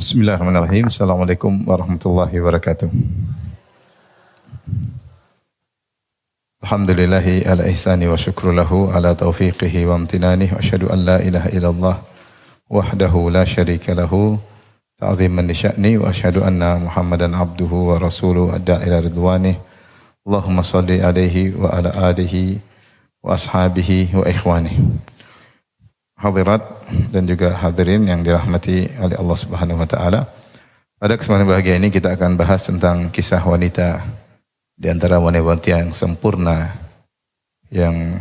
Bismillahirrahmanirrahim. 0.00 0.88
Assalamualaikum 0.88 1.68
warahmatullahi 1.68 2.32
wabarakatuh. 2.40 2.88
Alhamdulillahi 6.64 7.44
ala 7.44 7.68
ihsani 7.68 8.08
wa 8.08 8.16
syukru 8.16 8.56
lahu 8.56 8.88
ala 8.96 9.12
taufiqihi 9.12 9.84
wa 9.84 10.00
amtinani 10.00 10.48
wa 10.48 10.56
asyhadu 10.56 10.88
an 10.88 11.04
la 11.04 11.20
ilaha 11.20 11.52
illallah 11.52 11.96
wahdahu 12.72 13.28
la 13.28 13.44
syarika 13.44 13.92
lahu 13.92 14.40
ta'ziman 14.96 15.44
li 15.44 15.52
sya'ni 15.52 16.00
wa 16.00 16.08
asyhadu 16.08 16.48
anna 16.48 16.80
Muhammadan 16.80 17.36
abduhu 17.36 17.92
wa 17.92 18.00
rasuluhu 18.00 18.56
adda 18.56 18.80
ila 18.80 19.04
ridwanih. 19.04 19.60
Allahumma 20.24 20.64
salli 20.64 21.04
alaihi 21.04 21.52
wa 21.52 21.76
ala 21.76 21.92
alihi 22.08 22.56
wa 23.20 23.36
ashabihi 23.36 24.16
wa 24.16 24.24
ikhwani. 24.24 24.80
Hadirat 26.20 26.60
dan 27.08 27.24
juga 27.24 27.56
hadirin 27.56 28.04
yang 28.04 28.20
dirahmati 28.20 28.92
oleh 29.00 29.16
Allah 29.16 29.38
Subhanahu 29.40 29.80
wa 29.80 29.88
taala. 29.88 30.28
Pada 31.00 31.16
kesempatan 31.16 31.48
bahagia 31.48 31.80
ini 31.80 31.88
kita 31.88 32.12
akan 32.12 32.36
bahas 32.36 32.60
tentang 32.68 33.08
kisah 33.08 33.40
wanita 33.40 34.04
di 34.76 34.92
antara 34.92 35.16
wanita-wanita 35.16 35.80
yang 35.80 35.96
sempurna 35.96 36.76
yang 37.72 38.20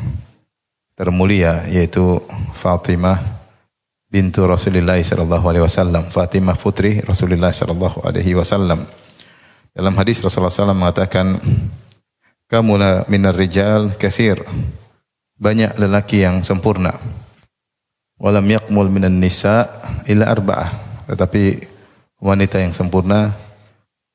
termulia 0.95 1.67
yaitu 1.67 2.23
Fatimah 2.55 3.20
bintu 4.08 4.47
Rasulullah 4.47 4.95
sallallahu 4.95 5.44
alaihi 5.44 5.67
wasallam, 5.67 6.08
Fatimah 6.08 6.55
putri 6.55 7.03
Rasulullah 7.03 7.52
sallallahu 7.52 8.00
alaihi 8.08 8.31
wasallam. 8.31 8.88
Dalam 9.75 9.91
hadis 10.00 10.23
Rasulullah 10.23 10.55
SAW 10.55 10.72
mengatakan, 10.72 11.36
"Kamu 12.47 12.80
minar 13.11 13.36
rijal 13.36 13.91
kathir." 14.00 14.39
Banyak 15.36 15.75
lelaki 15.80 16.23
yang 16.23 16.44
sempurna 16.47 17.19
walam 18.20 18.44
yakmul 18.45 18.92
minan 18.92 19.17
nisa 19.17 19.66
illa 20.06 20.28
arba'ah. 20.28 20.75
Tetapi 21.09 21.66
wanita 22.20 22.59
yang 22.59 22.75
sempurna 22.75 23.34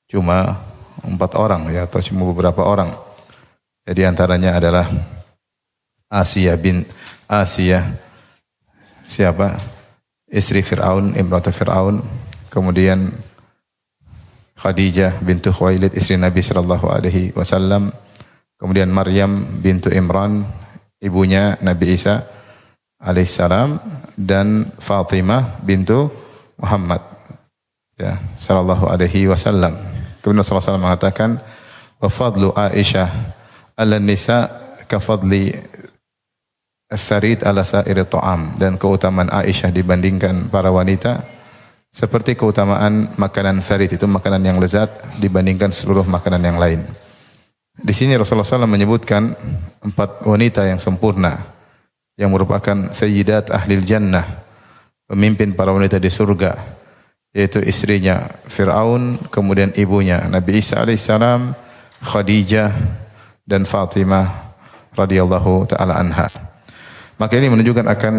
cuma 0.07 0.61
empat 1.03 1.35
orang 1.35 1.73
ya 1.73 1.89
atau 1.89 1.99
cuma 2.05 2.29
beberapa 2.29 2.63
orang. 2.63 2.93
Jadi 3.89 4.05
antaranya 4.05 4.61
adalah 4.61 4.87
Asia 6.13 6.55
bin 6.55 6.85
Asia 7.27 7.83
siapa? 9.09 9.57
Istri 10.29 10.63
Fir'aun, 10.63 11.17
Imratu 11.17 11.51
Fir'aun. 11.51 12.01
Kemudian 12.49 13.11
Khadijah 14.55 15.19
bintu 15.21 15.51
Khuwailid, 15.51 15.93
istri 15.99 16.15
Nabi 16.15 16.41
sallallahu 16.41 16.87
alaihi 16.89 17.35
wasallam. 17.35 17.91
Kemudian 18.57 18.89
Maryam 18.89 19.61
bintu 19.61 19.91
Imran, 19.91 20.47
ibunya 21.03 21.59
Nabi 21.61 21.99
Isa 21.99 22.25
alaihissalam 23.05 23.79
dan 24.17 24.73
Fatimah 24.81 25.61
bintu 25.61 26.09
Muhammad 26.57 27.05
ya 28.01 28.19
sallallahu 28.41 28.89
alaihi 28.91 29.31
wasallam. 29.31 29.77
Kemudian 30.25 30.41
Rasulullah 30.41 30.81
SAW 30.81 30.81
mengatakan 30.89 31.37
wa 32.01 32.09
fadlu 32.09 32.51
Aisyah 32.57 33.13
ala 33.77 34.01
nisa 34.01 34.49
ka 34.89 34.97
fadli 34.97 35.53
as-sarid 36.89 37.45
ala 37.45 37.61
sa'iri 37.61 38.09
ta'am 38.09 38.57
dan 38.57 38.81
keutamaan 38.81 39.29
Aisyah 39.29 39.69
dibandingkan 39.69 40.49
para 40.49 40.73
wanita 40.73 41.21
seperti 41.95 42.35
keutamaan 42.35 43.15
makanan 43.15 43.63
sarid 43.63 43.95
itu 43.95 44.03
makanan 44.11 44.43
yang 44.43 44.59
lezat 44.59 44.91
dibandingkan 45.23 45.71
seluruh 45.71 46.03
makanan 46.03 46.43
yang 46.43 46.59
lain. 46.59 46.83
Di 47.75 47.95
sini 47.95 48.19
Rasulullah 48.19 48.47
SAW 48.47 48.67
menyebutkan 48.67 49.35
empat 49.79 50.27
wanita 50.27 50.67
yang 50.67 50.83
sempurna 50.83 51.54
yang 52.15 52.31
merupakan 52.31 52.95
sayyidat 52.95 53.51
ahli 53.51 53.83
jannah, 53.83 54.23
pemimpin 55.11 55.55
para 55.55 55.75
wanita 55.75 55.99
di 55.99 56.11
surga, 56.11 56.55
yaitu 57.35 57.59
istrinya 57.67 58.31
Fir'aun, 58.47 59.19
kemudian 59.29 59.75
ibunya 59.75 60.23
Nabi 60.31 60.63
Isa 60.63 60.79
alaihissalam, 60.83 61.55
Khadijah 62.05 62.71
dan 63.43 63.67
Fatimah 63.67 64.55
radhiyallahu 64.95 65.67
taala 65.67 65.99
anha. 65.99 66.31
Maka 67.19 67.39
ini 67.39 67.51
menunjukkan 67.51 67.87
akan 67.91 68.15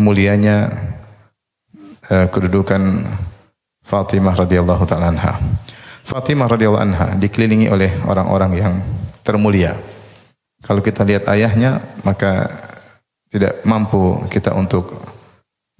mulianya 0.00 0.68
uh, 2.12 2.26
kedudukan 2.28 3.04
Fatimah 3.84 4.36
radhiyallahu 4.36 4.84
taala 4.84 5.12
anha. 5.12 5.40
Fatimah 6.04 6.48
radhiyallahu 6.52 6.84
anha 6.84 7.08
dikelilingi 7.16 7.72
oleh 7.72 7.88
orang-orang 8.04 8.52
yang 8.60 8.74
termulia. 9.24 9.76
Kalau 10.64 10.80
kita 10.80 11.04
lihat 11.04 11.28
ayahnya, 11.28 11.80
maka 12.04 12.48
tidak 13.34 13.66
mampu 13.66 14.22
kita 14.30 14.54
untuk 14.54 14.94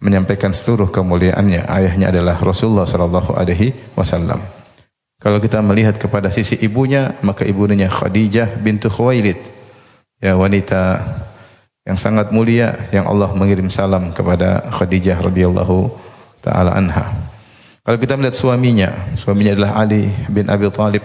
menyampaikan 0.02 0.50
seluruh 0.50 0.90
kemuliaannya. 0.90 1.70
Ayahnya 1.70 2.10
adalah 2.10 2.34
Rasulullah 2.42 2.82
sallallahu 2.82 3.38
alaihi 3.38 3.70
wasallam. 3.94 4.42
Kalau 5.22 5.38
kita 5.38 5.62
melihat 5.62 5.94
kepada 5.94 6.34
sisi 6.34 6.58
ibunya, 6.66 7.14
maka 7.22 7.46
ibunya 7.46 7.86
Khadijah 7.86 8.58
bintu 8.58 8.90
Khuwailid. 8.90 9.38
Ya, 10.18 10.34
wanita 10.34 10.98
yang 11.86 11.94
sangat 11.94 12.34
mulia 12.34 12.90
yang 12.90 13.06
Allah 13.06 13.30
mengirim 13.32 13.70
salam 13.70 14.10
kepada 14.10 14.66
Khadijah 14.74 15.22
radhiyallahu 15.22 15.94
taala 16.42 16.74
anha. 16.74 17.14
Kalau 17.86 17.96
kita 18.00 18.18
melihat 18.18 18.34
suaminya, 18.34 18.90
suaminya 19.14 19.54
adalah 19.54 19.72
Ali 19.78 20.10
bin 20.28 20.50
Abi 20.50 20.68
Thalib, 20.74 21.04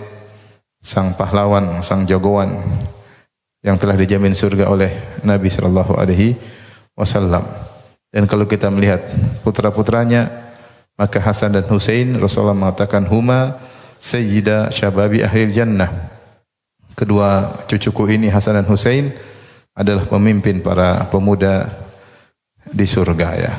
sang 0.81 1.13
pahlawan, 1.13 1.83
sang 1.83 2.07
jagoan 2.09 2.63
yang 3.59 3.75
telah 3.75 3.95
dijamin 3.99 4.31
surga 4.31 4.71
oleh 4.71 5.19
Nabi 5.23 5.51
sallallahu 5.51 5.99
alaihi 5.99 6.35
wasallam. 6.95 7.43
Dan 8.09 8.25
kalau 8.25 8.49
kita 8.49 8.71
melihat 8.71 9.03
putra-putranya 9.45 10.49
maka 10.99 11.23
Hasan 11.23 11.55
dan 11.55 11.63
Husain 11.71 12.19
Rasulullah 12.19 12.57
mengatakan 12.57 13.07
huma 13.07 13.55
sayyida 13.95 14.67
syababi 14.71 15.23
ahli 15.23 15.47
jannah. 15.47 16.11
Kedua 16.95 17.55
cucuku 17.71 18.19
ini 18.19 18.27
Hasan 18.27 18.59
dan 18.59 18.67
Husain 18.67 19.15
adalah 19.71 20.03
pemimpin 20.03 20.59
para 20.59 21.07
pemuda 21.07 21.71
di 22.67 22.83
surga 22.83 23.27
ya. 23.39 23.53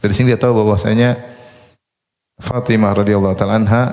Dari 0.00 0.12
sini 0.16 0.32
kita 0.32 0.48
tahu 0.48 0.64
bahwasanya 0.64 1.20
Fatimah 2.40 2.96
radhiyallahu 2.96 3.36
taala 3.36 3.60
anha 3.60 3.84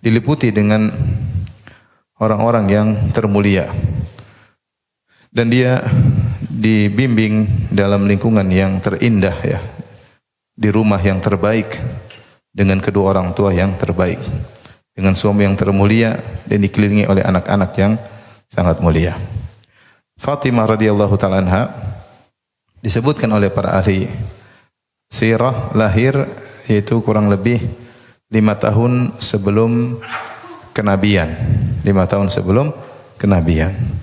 diliputi 0.00 0.52
dengan 0.52 0.88
orang-orang 2.16 2.64
yang 2.68 2.88
termulia 3.12 3.68
dan 5.32 5.48
dia 5.48 5.80
dibimbing 6.52 7.48
dalam 7.72 8.04
lingkungan 8.04 8.44
yang 8.52 8.78
terindah 8.84 9.36
ya. 9.40 9.60
Di 10.52 10.68
rumah 10.68 11.00
yang 11.00 11.18
terbaik 11.18 11.80
dengan 12.52 12.78
kedua 12.78 13.16
orang 13.16 13.32
tua 13.32 13.56
yang 13.56 13.72
terbaik 13.80 14.20
dengan 14.92 15.16
suami 15.16 15.48
yang 15.48 15.56
termulia 15.56 16.12
dan 16.44 16.60
dikelilingi 16.60 17.08
oleh 17.08 17.24
anak-anak 17.24 17.72
yang 17.80 17.96
sangat 18.52 18.76
mulia. 18.84 19.16
Fatimah 20.20 20.68
radhiyallahu 20.76 21.16
taala 21.16 21.40
anha 21.40 21.72
disebutkan 22.84 23.32
oleh 23.32 23.48
para 23.48 23.80
ahli 23.80 24.04
sirah 25.08 25.72
lahir 25.72 26.28
yaitu 26.68 27.00
kurang 27.00 27.32
lebih 27.32 27.64
lima 28.28 28.52
tahun 28.60 29.16
sebelum 29.16 29.96
kenabian. 30.76 31.32
Lima 31.82 32.04
tahun 32.04 32.28
sebelum 32.28 32.70
kenabian 33.16 34.01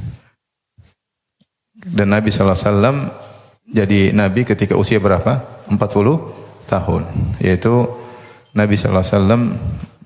dan 1.89 2.13
Nabi 2.13 2.29
SAW 2.29 3.09
jadi 3.69 4.09
Nabi 4.13 4.45
ketika 4.49 4.73
usia 4.73 4.97
berapa? 4.97 5.45
40 5.69 5.77
tahun. 6.65 7.05
Yaitu 7.37 7.85
Nabi 8.53 8.73
SAW 8.73 9.57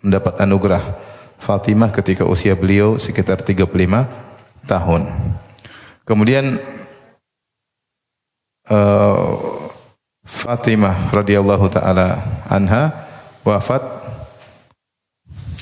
mendapat 0.04 0.36
anugerah 0.44 0.84
Fatimah 1.40 1.92
ketika 1.92 2.28
usia 2.28 2.56
beliau 2.56 3.00
sekitar 3.00 3.40
35 3.44 3.68
tahun. 4.68 5.12
Kemudian 6.04 6.60
uh, 8.68 9.28
Fatimah 10.24 11.12
radhiyallahu 11.12 11.68
taala 11.68 12.24
anha 12.47 12.96
wafat 13.44 13.84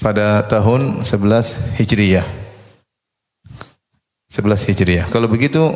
pada 0.02 0.42
tahun 0.46 1.06
11 1.06 1.78
Hijriyah. 1.82 2.26
11 4.30 4.70
Hijriah. 4.70 5.06
Kalau 5.10 5.30
begitu 5.30 5.74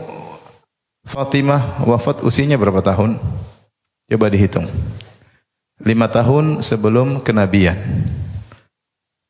Fatimah 1.05 1.85
wafat 1.85 2.25
usianya 2.25 2.57
berapa 2.57 2.81
tahun? 2.81 3.21
Coba 4.09 4.25
dihitung. 4.29 4.65
Lima 5.85 6.09
tahun 6.09 6.65
sebelum 6.65 7.21
kenabian. 7.21 7.77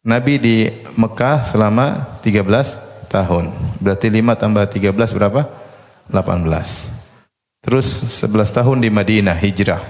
Nabi 0.05 0.39
di 0.39 0.55
Mekah 0.95 1.43
selama 1.43 2.15
13 2.23 3.11
tahun. 3.11 3.51
Berarti 3.83 4.07
5 4.07 4.39
tambah 4.39 4.63
13 4.69 5.15
berapa? 5.17 5.41
18. 6.07 7.65
Terus 7.65 7.87
11 8.23 8.55
tahun 8.55 8.77
di 8.79 8.89
Madinah 8.93 9.35
hijrah. 9.35 9.81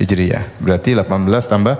Hijriyah. 0.00 0.58
Berarti 0.58 0.96
18 0.96 1.06
tambah 1.46 1.76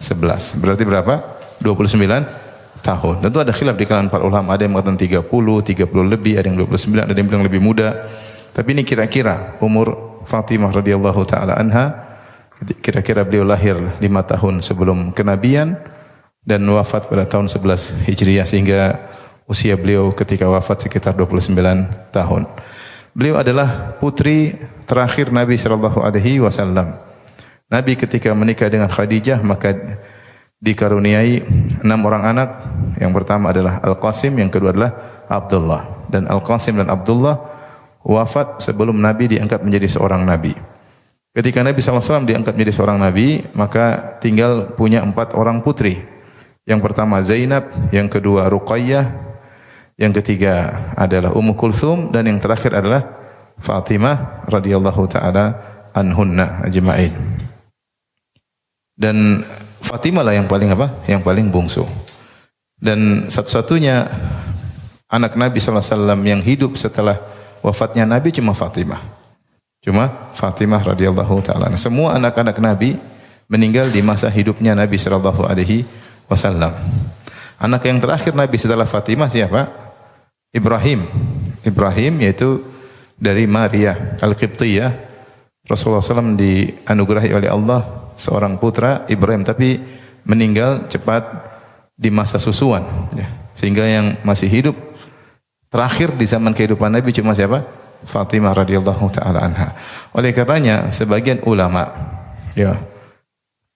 11. 0.00 0.62
Berarti 0.62 0.82
berapa? 0.86 1.14
29 1.58 2.44
tahun. 2.84 3.14
Tentu 3.24 3.38
ada 3.40 3.52
khilaf 3.52 3.76
di 3.80 3.84
kalangan 3.88 4.12
para 4.12 4.22
ulama. 4.22 4.54
Ada 4.54 4.68
yang 4.68 4.78
mengatakan 4.78 5.00
30, 5.00 5.28
30 5.28 6.04
lebih, 6.06 6.38
ada 6.38 6.46
yang 6.46 6.60
29, 6.60 7.10
ada 7.10 7.18
yang 7.18 7.28
bilang 7.28 7.44
lebih 7.44 7.58
muda. 7.58 8.06
Tapi 8.54 8.68
ini 8.70 8.86
kira-kira 8.86 9.58
umur 9.58 10.22
Fatimah 10.24 10.70
radhiyallahu 10.72 11.26
taala 11.26 11.58
anha 11.58 12.14
Kira-kira 12.62 13.26
beliau 13.26 13.44
lahir 13.44 13.76
lima 14.00 14.24
tahun 14.24 14.64
sebelum 14.64 15.12
kenabian 15.12 15.76
dan 16.46 16.64
wafat 16.64 17.12
pada 17.12 17.28
tahun 17.28 17.50
11 17.50 18.08
Hijriah 18.08 18.46
sehingga 18.48 18.96
usia 19.44 19.76
beliau 19.76 20.14
ketika 20.16 20.48
wafat 20.48 20.88
sekitar 20.88 21.12
29 21.12 21.52
tahun. 22.14 22.48
Beliau 23.12 23.36
adalah 23.36 23.98
putri 24.00 24.56
terakhir 24.88 25.28
Nabi 25.28 25.60
sallallahu 25.60 26.00
alaihi 26.00 26.40
wasallam. 26.40 26.96
Nabi 27.68 28.00
ketika 28.00 28.32
menikah 28.32 28.72
dengan 28.72 28.88
Khadijah 28.88 29.44
maka 29.44 30.00
dikaruniai 30.64 31.44
enam 31.84 32.00
orang 32.08 32.22
anak. 32.32 32.48
Yang 32.96 33.12
pertama 33.12 33.52
adalah 33.52 33.82
Al-Qasim, 33.84 34.38
yang 34.40 34.48
kedua 34.48 34.72
adalah 34.72 34.92
Abdullah. 35.28 36.08
Dan 36.08 36.30
Al-Qasim 36.30 36.80
dan 36.80 36.88
Abdullah 36.88 37.53
wafat 38.04 38.60
sebelum 38.60 39.00
Nabi 39.00 39.32
diangkat 39.32 39.64
menjadi 39.64 39.88
seorang 39.98 40.22
Nabi. 40.22 40.52
Ketika 41.34 41.66
Nabi 41.66 41.82
SAW 41.82 42.22
diangkat 42.22 42.54
menjadi 42.54 42.72
seorang 42.78 43.00
Nabi, 43.00 43.42
maka 43.58 44.14
tinggal 44.22 44.70
punya 44.78 45.02
empat 45.02 45.34
orang 45.34 45.64
putri. 45.66 45.98
Yang 46.62 46.80
pertama 46.84 47.18
Zainab, 47.24 47.66
yang 47.90 48.06
kedua 48.06 48.46
Ruqayyah, 48.46 49.04
yang 49.98 50.14
ketiga 50.14 50.86
adalah 50.94 51.34
Ummu 51.34 51.58
Kulthum, 51.58 52.14
dan 52.14 52.30
yang 52.30 52.38
terakhir 52.38 52.78
adalah 52.78 53.02
Fatimah 53.58 54.46
radhiyallahu 54.46 55.02
taala 55.10 55.58
anhunna 55.90 56.62
ajma'in. 56.62 57.10
Dan 58.94 59.42
Fatimah 59.82 60.22
lah 60.22 60.38
yang 60.38 60.46
paling 60.46 60.70
apa? 60.70 61.02
Yang 61.10 61.22
paling 61.26 61.46
bungsu. 61.50 61.82
Dan 62.78 63.26
satu-satunya 63.26 64.06
anak 65.10 65.34
Nabi 65.34 65.58
SAW 65.58 66.22
yang 66.22 66.42
hidup 66.42 66.78
setelah 66.78 67.33
wafatnya 67.64 68.04
Nabi 68.04 68.28
cuma 68.28 68.52
Fatimah. 68.52 69.00
Cuma 69.80 70.12
Fatimah 70.36 70.84
radhiyallahu 70.84 71.40
taala. 71.40 71.72
Semua 71.80 72.20
anak-anak 72.20 72.60
Nabi 72.60 73.00
meninggal 73.48 73.88
di 73.88 74.04
masa 74.04 74.28
hidupnya 74.28 74.76
Nabi 74.76 75.00
sallallahu 75.00 75.48
alaihi 75.48 75.88
wasallam. 76.28 76.76
Anak 77.56 77.88
yang 77.88 77.96
terakhir 78.00 78.36
Nabi 78.36 78.60
setelah 78.60 78.84
Fatimah 78.84 79.32
siapa? 79.32 79.72
Ibrahim. 80.52 81.08
Ibrahim 81.64 82.20
yaitu 82.20 82.60
dari 83.16 83.48
Maria 83.48 84.16
Al-Qibtiyah. 84.20 85.16
Rasulullah 85.64 86.04
SAW 86.04 86.36
dianugerahi 86.36 87.32
oleh 87.32 87.48
Allah 87.48 88.12
seorang 88.20 88.60
putra 88.60 89.08
Ibrahim 89.08 89.48
tapi 89.48 89.80
meninggal 90.28 90.92
cepat 90.92 91.24
di 91.96 92.12
masa 92.12 92.36
susuan 92.36 93.08
ya. 93.16 93.24
sehingga 93.56 93.80
yang 93.86 94.20
masih 94.28 94.52
hidup 94.52 94.76
terakhir 95.74 96.14
di 96.14 96.22
zaman 96.22 96.54
kehidupan 96.54 96.94
Nabi 96.94 97.10
cuma 97.10 97.34
siapa? 97.34 97.66
Fatimah 98.06 98.54
radhiyallahu 98.54 99.10
taala 99.10 99.42
anha. 99.42 99.74
Oleh 100.14 100.30
karenanya 100.30 100.94
sebagian 100.94 101.42
ulama 101.42 101.90
ya 102.54 102.78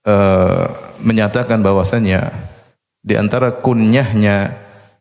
uh, 0.06 0.64
menyatakan 1.02 1.58
bahwasannya 1.58 2.30
di 3.02 3.18
antara 3.18 3.50
kunyahnya 3.50 4.54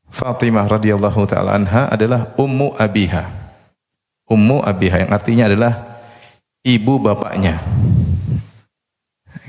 Fatimah 0.09 0.65
radhiyallahu 0.65 1.21
taala 1.29 1.53
anha 1.53 1.85
adalah 1.93 2.33
ummu 2.33 2.73
abiha. 2.73 3.29
Ummu 4.25 4.65
abiha 4.65 5.05
yang 5.05 5.11
artinya 5.13 5.45
adalah 5.53 6.01
ibu 6.65 6.97
bapaknya. 6.97 7.61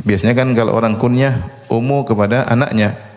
Biasanya 0.05 0.37
kan 0.37 0.53
kalau 0.53 0.77
orang 0.77 1.01
kunyah 1.01 1.49
ummu 1.73 2.05
kepada 2.05 2.45
anaknya 2.45 3.09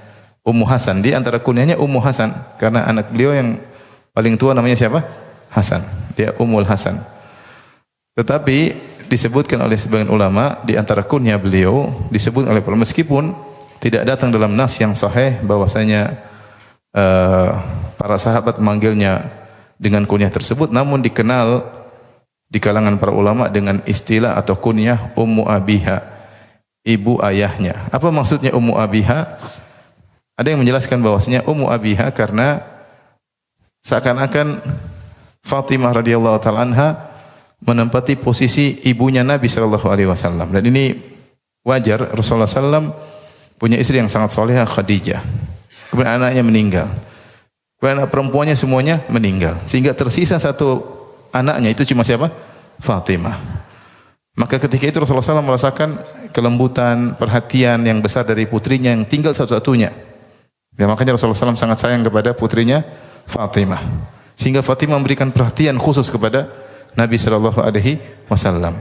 Ummu 0.42 0.66
Hasan. 0.66 1.06
Di 1.06 1.14
antara 1.14 1.38
kunyahnya 1.38 1.78
Ummu 1.78 2.02
Hasan 2.02 2.34
karena 2.58 2.90
anak 2.90 3.14
beliau 3.14 3.30
yang 3.38 3.62
paling 4.12 4.36
tua 4.40 4.56
namanya 4.56 4.78
siapa? 4.78 5.04
Hasan. 5.52 5.84
Dia 6.16 6.36
Ummul 6.40 6.68
Hasan. 6.68 7.00
Tetapi 8.16 8.92
disebutkan 9.12 9.60
oleh 9.60 9.76
sebagian 9.76 10.08
ulama 10.08 10.64
di 10.64 10.80
antara 10.80 11.04
kunyah 11.04 11.36
beliau 11.36 11.92
disebut 12.08 12.48
oleh 12.48 12.64
meskipun 12.64 13.36
tidak 13.84 14.08
datang 14.08 14.32
dalam 14.32 14.56
nas 14.56 14.72
yang 14.80 14.96
sahih 14.96 15.44
bahwasanya 15.44 16.16
uh, 16.96 17.60
para 18.00 18.16
sahabat 18.16 18.56
memanggilnya 18.64 19.28
dengan 19.76 20.08
kunyah 20.08 20.32
tersebut 20.32 20.72
namun 20.72 21.04
dikenal 21.04 21.60
di 22.48 22.64
kalangan 22.64 22.96
para 22.96 23.12
ulama 23.12 23.52
dengan 23.52 23.84
istilah 23.84 24.40
atau 24.40 24.56
kunyah 24.56 25.12
Ummu 25.20 25.44
Abiha 25.44 26.00
ibu 26.88 27.20
ayahnya 27.20 27.92
apa 27.92 28.08
maksudnya 28.16 28.56
Ummu 28.56 28.80
Abiha 28.80 29.20
ada 30.40 30.48
yang 30.48 30.64
menjelaskan 30.64 31.04
bahwasanya 31.04 31.44
Ummu 31.44 31.68
Abiha 31.68 32.16
karena 32.16 32.64
seakan-akan 33.82 34.62
Fatimah 35.42 35.92
radhiyallahu 35.98 36.38
taala 36.38 36.64
anha 36.64 36.90
menempati 37.66 38.18
posisi 38.18 38.82
ibunya 38.86 39.26
Nabi 39.26 39.50
sallallahu 39.50 39.90
alaihi 39.90 40.10
wasallam 40.10 40.54
dan 40.54 40.64
ini 40.66 40.94
wajar 41.66 42.14
Rasulullah 42.14 42.50
sallam 42.50 42.94
punya 43.62 43.78
istri 43.78 44.02
yang 44.02 44.10
sangat 44.10 44.34
solehah 44.34 44.66
Khadijah. 44.66 45.22
Kemudian 45.94 46.18
anaknya 46.18 46.42
meninggal. 46.42 46.88
Kemudian 47.78 48.02
anak 48.02 48.10
perempuannya 48.10 48.56
semuanya 48.58 49.06
meninggal. 49.10 49.62
Sehingga 49.70 49.94
tersisa 49.94 50.38
satu 50.42 50.82
anaknya 51.30 51.70
itu 51.74 51.86
cuma 51.94 52.02
siapa? 52.02 52.34
Fatimah. 52.82 53.38
Maka 54.34 54.58
ketika 54.58 54.88
itu 54.90 54.98
Rasulullah 54.98 55.26
SAW 55.26 55.46
merasakan 55.46 55.90
kelembutan, 56.32 57.14
perhatian 57.20 57.84
yang 57.84 58.00
besar 58.00 58.24
dari 58.24 58.48
putrinya 58.48 58.96
yang 58.96 59.04
tinggal 59.06 59.36
satu-satunya. 59.36 59.92
Ya, 60.80 60.86
makanya 60.88 61.20
Rasulullah 61.20 61.36
SAW 61.36 61.60
sangat 61.60 61.84
sayang 61.84 62.02
kepada 62.08 62.32
putrinya 62.32 62.82
Fatimah. 63.28 63.84
Sehingga 64.38 64.66
Fatimah 64.66 64.98
memberikan 64.98 65.30
perhatian 65.30 65.78
khusus 65.78 66.10
kepada 66.10 66.50
Nabi 66.98 67.16
Shallallahu 67.16 67.62
Alaihi 67.62 68.02
Wasallam. 68.28 68.74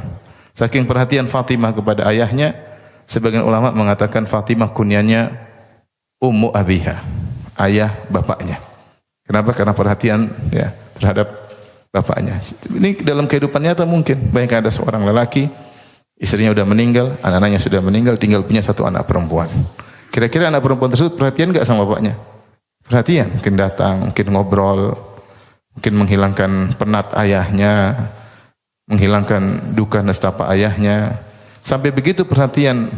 Saking 0.56 0.84
perhatian 0.84 1.31
Fatimah 1.31 1.70
kepada 1.70 2.08
ayahnya, 2.10 2.56
sebagian 3.06 3.46
ulama 3.46 3.70
mengatakan 3.70 4.26
Fatimah 4.26 4.72
kunyanya 4.75 5.31
Ummu 6.20 6.52
Abiha, 6.52 7.00
ayah 7.64 7.96
bapaknya. 8.12 8.60
Kenapa? 9.25 9.54
Karena 9.56 9.72
perhatian 9.72 10.28
ya 10.52 10.75
terhadap 10.98 11.32
bapaknya. 11.94 12.37
Ini 12.66 13.00
dalam 13.00 13.25
kehidupan 13.25 13.62
nyata 13.62 13.88
mungkin. 13.88 14.20
Banyak 14.28 14.66
ada 14.66 14.70
seorang 14.70 15.06
lelaki, 15.06 15.48
istrinya 16.19 16.52
sudah 16.52 16.66
meninggal, 16.69 17.16
anak-anaknya 17.25 17.60
sudah 17.62 17.81
meninggal, 17.81 18.20
tinggal 18.20 18.44
punya 18.44 18.60
satu 18.60 18.84
anak 18.84 19.08
perempuan. 19.08 19.48
Kira-kira 20.10 20.50
anak 20.50 20.60
perempuan 20.60 20.90
tersebut 20.90 21.14
perhatian 21.16 21.54
nggak 21.54 21.64
sama 21.64 21.87
bapaknya? 21.87 22.19
Perhatian, 22.90 23.31
mungkin 23.31 23.54
datang, 23.54 24.10
mungkin 24.10 24.26
ngobrol, 24.34 24.98
mungkin 25.78 25.94
menghilangkan 25.94 26.75
penat 26.75 27.14
ayahnya, 27.14 27.94
menghilangkan 28.90 29.70
duka 29.78 30.02
nestapa 30.02 30.50
ayahnya. 30.50 31.23
Sampai 31.62 31.94
begitu 31.94 32.26
perhatian 32.26 32.90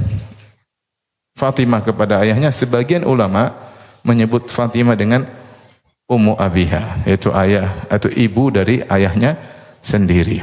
Fatimah 1.37 1.85
kepada 1.85 2.25
ayahnya, 2.25 2.49
sebagian 2.49 3.05
ulama 3.05 3.53
menyebut 4.01 4.49
Fatimah 4.49 4.97
dengan 4.97 5.29
Ummu 6.09 6.41
Abiha, 6.41 7.05
yaitu 7.05 7.29
ayah 7.37 7.69
atau 7.93 8.09
ibu 8.17 8.49
dari 8.49 8.81
ayahnya 8.89 9.37
sendiri. 9.85 10.41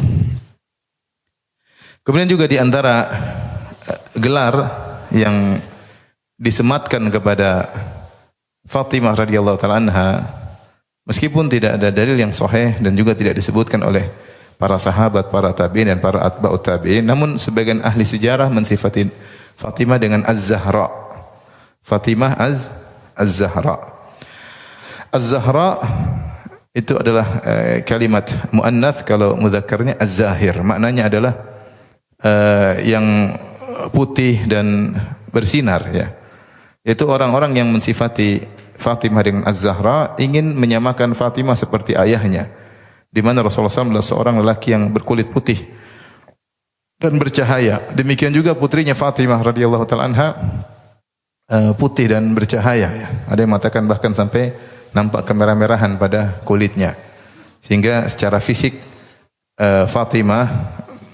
Kemudian 2.06 2.30
juga 2.30 2.46
di 2.46 2.62
antara 2.62 3.10
eh, 3.90 4.02
gelar 4.22 4.56
yang 5.10 5.58
disematkan 6.38 7.10
kepada 7.10 7.66
Fatimah 8.70 9.18
radhiyallahu 9.18 9.58
taala 9.58 9.82
anha 9.82 10.10
Meskipun 11.10 11.50
tidak 11.50 11.82
ada 11.82 11.90
dalil 11.90 12.22
yang 12.22 12.30
sahih 12.30 12.78
dan 12.78 12.94
juga 12.94 13.18
tidak 13.18 13.34
disebutkan 13.34 13.82
oleh 13.82 14.06
para 14.62 14.78
sahabat, 14.78 15.34
para 15.34 15.50
tabi'in 15.58 15.90
dan 15.90 15.98
para 15.98 16.22
atba'ut 16.22 16.62
tabi'in, 16.62 17.02
namun 17.02 17.42
sebagian 17.42 17.82
ahli 17.82 18.06
sejarah 18.06 18.46
mensifati 18.46 19.10
Fatimah 19.58 19.98
dengan 19.98 20.22
Az-Zahra. 20.22 20.86
Fatimah 21.82 22.38
Az 22.38 22.70
Az-Zahra. 23.18 23.82
Az-Zahra 25.10 25.82
itu 26.78 26.94
adalah 26.94 27.42
uh, 27.42 27.76
kalimat 27.82 28.30
muannats 28.54 29.02
kalau 29.02 29.34
muzakkarnya 29.34 29.98
Az-Zahir. 29.98 30.62
Maknanya 30.62 31.10
adalah 31.10 31.34
uh, 32.22 32.78
yang 32.86 33.34
putih 33.90 34.46
dan 34.46 34.94
bersinar 35.34 35.90
ya. 35.90 36.14
Itu 36.86 37.10
orang-orang 37.10 37.58
yang 37.58 37.68
mensifati 37.74 38.59
Fatimah 38.80 39.22
dengan 39.22 39.44
Az-Zahra 39.44 40.16
ingin 40.18 40.56
menyamakan 40.56 41.12
Fatimah 41.12 41.60
seperti 41.60 42.00
ayahnya. 42.00 42.48
Di 43.12 43.20
mana 43.20 43.44
Rasulullah 43.44 43.74
SAW 43.74 43.92
adalah 43.92 44.06
seorang 44.06 44.36
lelaki 44.40 44.72
yang 44.72 44.96
berkulit 44.96 45.28
putih 45.28 45.60
dan 47.00 47.20
bercahaya. 47.20 47.84
Demikian 47.92 48.32
juga 48.32 48.56
putrinya 48.56 48.96
Fatimah 48.96 49.44
radhiyallahu 49.44 49.84
taala 49.84 50.08
anha 50.08 50.30
eh, 51.52 51.72
putih 51.76 52.16
dan 52.16 52.32
bercahaya 52.32 52.88
ya. 52.88 53.08
Ada 53.28 53.44
yang 53.44 53.52
mengatakan 53.52 53.84
bahkan 53.90 54.16
sampai 54.16 54.56
nampak 54.96 55.28
kemerah-merahan 55.28 56.00
pada 56.00 56.40
kulitnya. 56.48 56.96
Sehingga 57.60 58.08
secara 58.08 58.40
fisik 58.40 58.78
eh, 59.60 59.86
Fatimah 59.90 60.48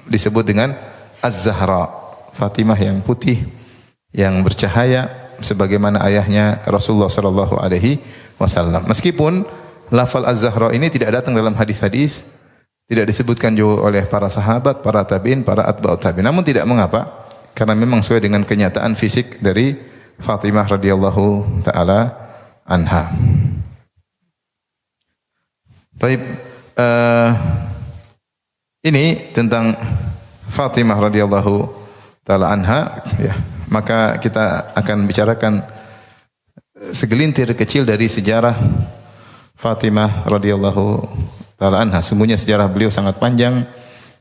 disebut 0.05 0.45
dengan 0.45 0.77
Az-Zahra. 1.24 2.05
Fatimah 2.36 2.75
yang 2.75 3.00
putih, 3.00 3.39
yang 4.12 4.43
bercahaya, 4.43 5.25
sebagaimana 5.42 6.04
ayahnya 6.06 6.63
Rasulullah 6.68 7.12
sallallahu 7.12 7.60
alaihi 7.60 8.00
wasallam. 8.39 8.88
Meskipun 8.88 9.48
lafal 9.89 10.25
Az-Zahra 10.27 10.72
ini 10.75 10.92
tidak 10.92 11.22
datang 11.22 11.36
dalam 11.36 11.56
hadis-hadis, 11.56 12.27
tidak 12.86 13.10
disebutkan 13.10 13.58
juga 13.58 13.89
oleh 13.89 14.04
para 14.06 14.30
sahabat, 14.30 14.86
para 14.86 15.01
tabi'in, 15.01 15.42
para 15.42 15.65
atba'ut 15.65 15.98
tabi'in. 15.98 16.25
Namun 16.25 16.46
tidak 16.46 16.70
mengapa 16.70 17.25
karena 17.58 17.74
memang 17.74 18.04
sesuai 18.04 18.22
dengan 18.27 18.44
kenyataan 18.46 18.94
fisik 18.94 19.42
dari 19.42 19.74
Fatimah 20.20 20.68
radhiyallahu 20.70 21.63
taala 21.65 22.13
anha. 22.68 23.12
Baik, 25.96 26.22
uh, 26.75 27.32
ini 28.84 29.18
tentang 29.32 29.75
Fatimah 30.51 31.00
radhiyallahu 31.10 31.56
taala 32.27 32.51
anha 32.51 33.01
ya. 33.18 33.55
Maka 33.75 34.15
kita 34.24 34.72
akan 34.72 35.03
bicarakan 35.03 35.60
segelintir 36.96 37.51
kecil 37.60 37.84
dari 37.84 38.08
sejarah 38.08 38.55
Fatimah 39.60 40.24
radhiyallahu 40.32 41.03
taala 41.60 41.84
anha. 41.84 42.00
Semuanya 42.00 42.39
sejarah 42.39 42.72
beliau 42.72 42.88
sangat 42.88 43.20
panjang 43.20 43.67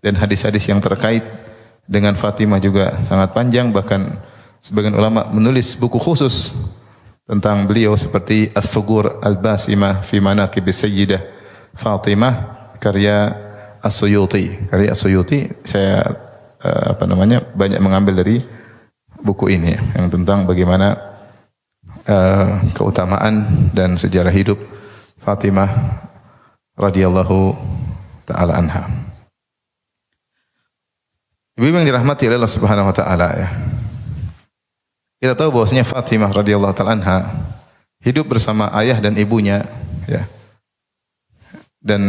dan 0.03 0.19
hadis-hadis 0.19 0.67
yang 0.67 0.83
terkait 0.83 1.23
dengan 1.87 2.19
Fatimah 2.19 2.59
juga 2.59 2.99
sangat 3.07 3.31
panjang 3.31 3.71
bahkan 3.71 4.19
sebagian 4.59 4.99
ulama 4.99 5.31
menulis 5.31 5.79
buku 5.79 6.03
khusus 6.03 6.51
tentang 7.23 7.71
beliau 7.71 7.95
seperti 7.95 8.51
As-Sugur 8.51 9.23
Al-Basimah 9.23 10.03
fi 10.03 10.19
Manaqib 10.19 10.67
Sayyidah 10.67 11.23
Fatimah 11.79 12.35
karya 12.83 13.31
As-Suyuti. 13.87 14.67
Karya 14.67 14.91
As-Suyuti 14.91 15.63
saya 15.63 16.03
uh, 16.59 16.85
apa 16.97 17.05
namanya 17.07 17.39
banyak 17.55 17.79
mengambil 17.79 18.25
dari 18.25 18.43
buku 19.25 19.57
ini 19.57 19.73
yang 19.97 20.13
tentang 20.13 20.45
bagaimana 20.45 21.01
uh, 22.05 22.61
keutamaan 22.77 23.49
dan 23.73 23.97
sejarah 23.97 24.31
hidup 24.31 24.61
Fatimah 25.25 25.73
radhiyallahu 26.77 27.57
taala 28.29 28.61
anha. 28.61 28.85
Ibu 31.57 31.71
yang 31.71 31.89
dirahmati 31.89 32.29
oleh 32.29 32.37
Allah 32.37 32.53
Subhanahu 32.53 32.93
wa 32.93 32.97
taala 32.97 33.29
ya. 33.33 33.49
Kita 35.25 35.33
tahu 35.33 35.57
bahwasanya 35.57 35.89
Fatimah 35.89 36.29
radhiyallahu 36.29 36.77
taala 36.77 36.93
anha 37.01 37.19
hidup 38.05 38.29
bersama 38.29 38.69
ayah 38.77 39.01
dan 39.01 39.17
ibunya 39.17 39.65
ya. 40.05 40.29
Dan 41.85 42.01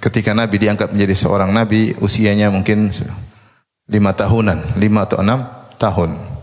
ketika 0.00 0.36
Nabi 0.36 0.60
diangkat 0.60 0.92
menjadi 0.92 1.16
seorang 1.16 1.48
nabi, 1.48 1.96
usianya 1.96 2.52
mungkin 2.52 2.92
lima 3.88 4.12
tahunan, 4.12 4.76
lima 4.76 5.08
atau 5.08 5.24
enam 5.24 5.48
tahun. 5.80 6.33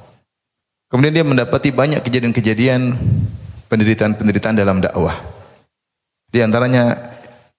Kemudian 0.92 1.16
dia 1.16 1.24
mendapati 1.24 1.72
banyak 1.72 2.04
kejadian-kejadian 2.04 3.00
penderitaan-penderitaan 3.72 4.60
dalam 4.60 4.84
dakwah. 4.84 5.16
Di 6.28 6.44
antaranya 6.44 7.00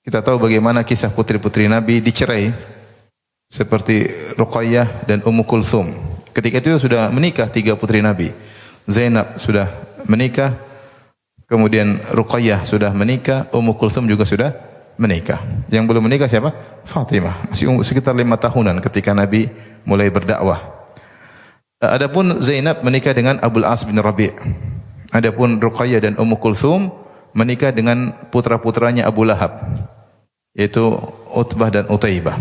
kita 0.04 0.20
tahu 0.20 0.36
bagaimana 0.36 0.84
kisah 0.84 1.08
putri-putri 1.08 1.64
Nabi 1.64 2.04
dicerai 2.04 2.52
seperti 3.48 4.04
Ruqayyah 4.36 5.08
dan 5.08 5.24
Ummu 5.24 5.48
Kulthum. 5.48 5.96
Ketika 6.36 6.60
itu 6.60 6.76
sudah 6.76 7.08
menikah 7.08 7.48
tiga 7.48 7.72
putri 7.72 8.04
Nabi. 8.04 8.36
Zainab 8.84 9.40
sudah 9.40 9.72
menikah, 10.04 10.52
kemudian 11.48 12.04
Ruqayyah 12.12 12.68
sudah 12.68 12.92
menikah, 12.92 13.48
Ummu 13.48 13.80
Kulthum 13.80 14.12
juga 14.12 14.28
sudah 14.28 14.52
menikah. 15.00 15.40
Yang 15.72 15.84
belum 15.88 16.04
menikah 16.04 16.28
siapa? 16.28 16.52
Fatimah. 16.84 17.48
Masih 17.48 17.72
sekitar 17.80 18.12
lima 18.12 18.36
tahunan 18.36 18.76
ketika 18.84 19.16
Nabi 19.16 19.48
mulai 19.88 20.12
berdakwah. 20.12 20.81
Adapun 21.82 22.38
Zainab 22.38 22.86
menikah 22.86 23.10
dengan 23.10 23.42
Abdul 23.42 23.66
As 23.66 23.82
bin 23.82 23.98
Rabi'. 23.98 24.30
Adapun 25.10 25.58
Ruqayyah 25.58 25.98
dan 25.98 26.14
Ummu 26.14 26.38
Kulthum 26.38 26.94
menikah 27.34 27.74
dengan 27.74 28.14
putra-putranya 28.30 29.10
Abu 29.10 29.26
Lahab 29.26 29.66
yaitu 30.54 30.94
Utbah 31.32 31.72
dan 31.72 31.88
Utaibah 31.88 32.36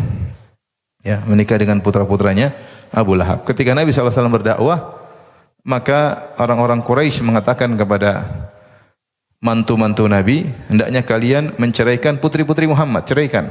ya 1.02 1.24
menikah 1.26 1.58
dengan 1.58 1.82
putra-putranya 1.82 2.54
Abu 2.94 3.18
Lahab. 3.18 3.44
Ketika 3.48 3.74
Nabi 3.74 3.90
SAW 3.90 4.30
berdakwah, 4.30 5.00
maka 5.64 6.32
orang-orang 6.38 6.84
Quraisy 6.84 7.24
mengatakan 7.26 7.74
kepada 7.80 8.28
mantu-mantu 9.42 10.06
Nabi, 10.06 10.46
hendaknya 10.70 11.02
kalian 11.02 11.56
menceraikan 11.58 12.22
putri-putri 12.22 12.70
Muhammad, 12.70 13.08
ceraikan. 13.08 13.50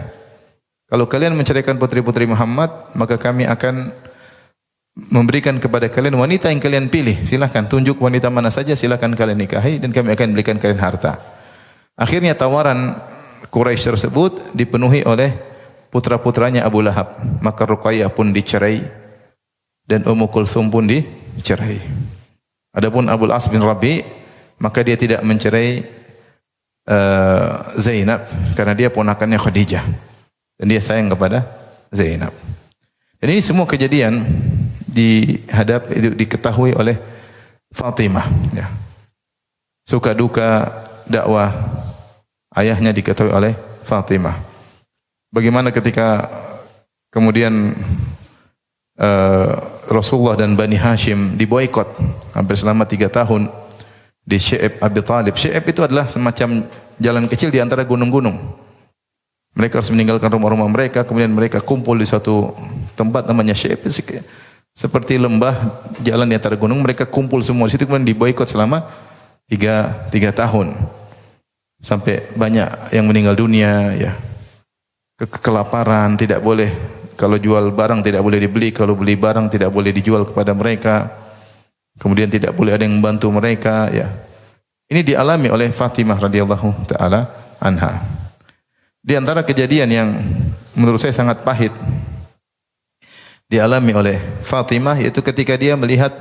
Kalau 0.91 1.07
kalian 1.07 1.39
menceraikan 1.39 1.79
putri-putri 1.79 2.27
Muhammad, 2.27 2.71
maka 2.99 3.15
kami 3.15 3.47
akan 3.47 3.95
memberikan 4.97 5.57
kepada 5.63 5.87
kalian 5.87 6.19
wanita 6.19 6.51
yang 6.51 6.59
kalian 6.59 6.87
pilih. 6.91 7.23
Silahkan 7.23 7.67
tunjuk 7.67 8.03
wanita 8.03 8.29
mana 8.29 8.51
saja, 8.51 8.75
silahkan 8.75 9.13
kalian 9.15 9.39
nikahi 9.39 9.79
dan 9.79 9.95
kami 9.95 10.13
akan 10.15 10.35
berikan 10.35 10.57
kalian 10.59 10.83
harta. 10.83 11.17
Akhirnya 11.95 12.35
tawaran 12.35 12.99
Quraisy 13.51 13.95
tersebut 13.95 14.57
dipenuhi 14.57 15.07
oleh 15.07 15.33
putra-putranya 15.91 16.67
Abu 16.67 16.83
Lahab. 16.83 17.19
Maka 17.43 17.67
Ruqayyah 17.67 18.11
pun 18.11 18.31
dicerai 18.31 18.81
dan 19.87 20.07
Ummu 20.07 20.31
Kulthum 20.31 20.71
pun 20.71 20.87
dicerai. 20.87 21.83
Adapun 22.71 23.11
Abu 23.11 23.27
As 23.35 23.51
bin 23.51 23.63
Rabi 23.63 24.07
maka 24.63 24.85
dia 24.87 24.95
tidak 24.95 25.25
mencerai 25.27 25.83
uh, 26.87 27.75
Zainab 27.75 28.23
karena 28.55 28.75
dia 28.79 28.89
ponakannya 28.93 29.41
Khadijah 29.41 29.83
dan 30.61 30.67
dia 30.71 30.79
sayang 30.79 31.11
kepada 31.11 31.43
Zainab. 31.91 32.31
Dan 33.19 33.35
ini 33.35 33.43
semua 33.43 33.67
kejadian 33.67 34.23
dihadap 34.91 35.95
itu 35.95 36.11
diketahui 36.13 36.75
oleh 36.75 36.99
Fatimah 37.71 38.27
ya. 38.51 38.67
Suka 39.87 40.15
duka 40.15 40.67
dakwah 41.07 41.55
ayahnya 42.59 42.91
diketahui 42.91 43.31
oleh 43.31 43.53
Fatimah. 43.87 44.37
Bagaimana 45.31 45.71
ketika 45.71 46.27
kemudian 47.15 47.75
uh, 48.99 49.51
Rasulullah 49.91 50.39
dan 50.39 50.55
Bani 50.55 50.79
Hashim 50.79 51.35
diboykot 51.35 51.87
hampir 52.35 52.55
selama 52.59 52.87
tiga 52.87 53.11
tahun 53.11 53.51
di 54.23 54.39
Syi'ib 54.39 54.79
Abi 54.79 55.03
Talib. 55.03 55.35
Syi'ib 55.35 55.65
itu 55.67 55.83
adalah 55.83 56.07
semacam 56.07 56.67
jalan 57.03 57.25
kecil 57.27 57.51
di 57.51 57.59
antara 57.59 57.83
gunung-gunung. 57.83 58.39
Mereka 59.59 59.83
harus 59.83 59.91
meninggalkan 59.91 60.31
rumah-rumah 60.31 60.71
mereka, 60.71 61.03
kemudian 61.03 61.35
mereka 61.35 61.59
kumpul 61.59 61.99
di 61.99 62.07
suatu 62.07 62.55
tempat 62.95 63.27
namanya 63.27 63.57
Syi'ib. 63.57 63.83
Seperti 64.71 65.19
lembah 65.21 65.83
jalan 66.01 66.31
di 66.31 66.35
antara 66.39 66.57
gunung, 66.57 66.81
mereka 66.81 67.05
kumpul 67.05 67.43
semua 67.43 67.67
di 67.67 67.75
situ 67.75 67.85
kemudian 67.85 68.07
diboykot 68.07 68.47
selama 68.47 68.87
tiga, 69.51 70.07
tiga 70.09 70.31
tahun. 70.31 70.79
Sampai 71.81 72.29
banyak 72.37 72.93
yang 72.93 73.09
meninggal 73.09 73.35
dunia, 73.35 73.93
ya 73.97 74.13
kelaparan, 75.29 76.17
tidak 76.17 76.41
boleh 76.41 76.73
kalau 77.21 77.37
jual 77.37 77.77
barang 77.77 78.01
tidak 78.01 78.25
boleh 78.25 78.41
dibeli, 78.41 78.73
kalau 78.73 78.97
beli 78.97 79.21
barang 79.21 79.53
tidak 79.53 79.69
boleh 79.69 79.93
dijual 79.93 80.25
kepada 80.25 80.57
mereka. 80.57 81.13
Kemudian 82.01 82.33
tidak 82.33 82.57
boleh 82.57 82.73
ada 82.73 82.89
yang 82.89 82.97
membantu 82.97 83.29
mereka, 83.29 83.93
ya. 83.93 84.09
Ini 84.89 85.05
dialami 85.05 85.53
oleh 85.53 85.69
Fatimah 85.69 86.17
radhiyallahu 86.17 86.89
taala 86.89 87.29
anha. 87.61 88.01
Di 89.05 89.21
antara 89.21 89.45
kejadian 89.45 89.89
yang 89.93 90.09
menurut 90.73 90.97
saya 90.97 91.13
sangat 91.13 91.45
pahit 91.45 91.71
dialami 93.51 93.93
oleh 93.99 94.17
Fatimah 94.47 94.95
yaitu 95.03 95.19
ketika 95.27 95.59
dia 95.59 95.75
melihat 95.75 96.15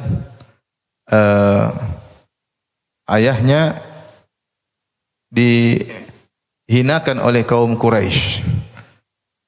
uh, 1.14 1.70
ayahnya 3.06 3.78
dihinakan 5.30 7.22
oleh 7.22 7.46
kaum 7.46 7.78
Quraisy. 7.78 8.42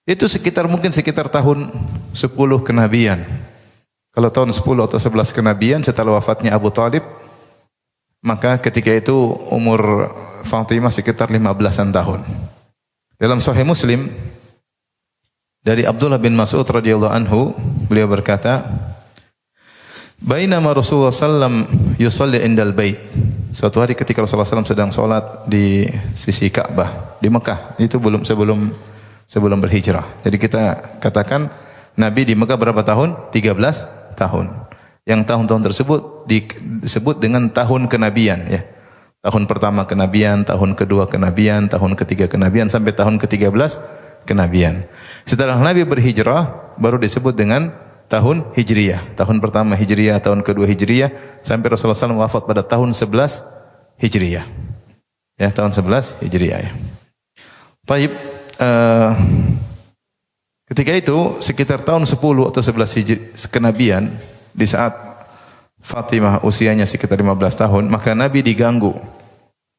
Itu 0.06 0.30
sekitar 0.30 0.70
mungkin 0.70 0.94
sekitar 0.94 1.30
tahun 1.34 1.74
10 2.14 2.30
kenabian. 2.62 3.26
Kalau 4.12 4.30
tahun 4.30 4.54
10 4.54 4.62
atau 4.62 5.00
11 5.02 5.34
kenabian 5.34 5.82
setelah 5.82 6.22
wafatnya 6.22 6.54
Abu 6.54 6.70
Talib, 6.70 7.02
maka 8.22 8.62
ketika 8.62 8.94
itu 8.94 9.16
umur 9.50 10.12
Fatimah 10.46 10.94
sekitar 10.94 11.30
15-an 11.34 11.90
tahun. 11.94 12.22
Dalam 13.18 13.40
Sahih 13.40 13.66
Muslim 13.66 14.10
dari 15.62 15.86
Abdullah 15.86 16.18
bin 16.18 16.34
Mas'ud 16.34 16.66
radhiyallahu 16.66 17.14
anhu, 17.14 17.54
beliau 17.92 18.08
berkata, 18.08 18.64
Bainama 20.24 20.72
Rasulullah 20.72 21.12
sallam 21.12 21.68
yusalli 22.00 22.40
indal 22.40 22.72
bait. 22.72 22.96
Suatu 23.52 23.84
hari 23.84 24.00
ketika 24.00 24.24
Rasulullah 24.24 24.48
sallam 24.48 24.70
sedang 24.70 24.96
salat 24.96 25.44
di 25.44 25.84
sisi 26.16 26.48
Ka'bah 26.48 27.20
di 27.20 27.28
Mekah, 27.28 27.76
itu 27.84 28.00
belum 28.00 28.24
sebelum 28.24 28.72
sebelum 29.28 29.60
berhijrah. 29.60 30.24
Jadi 30.24 30.38
kita 30.40 30.64
katakan 31.04 31.52
Nabi 32.00 32.24
di 32.24 32.38
Mekah 32.38 32.56
berapa 32.56 32.80
tahun? 32.80 33.34
13 33.36 34.16
tahun. 34.16 34.46
Yang 35.04 35.22
tahun-tahun 35.28 35.64
tersebut 35.74 36.02
disebut 36.30 37.20
dengan 37.20 37.50
tahun 37.52 37.92
kenabian 37.92 38.40
ya. 38.48 38.62
Tahun 39.22 39.44
pertama 39.50 39.84
kenabian, 39.90 40.46
tahun 40.48 40.78
kedua 40.78 41.10
kenabian, 41.10 41.68
tahun 41.68 41.98
ketiga 41.98 42.30
kenabian 42.30 42.70
sampai 42.70 42.94
tahun 42.94 43.18
ke-13 43.22 43.72
kenabian. 44.26 44.86
Setelah 45.26 45.58
Nabi 45.58 45.86
berhijrah 45.86 46.76
baru 46.78 46.98
disebut 46.98 47.34
dengan 47.38 47.72
tahun 48.12 48.52
Hijriyah. 48.52 49.16
Tahun 49.16 49.38
pertama 49.40 49.80
Hijriyah, 49.80 50.20
tahun 50.20 50.44
kedua 50.44 50.68
Hijriyah 50.68 51.40
sampai 51.40 51.72
Rasulullah 51.72 51.96
SAW 51.96 52.20
wafat 52.20 52.44
pada 52.44 52.62
tahun 52.68 52.92
11 52.92 54.04
Hijriyah. 54.04 54.46
Ya, 55.40 55.50
tahun 55.50 55.72
11 55.72 56.20
Hijriyah 56.20 56.60
ya. 56.60 56.72
Taib 57.88 58.12
uh, 58.62 59.12
ketika 60.70 60.92
itu 60.94 61.18
sekitar 61.42 61.82
tahun 61.82 62.06
10 62.06 62.14
atau 62.22 62.62
11 62.62 63.00
hijri, 63.00 63.20
kenabian 63.50 64.12
di 64.54 64.70
saat 64.70 64.94
Fatimah 65.82 66.46
usianya 66.46 66.86
sekitar 66.86 67.18
15 67.18 67.42
tahun, 67.58 67.84
maka 67.90 68.14
Nabi 68.14 68.46
diganggu. 68.46 68.94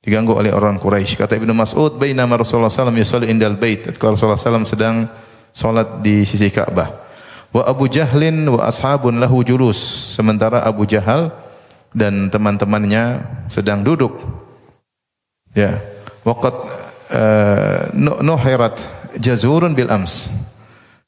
Diganggu 0.03 0.35
oleh 0.35 0.51
orang 0.51 0.83
Quraisy. 0.83 1.15
Kata 1.15 1.39
Ibnu 1.39 1.55
Mas'ud, 1.55 1.95
"Bainama 1.95 2.35
Rasulullah 2.43 2.67
sallallahu 2.67 2.99
alaihi 2.99 3.07
wasallam 3.07 3.31
indal 3.31 3.55
bait." 3.55 3.87
Ketika 3.87 4.11
Rasulullah 4.11 4.35
sallallahu 4.35 4.67
sedang 4.67 5.07
salat 5.55 6.03
di 6.03 6.27
sisi 6.27 6.51
Ka'bah. 6.51 6.91
Wa 7.55 7.71
Abu 7.71 7.87
Jahlin 7.87 8.51
wa 8.51 8.67
ashabun 8.67 9.23
lahu 9.23 9.47
julus. 9.47 9.79
Sementara 10.19 10.67
Abu 10.67 10.91
Jahal 10.91 11.31
dan 11.95 12.35
teman-temannya 12.35 13.23
sedang 13.47 13.87
duduk. 13.87 14.19
Ya. 15.55 15.79
Waqat 16.27 16.57
uh, 17.15 17.81
nuhirat 18.25 18.83
jazurun 19.23 19.77
bil 19.77 19.87
ams. 19.87 20.35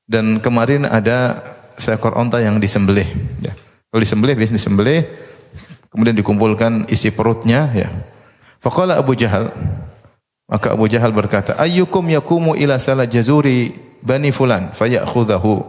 Dan 0.06 0.38
kemarin 0.38 0.86
ada 0.86 1.42
seekor 1.80 2.14
onta 2.14 2.38
yang 2.38 2.62
disembelih. 2.62 3.10
Ya. 3.42 3.58
Kalau 3.90 4.00
disembelih 4.04 4.38
biasanya 4.38 4.60
disembelih, 4.60 5.00
kemudian 5.90 6.14
dikumpulkan 6.14 6.86
isi 6.92 7.10
perutnya. 7.10 7.72
Ya. 7.74 7.90
Faqala 8.64 8.96
Abu 8.96 9.12
Jahal, 9.12 9.52
maka 10.48 10.72
Abu 10.72 10.88
Jahal 10.88 11.12
berkata, 11.12 11.52
Ayyukum 11.60 12.08
yakumu 12.08 12.56
ila 12.56 12.80
salah 12.80 13.04
jazuri 13.04 13.76
bani 14.00 14.32
fulan, 14.32 14.72
fayakhudahu. 14.72 15.60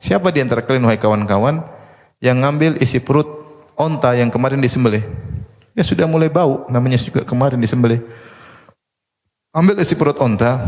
Siapa 0.00 0.32
di 0.32 0.40
antara 0.40 0.64
kalian, 0.64 0.88
wahai 0.88 0.96
kawan-kawan, 0.96 1.60
yang 2.24 2.40
ngambil 2.40 2.80
isi 2.80 3.04
perut 3.04 3.28
onta 3.76 4.16
yang 4.16 4.32
kemarin 4.32 4.64
disembelih? 4.64 5.04
Ya 5.76 5.84
sudah 5.84 6.08
mulai 6.08 6.32
bau, 6.32 6.64
namanya 6.72 6.96
juga 6.96 7.20
kemarin 7.20 7.60
disembelih. 7.60 8.00
Ambil 9.52 9.76
isi 9.84 9.92
perut 9.92 10.16
onta, 10.16 10.64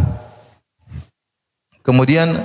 kemudian 1.81 2.37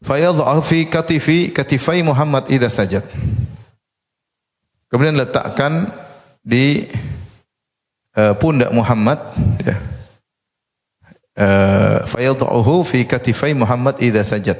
fayadha'u 0.00 0.64
fi 0.64 0.88
katifi 0.88 1.52
katifai 1.52 2.00
Muhammad 2.00 2.48
idza 2.48 2.72
sajad. 2.72 3.04
Kemudian 4.88 5.16
letakkan 5.16 5.92
di 6.40 6.88
uh, 8.16 8.34
pundak 8.36 8.70
Muhammad 8.72 9.18
ya. 9.62 9.76
Uh, 11.32 12.84
fi 12.84 13.08
katifai 13.08 13.56
Muhammad 13.56 13.96
idza 14.04 14.20
sajad. 14.20 14.58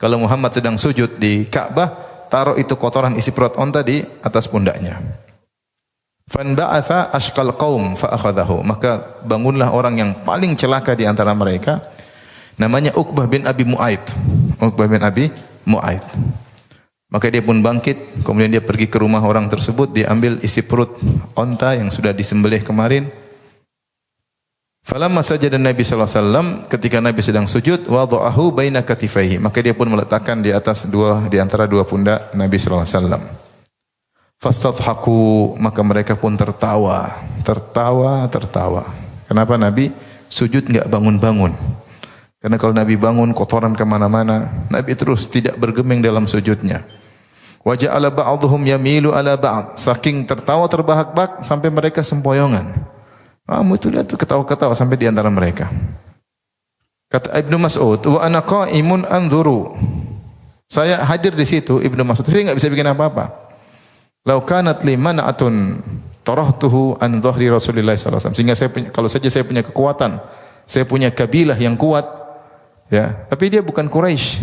Kalau 0.00 0.20
Muhammad 0.20 0.52
sedang 0.52 0.80
sujud 0.80 1.20
di 1.20 1.44
Ka'bah, 1.48 1.92
taruh 2.32 2.56
itu 2.56 2.72
kotoran 2.76 3.16
isi 3.16 3.32
perut 3.36 3.56
onta 3.56 3.84
di 3.84 4.00
atas 4.24 4.48
pundaknya. 4.48 4.96
Fan 6.30 6.54
ba'atha 6.54 7.10
ashqal 7.10 7.52
qaum 7.58 7.98
fa 7.98 8.14
akhadahu. 8.14 8.62
Maka 8.62 9.20
bangunlah 9.26 9.74
orang 9.74 9.98
yang 9.98 10.10
paling 10.24 10.54
celaka 10.54 10.94
di 10.94 11.04
antara 11.04 11.34
mereka 11.34 11.82
namanya 12.54 12.94
Uqbah 12.94 13.26
bin 13.26 13.44
Abi 13.44 13.66
Mu'aid. 13.66 14.00
Uqbah 14.62 14.86
bin 14.86 15.02
Abi 15.02 15.26
Mu'aid. 15.66 16.04
Maka 17.10 17.26
dia 17.26 17.42
pun 17.42 17.58
bangkit, 17.58 18.22
kemudian 18.22 18.54
dia 18.54 18.62
pergi 18.62 18.86
ke 18.86 19.02
rumah 19.02 19.18
orang 19.18 19.50
tersebut, 19.50 19.90
dia 19.90 20.06
ambil 20.14 20.38
isi 20.46 20.62
perut 20.62 20.94
onta 21.34 21.74
yang 21.74 21.90
sudah 21.90 22.14
disembelih 22.14 22.62
kemarin. 22.62 23.10
Falamma 24.86 25.20
sajada 25.20 25.58
Nabi 25.58 25.84
sallallahu 25.84 26.08
alaihi 26.08 26.22
wasallam 26.22 26.46
ketika 26.70 26.98
Nabi 27.04 27.20
sedang 27.20 27.44
sujud 27.44 27.84
wada'ahu 27.84 28.56
baina 28.56 28.80
katifaihi 28.80 29.36
maka 29.36 29.60
dia 29.60 29.76
pun 29.76 29.86
meletakkan 29.86 30.40
di 30.40 30.56
atas 30.56 30.88
dua 30.88 31.28
di 31.28 31.36
antara 31.36 31.68
dua 31.68 31.84
pundak 31.84 32.32
Nabi 32.32 32.56
sallallahu 32.56 32.86
alaihi 32.86 32.96
wasallam. 32.96 33.22
Fastadhaku 34.40 35.20
maka 35.60 35.84
mereka 35.84 36.16
pun 36.16 36.32
tertawa, 36.32 37.12
tertawa, 37.44 38.24
tertawa. 38.32 38.88
Kenapa 39.28 39.60
Nabi 39.60 39.92
sujud 40.32 40.64
enggak 40.72 40.88
bangun-bangun? 40.88 41.52
Karena 42.40 42.56
kalau 42.56 42.72
Nabi 42.72 42.96
bangun 42.96 43.36
kotoran 43.36 43.76
ke 43.76 43.84
mana-mana, 43.84 44.48
Nabi 44.72 44.96
terus 44.96 45.28
tidak 45.28 45.60
bergeming 45.60 46.00
dalam 46.00 46.24
sujudnya. 46.24 46.80
Wajah 47.60 47.92
ala 47.92 48.08
ba'dhum 48.08 48.60
yamilu 48.64 49.12
ala 49.12 49.36
ba'd. 49.36 49.76
Saking 49.76 50.24
tertawa 50.24 50.64
terbahak-bahak 50.64 51.44
sampai 51.44 51.68
mereka 51.68 52.00
sempoyongan. 52.00 52.72
Kamu 53.44 53.76
itu 53.76 53.90
lihat 53.92 54.06
tuh 54.08 54.16
ketawa-ketawa 54.16 54.72
sampai 54.72 54.96
di 54.96 55.10
antara 55.10 55.28
mereka. 55.28 55.68
Kata 57.10 57.34
Ibnu 57.34 57.58
Mas'ud, 57.58 58.00
wa 58.06 58.22
ana 58.22 58.40
qa'imun 58.40 59.04
anzuru. 59.10 59.74
Saya 60.70 61.02
hadir 61.02 61.34
di 61.34 61.42
situ 61.42 61.82
Ibnu 61.82 62.06
Mas'ud, 62.06 62.22
tapi 62.22 62.46
enggak 62.46 62.56
bisa 62.56 62.70
bikin 62.70 62.86
apa-apa. 62.86 63.34
Lau 64.22 64.46
kanat 64.46 64.86
li 64.86 64.94
man'atun 64.94 65.82
tarahtuhu 66.22 67.02
an 67.02 67.18
dhahri 67.18 67.50
Rasulillah 67.50 67.98
sallallahu 67.98 68.22
alaihi 68.22 68.22
wasallam. 68.22 68.36
Sehingga 68.38 68.54
saya 68.54 68.70
punya, 68.70 68.88
kalau 68.94 69.08
saja 69.10 69.28
saya 69.28 69.42
punya 69.42 69.66
kekuatan, 69.66 70.22
saya 70.64 70.86
punya 70.86 71.10
kabilah 71.10 71.58
yang 71.58 71.74
kuat, 71.74 72.20
Ya, 72.90 73.14
tapi 73.30 73.46
dia 73.46 73.62
bukan 73.62 73.86
Quraisy. 73.86 74.42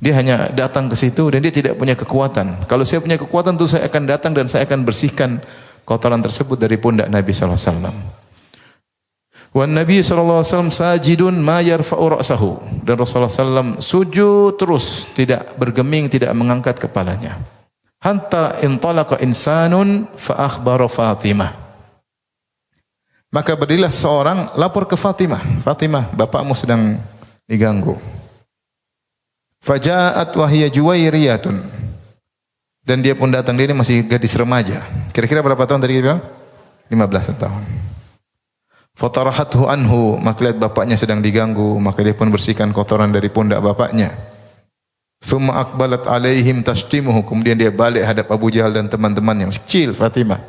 Dia 0.00 0.16
hanya 0.16 0.48
datang 0.48 0.88
ke 0.88 0.96
situ 0.96 1.28
dan 1.28 1.44
dia 1.44 1.52
tidak 1.52 1.76
punya 1.76 1.92
kekuatan. 1.92 2.64
Kalau 2.64 2.88
saya 2.88 3.04
punya 3.04 3.20
kekuatan 3.20 3.60
tuh 3.60 3.68
saya 3.68 3.84
akan 3.84 4.02
datang 4.08 4.32
dan 4.32 4.48
saya 4.48 4.64
akan 4.64 4.88
bersihkan 4.88 5.44
kotoran 5.84 6.24
tersebut 6.24 6.56
dari 6.56 6.80
pundak 6.80 7.12
Nabi 7.12 7.36
sallallahu 7.36 7.60
alaihi 7.60 7.68
wasallam. 7.68 7.96
Wan 9.52 9.76
Nabi 9.76 10.00
sallallahu 10.00 10.40
alaihi 10.40 10.50
wasallam 10.56 10.72
sajidun 10.72 11.34
ma 11.36 11.60
yarfa'u 11.60 12.16
ra'sahu. 12.16 12.50
Dan 12.80 12.96
Rasulullah 12.96 13.28
sallam 13.28 13.76
sujud 13.76 14.56
terus, 14.56 15.10
tidak 15.12 15.52
bergeming, 15.60 16.08
tidak 16.08 16.32
mengangkat 16.32 16.80
kepalanya. 16.80 17.36
Hatta 18.00 18.56
intalaqa 18.64 19.20
insanun 19.20 20.08
fa 20.16 20.48
akhbara 20.48 20.88
Fatimah. 20.88 21.52
Maka 23.30 23.52
berdirilah 23.52 23.92
seorang 23.92 24.56
lapor 24.56 24.88
ke 24.88 24.96
Fatimah. 24.96 25.60
Fatimah, 25.60 26.08
bapakmu 26.14 26.56
sedang 26.56 26.96
diganggu. 27.44 28.19
Faja'at 29.60 30.32
wahiyya 30.32 30.68
juwairiyatun. 30.72 31.56
Dan 32.80 33.04
dia 33.04 33.12
pun 33.12 33.28
datang, 33.28 33.54
dia 33.54 33.68
ini 33.68 33.76
masih 33.76 34.02
gadis 34.08 34.32
remaja. 34.34 34.82
Kira-kira 35.12 35.44
berapa 35.44 35.62
tahun 35.68 35.84
tadi 35.84 36.00
dia 36.00 36.04
bilang? 36.10 36.22
15 36.90 37.36
tahun. 37.38 37.62
Fatarahathu 38.96 39.68
anhu, 39.68 40.18
maka 40.18 40.48
lihat 40.48 40.58
bapaknya 40.58 40.96
sedang 40.98 41.22
diganggu, 41.22 41.78
maka 41.78 42.02
dia 42.02 42.16
pun 42.16 42.32
bersihkan 42.32 42.72
kotoran 42.74 43.12
dari 43.12 43.28
pundak 43.30 43.62
bapaknya. 43.62 44.10
Thumma 45.20 45.60
akbalat 45.60 46.08
alaihim 46.08 46.64
tashtimuhu, 46.64 47.22
kemudian 47.28 47.54
dia 47.54 47.68
balik 47.70 48.02
hadap 48.02 48.32
Abu 48.32 48.48
Jahal 48.50 48.72
dan 48.72 48.88
teman-temannya, 48.88 49.52
masih 49.52 49.62
kecil 49.68 49.90
Fatimah. 49.92 50.40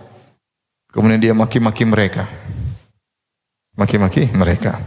Kemudian 0.89 1.19
dia 1.19 1.33
maki-maki 1.35 1.83
mereka 1.83 2.27
maki-maki 3.81 4.29
mereka. 4.35 4.77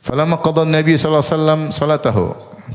Falamma 0.00 0.40
qadha 0.40 0.64
Nabi 0.64 0.96
sallallahu 0.96 1.20
alaihi 1.22 1.34
wasallam 1.36 1.60
salatahu. 1.72 2.26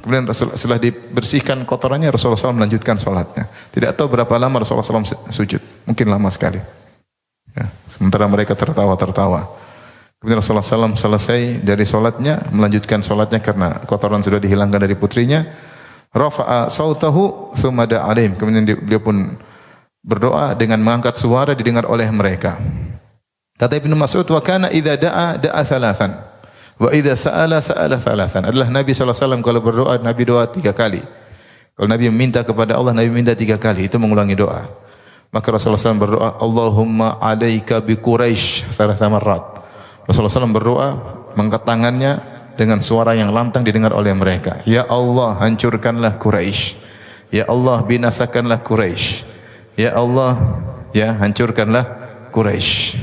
Kemudian 0.02 0.28
setelah 0.36 0.76
dibersihkan 0.76 1.64
kotorannya 1.64 2.12
Rasulullah 2.12 2.36
SAW 2.36 2.60
melanjutkan 2.60 3.00
salatnya. 3.00 3.48
Tidak 3.72 3.96
tahu 3.96 4.12
berapa 4.12 4.34
lama 4.36 4.60
Rasulullah 4.60 4.84
SAW 4.84 5.32
sujud. 5.32 5.62
Mungkin 5.88 6.12
lama 6.12 6.28
sekali. 6.28 6.60
Ya. 7.56 7.66
Sementara 7.88 8.28
mereka 8.28 8.60
tertawa-tertawa. 8.60 9.48
Kemudian 10.20 10.44
Rasulullah 10.44 10.68
SAW 10.68 11.00
selesai 11.00 11.64
dari 11.64 11.86
salatnya, 11.88 12.44
melanjutkan 12.52 13.00
salatnya 13.00 13.40
karena 13.40 13.80
kotoran 13.88 14.20
sudah 14.20 14.42
dihilangkan 14.42 14.84
dari 14.84 15.00
putrinya. 15.00 15.48
Rafa'a 16.12 16.72
sautahu 16.72 17.56
thumma 17.56 17.88
alim. 17.88 18.36
Kemudian 18.40 18.64
dia 18.68 19.00
pun 19.00 19.36
berdoa 20.04 20.56
dengan 20.56 20.80
mengangkat 20.80 21.20
suara 21.20 21.52
didengar 21.56 21.88
oleh 21.88 22.08
mereka. 22.12 22.60
Kata 23.56 23.80
Ibnu 23.80 23.96
Mas'ud, 23.96 24.28
"Wa 24.28 24.44
kana 24.44 24.68
idza 24.72 25.00
da'a 25.00 25.40
da'a 25.40 25.62
thalathan, 25.64 26.12
wa 26.78 26.90
idza 26.92 27.16
sa'ala 27.16 27.60
sa'ala 27.64 27.98
thalathan." 28.00 28.48
Adalah 28.50 28.68
Nabi 28.72 28.92
SAW 28.92 29.42
kalau 29.44 29.60
berdoa 29.64 30.00
Nabi 30.00 30.24
doa 30.28 30.48
tiga 30.50 30.76
kali. 30.76 31.00
Kalau 31.76 31.88
Nabi 31.92 32.08
meminta 32.08 32.40
kepada 32.40 32.80
Allah, 32.80 32.96
Nabi 32.96 33.12
minta 33.12 33.36
tiga 33.36 33.60
kali. 33.60 33.92
Itu 33.92 34.00
mengulangi 34.00 34.40
doa. 34.40 34.64
Maka 35.36 35.52
Rasulullah 35.52 35.76
SAW 35.76 36.00
berdoa, 36.00 36.30
Allahumma 36.40 37.20
alaika 37.20 37.84
bi 37.84 38.00
Quraisy 38.00 38.72
salasa 38.72 39.12
marrat. 39.12 39.44
Rasulullah 40.08 40.32
SAW 40.32 40.56
berdoa, 40.56 40.90
mengangkat 41.36 41.68
tangannya 41.68 42.14
dengan 42.56 42.80
suara 42.80 43.12
yang 43.12 43.36
lantang 43.36 43.68
didengar 43.68 43.92
oleh 43.92 44.16
mereka. 44.16 44.64
Ya 44.64 44.88
Allah, 44.88 45.36
hancurkanlah 45.44 46.16
Quraisy. 46.16 46.80
Ya 47.36 47.44
Allah, 47.52 47.84
binasakanlah 47.84 48.64
Quraisy. 48.64 49.28
Ya 49.76 49.92
Allah, 49.92 50.40
ya 50.96 51.12
hancurkanlah 51.20 51.84
Quraisy. 52.32 52.96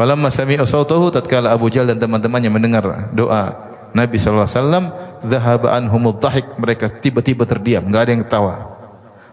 Falamma 0.00 0.32
sami'u 0.32 0.64
sautahu 0.64 1.12
tatkala 1.12 1.52
Abu 1.52 1.68
Jahal 1.68 1.92
dan 1.92 2.00
teman-temannya 2.00 2.48
mendengar 2.48 3.12
doa 3.12 3.52
Nabi 3.92 4.16
sallallahu 4.16 4.48
alaihi 4.48 4.56
wasallam, 4.56 4.84
dhahaba 5.28 5.76
anhumud 5.76 6.16
dhahik, 6.16 6.56
mereka 6.56 6.88
tiba-tiba 6.88 7.44
terdiam, 7.44 7.84
enggak 7.84 8.08
ada 8.08 8.10
yang 8.16 8.22
ketawa. 8.24 8.54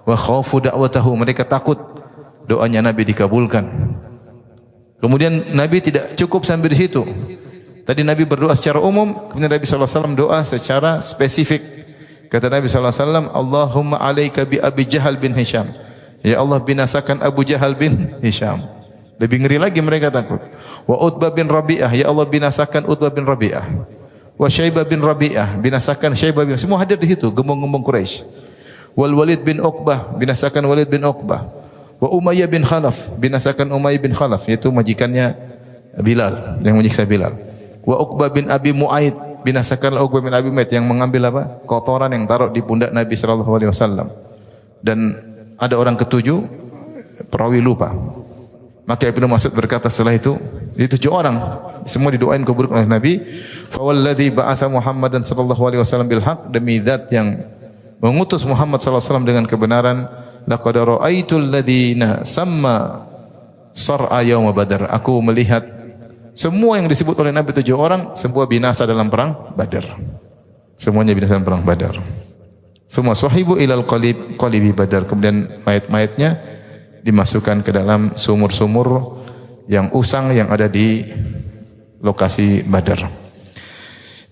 Wa 0.04 0.20
khaufu 0.20 0.60
da'watahu, 0.60 1.16
mereka 1.16 1.48
takut 1.48 1.80
doanya 2.52 2.84
Nabi 2.84 3.08
dikabulkan. 3.08 3.64
Kemudian 5.00 5.56
Nabi 5.56 5.80
tidak 5.80 6.20
cukup 6.20 6.44
sampai 6.44 6.68
di 6.68 6.78
situ. 6.84 7.00
Tadi 7.88 8.04
Nabi 8.04 8.28
berdoa 8.28 8.52
secara 8.52 8.84
umum, 8.84 9.32
kemudian 9.32 9.48
Nabi 9.48 9.64
sallallahu 9.64 9.88
alaihi 9.88 10.00
wasallam 10.04 10.16
doa 10.20 10.40
secara 10.44 10.92
spesifik. 11.00 11.64
Kata 12.28 12.52
Nabi 12.52 12.68
sallallahu 12.68 12.92
alaihi 12.92 13.04
wasallam, 13.08 13.26
"Allahumma 13.32 14.04
alaika 14.04 14.44
bi 14.44 14.60
Abi 14.60 14.84
Jahal 14.84 15.16
bin 15.16 15.32
Hisham." 15.32 15.72
Ya 16.28 16.44
Allah 16.44 16.60
binasakan 16.60 17.24
Abu 17.24 17.48
Jahal 17.48 17.72
bin 17.72 18.20
Hisham. 18.20 18.60
Lebih 19.18 19.38
ngeri 19.46 19.58
lagi 19.58 19.80
mereka 19.82 20.14
takut. 20.14 20.38
Wa 20.88 20.98
Utbah 21.04 21.36
bin 21.36 21.52
Rabi'ah, 21.52 21.92
ya 21.92 22.08
Allah 22.08 22.24
binasakan 22.24 22.88
Utbah 22.88 23.12
bin 23.12 23.28
Rabi'ah. 23.28 23.68
Wa 24.40 24.48
Syaibah 24.48 24.88
bin 24.88 25.04
Rabi'ah, 25.04 25.60
binasakan 25.60 26.16
Syaibah 26.16 26.48
bin 26.48 26.56
Semua 26.56 26.80
hadir 26.80 26.96
di 26.96 27.12
situ, 27.12 27.28
gembong-gembong 27.28 27.84
Quraisy. 27.84 28.24
Wal 28.96 29.14
Walid 29.14 29.44
bin 29.44 29.60
Uqbah, 29.60 30.16
binasakan 30.16 30.64
Walid 30.64 30.88
bin 30.88 31.04
Uqbah. 31.04 31.44
Wa 32.00 32.08
Umayyah 32.08 32.48
bin 32.48 32.64
Khalaf, 32.64 33.14
binasakan 33.20 33.68
Umayyah 33.76 34.02
bin 34.02 34.16
Khalaf, 34.16 34.48
yaitu 34.48 34.72
majikannya 34.72 35.36
Bilal, 36.00 36.62
yang 36.64 36.80
menyiksa 36.80 37.04
Bilal. 37.04 37.36
Wa 37.84 38.00
Uqbah 38.00 38.32
bin 38.32 38.48
Abi 38.48 38.72
Muaid, 38.72 39.44
binasakan 39.44 40.00
Uqbah 40.00 40.24
bin 40.24 40.34
Abi 40.34 40.50
Muaid 40.54 40.72
yang 40.72 40.88
mengambil 40.88 41.30
apa? 41.30 41.44
kotoran 41.68 42.10
yang 42.16 42.24
taruh 42.24 42.48
di 42.54 42.64
pundak 42.64 42.96
Nabi 42.96 43.14
sallallahu 43.18 43.52
alaihi 43.52 43.70
wasallam. 43.70 44.08
Dan 44.80 45.18
ada 45.58 45.76
orang 45.76 45.98
ketujuh 45.98 46.42
perawi 47.34 47.60
lupa. 47.60 47.92
Maka 48.88 49.12
Ibnu 49.12 49.28
Mas'ud 49.28 49.52
berkata 49.52 49.92
setelah 49.92 50.16
itu, 50.16 50.40
itu 50.80 50.96
tujuh 50.96 51.12
orang 51.12 51.36
semua 51.84 52.08
didoain 52.08 52.40
keburukan 52.48 52.80
oleh 52.80 52.88
Nabi. 52.88 53.14
Fa 53.68 53.84
walladzi 53.84 54.32
ba'atha 54.32 54.72
Muhammadan 54.72 55.28
sallallahu 55.28 55.60
alaihi 55.68 55.84
wasallam 55.84 56.08
bil 56.08 56.24
haq 56.24 56.48
demi 56.48 56.80
zat 56.80 57.12
yang 57.12 57.36
mengutus 58.00 58.48
Muhammad 58.48 58.80
sallallahu 58.80 59.04
alaihi 59.04 59.28
dengan 59.28 59.44
kebenaran 59.44 60.08
laqad 60.48 60.80
ra'aitul 60.80 61.52
ladzina 61.52 62.24
samma 62.24 63.04
sar'a 63.76 64.24
yaum 64.24 64.48
badar. 64.56 64.88
Aku 64.88 65.20
melihat 65.20 65.68
semua 66.38 66.78
yang 66.78 66.86
disebut 66.86 67.18
oleh 67.18 67.34
Nabi 67.34 67.50
tujuh 67.50 67.74
orang 67.74 68.14
semua 68.14 68.46
binasa 68.46 68.86
dalam 68.86 69.10
perang 69.10 69.52
Badar. 69.58 69.84
Semuanya 70.78 71.18
binasa 71.18 71.34
dalam 71.34 71.44
perang 71.50 71.66
Badar. 71.66 71.98
Semua 72.86 73.18
sahibu 73.18 73.58
ilal 73.58 73.82
qalib 73.82 74.38
qalibi 74.38 74.70
Badar. 74.70 75.10
Kemudian 75.10 75.50
mayat-mayatnya 75.66 76.38
dimasukkan 77.08 77.64
ke 77.64 77.72
dalam 77.72 78.12
sumur-sumur 78.20 79.16
yang 79.72 79.88
usang 79.96 80.36
yang 80.36 80.52
ada 80.52 80.68
di 80.68 81.08
lokasi 82.04 82.68
Badar. 82.68 83.08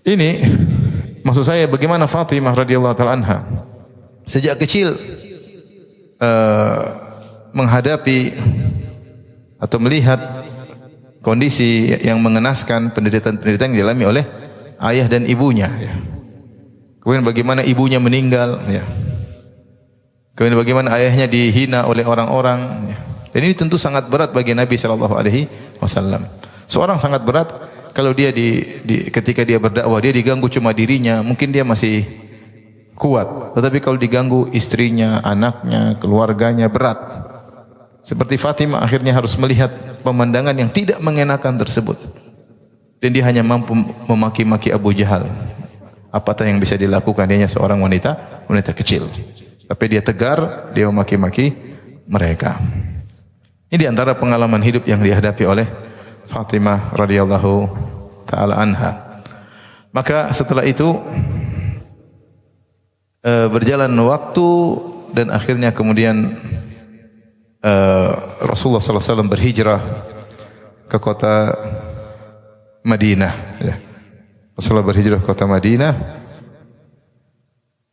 Ini 0.04 0.30
maksud 1.24 1.48
saya 1.48 1.64
bagaimana 1.64 2.04
Fatimah 2.04 2.52
radhiyallahu 2.52 2.94
taala 2.94 3.16
anha 3.16 3.38
sejak 4.28 4.60
kecil 4.60 4.92
uh, 6.20 6.80
menghadapi 7.56 8.36
atau 9.56 9.80
melihat 9.80 10.20
kondisi 11.24 11.96
yang 12.04 12.20
mengenaskan 12.20 12.92
penderitaan-penderitaan 12.92 13.72
yang 13.72 13.78
dialami 13.82 14.04
oleh 14.04 14.24
ayah 14.84 15.08
dan 15.08 15.24
ibunya 15.24 15.72
ya. 15.80 15.96
Kemudian 17.00 17.24
bagaimana 17.24 17.64
ibunya 17.64 17.96
meninggal 17.98 18.60
ya. 18.68 18.84
Kemudian 20.36 20.60
bagaimana 20.60 20.92
ayahnya 21.00 21.24
dihina 21.24 21.88
oleh 21.88 22.04
orang-orang. 22.04 22.92
Dan 23.32 23.40
ini 23.40 23.56
tentu 23.56 23.80
sangat 23.80 24.12
berat 24.12 24.36
bagi 24.36 24.52
Nabi 24.52 24.76
sallallahu 24.76 25.16
alaihi 25.16 25.48
wasallam. 25.80 26.28
Seorang 26.68 27.00
sangat 27.00 27.24
berat 27.24 27.48
kalau 27.96 28.12
dia 28.12 28.28
di, 28.36 28.60
di 28.84 29.08
ketika 29.08 29.40
dia 29.48 29.56
berdakwah 29.56 29.96
dia 29.96 30.12
diganggu 30.12 30.52
cuma 30.52 30.76
dirinya, 30.76 31.24
mungkin 31.24 31.56
dia 31.56 31.64
masih 31.64 32.04
kuat. 32.92 33.56
Tetapi 33.56 33.80
kalau 33.80 33.96
diganggu 33.96 34.52
istrinya, 34.52 35.24
anaknya, 35.24 35.96
keluarganya 35.96 36.68
berat. 36.68 37.00
Seperti 38.04 38.36
Fatimah 38.36 38.84
akhirnya 38.84 39.16
harus 39.16 39.32
melihat 39.40 39.72
pemandangan 40.04 40.52
yang 40.52 40.68
tidak 40.68 41.00
mengenakan 41.00 41.56
tersebut. 41.56 41.96
Dan 43.00 43.16
dia 43.16 43.24
hanya 43.24 43.40
mampu 43.40 43.72
memaki-maki 44.04 44.68
Abu 44.68 44.92
Jahal. 44.92 45.28
Apakah 46.12 46.44
yang 46.44 46.60
bisa 46.60 46.76
dilakukan? 46.76 47.24
Dia 47.24 47.40
hanya 47.40 47.50
seorang 47.50 47.80
wanita, 47.80 48.44
wanita 48.48 48.76
kecil. 48.76 49.08
Tapi 49.66 49.84
dia 49.90 50.02
tegar, 50.02 50.70
dia 50.70 50.86
memaki-maki 50.86 51.50
mereka. 52.06 52.58
Ini 53.66 53.82
di 53.82 53.86
antara 53.90 54.14
pengalaman 54.14 54.62
hidup 54.62 54.86
yang 54.86 55.02
dihadapi 55.02 55.42
oleh 55.42 55.66
Fatimah 56.30 56.94
radhiyallahu 56.94 57.66
taala 58.26 58.62
anha. 58.62 59.22
Maka 59.90 60.30
setelah 60.30 60.62
itu 60.62 60.86
e, 63.26 63.32
berjalan 63.50 63.90
waktu 64.06 64.50
dan 65.14 65.34
akhirnya 65.34 65.74
kemudian 65.74 66.38
e, 67.58 67.72
Rasulullah 68.42 68.78
sallallahu 68.78 69.02
alaihi 69.02 69.10
wasallam 69.10 69.32
berhijrah 69.32 69.80
ke 70.86 70.98
kota 71.02 71.54
Madinah 72.86 73.34
ya. 73.58 73.74
Rasulullah 74.54 74.86
berhijrah 74.86 75.18
ke 75.18 75.26
kota 75.26 75.44
Madinah. 75.50 75.94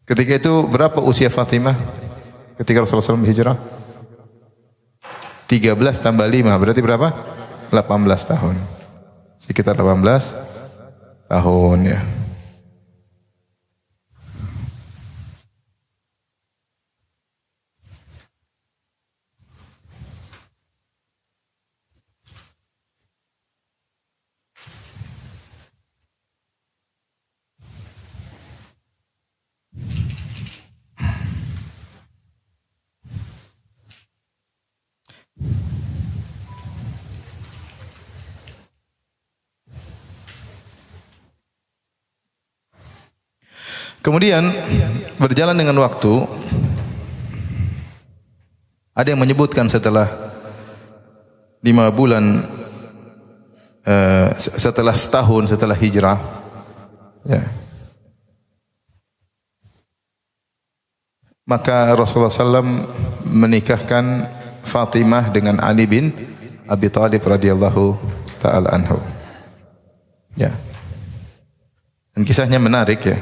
Ketika 0.03 0.35
itu 0.35 0.53
berapa 0.67 0.99
usia 0.99 1.31
Fatimah? 1.31 1.79
Ketika 2.59 2.83
Rasulullah 2.83 3.07
SAW 3.07 3.23
berhijrah? 3.23 3.55
13 5.47 5.79
tambah 6.03 6.27
5 6.27 6.59
berarti 6.59 6.81
berapa? 6.83 7.07
18 7.71 8.31
tahun. 8.35 8.55
Sekitar 9.39 9.79
18 9.79 11.31
tahun 11.31 11.77
ya. 11.87 11.99
Kemudian 44.03 44.51
berjalan 45.15 45.55
dengan 45.55 45.79
waktu 45.79 46.27
ada 48.91 49.07
yang 49.07 49.23
menyebutkan 49.23 49.71
setelah 49.71 50.11
lima 51.63 51.87
bulan 51.87 52.43
uh, 53.87 54.27
setelah 54.35 54.91
setahun 54.91 55.55
setelah 55.55 55.71
hijrah 55.79 56.19
ya, 57.23 57.47
maka 61.47 61.95
Rasulullah 61.95 62.27
SAW 62.27 62.83
menikahkan 63.23 64.27
Fatimah 64.67 65.31
dengan 65.31 65.63
Ali 65.63 65.87
bin 65.87 66.11
Abi 66.67 66.91
Thalib 66.91 67.23
radhiyallahu 67.23 67.95
taala 68.43 68.67
anhu. 68.75 68.99
Ya. 70.35 70.51
Dan 72.11 72.27
kisahnya 72.27 72.59
menarik 72.59 72.99
ya. 73.03 73.17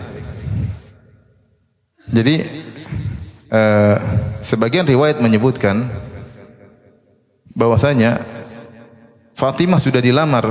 Jadi 2.12 2.44
uh, 3.48 3.98
sebagian 4.44 4.84
riwayat 4.84 5.24
menyebutkan 5.24 5.88
bahwasanya 7.56 8.20
Fatimah 9.32 9.80
sudah 9.80 10.04
dilamar 10.04 10.44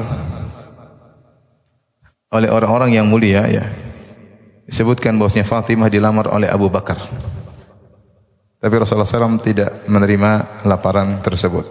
oleh 2.33 2.49
orang-orang 2.49 2.97
yang 2.97 3.07
mulia 3.07 3.45
ya. 3.47 3.65
Disebutkan 4.65 5.21
bahwasanya 5.21 5.45
Fatimah 5.45 5.93
dilamar 5.93 6.33
oleh 6.33 6.49
Abu 6.49 6.73
Bakar. 6.73 6.97
Tapi 8.61 8.75
Rasulullah 8.77 9.09
SAW 9.09 9.41
tidak 9.41 9.89
menerima 9.89 10.65
laparan 10.69 11.21
tersebut. 11.25 11.65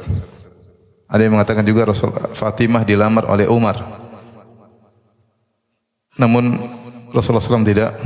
Ada 1.09 1.25
yang 1.25 1.37
mengatakan 1.37 1.65
juga 1.65 1.89
Rasul 1.89 2.13
Fatimah 2.13 2.85
dilamar 2.85 3.25
oleh 3.25 3.49
Umar. 3.49 3.81
Namun 6.17 6.57
Rasulullah 7.09 7.41
SAW 7.41 7.65
tidak 7.65 7.97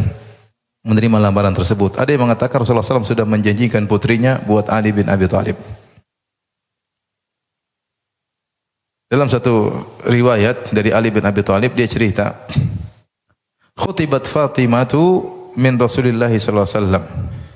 menerima 0.83 1.17
lamaran 1.17 1.55
tersebut. 1.55 1.95
Ada 1.95 2.13
yang 2.13 2.27
mengatakan 2.27 2.59
Rasulullah 2.59 2.83
SAW 2.83 3.07
sudah 3.07 3.23
menjanjikan 3.23 3.87
putrinya 3.87 4.43
buat 4.43 4.67
Ali 4.67 4.91
bin 4.91 5.07
Abi 5.07 5.31
Thalib. 5.31 5.55
Dalam 9.07 9.29
satu 9.31 9.71
riwayat 10.09 10.75
dari 10.75 10.91
Ali 10.91 11.13
bin 11.13 11.23
Abi 11.23 11.39
Thalib 11.45 11.71
dia 11.77 11.87
cerita, 11.87 12.35
"Khutibat 13.79 14.27
Fatimatu 14.27 15.29
min 15.55 15.79
Rasulillah 15.79 16.29
wasallam." 16.29 17.03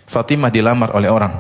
Fatimah 0.08 0.48
dilamar 0.48 0.96
oleh 0.96 1.12
orang. 1.12 1.34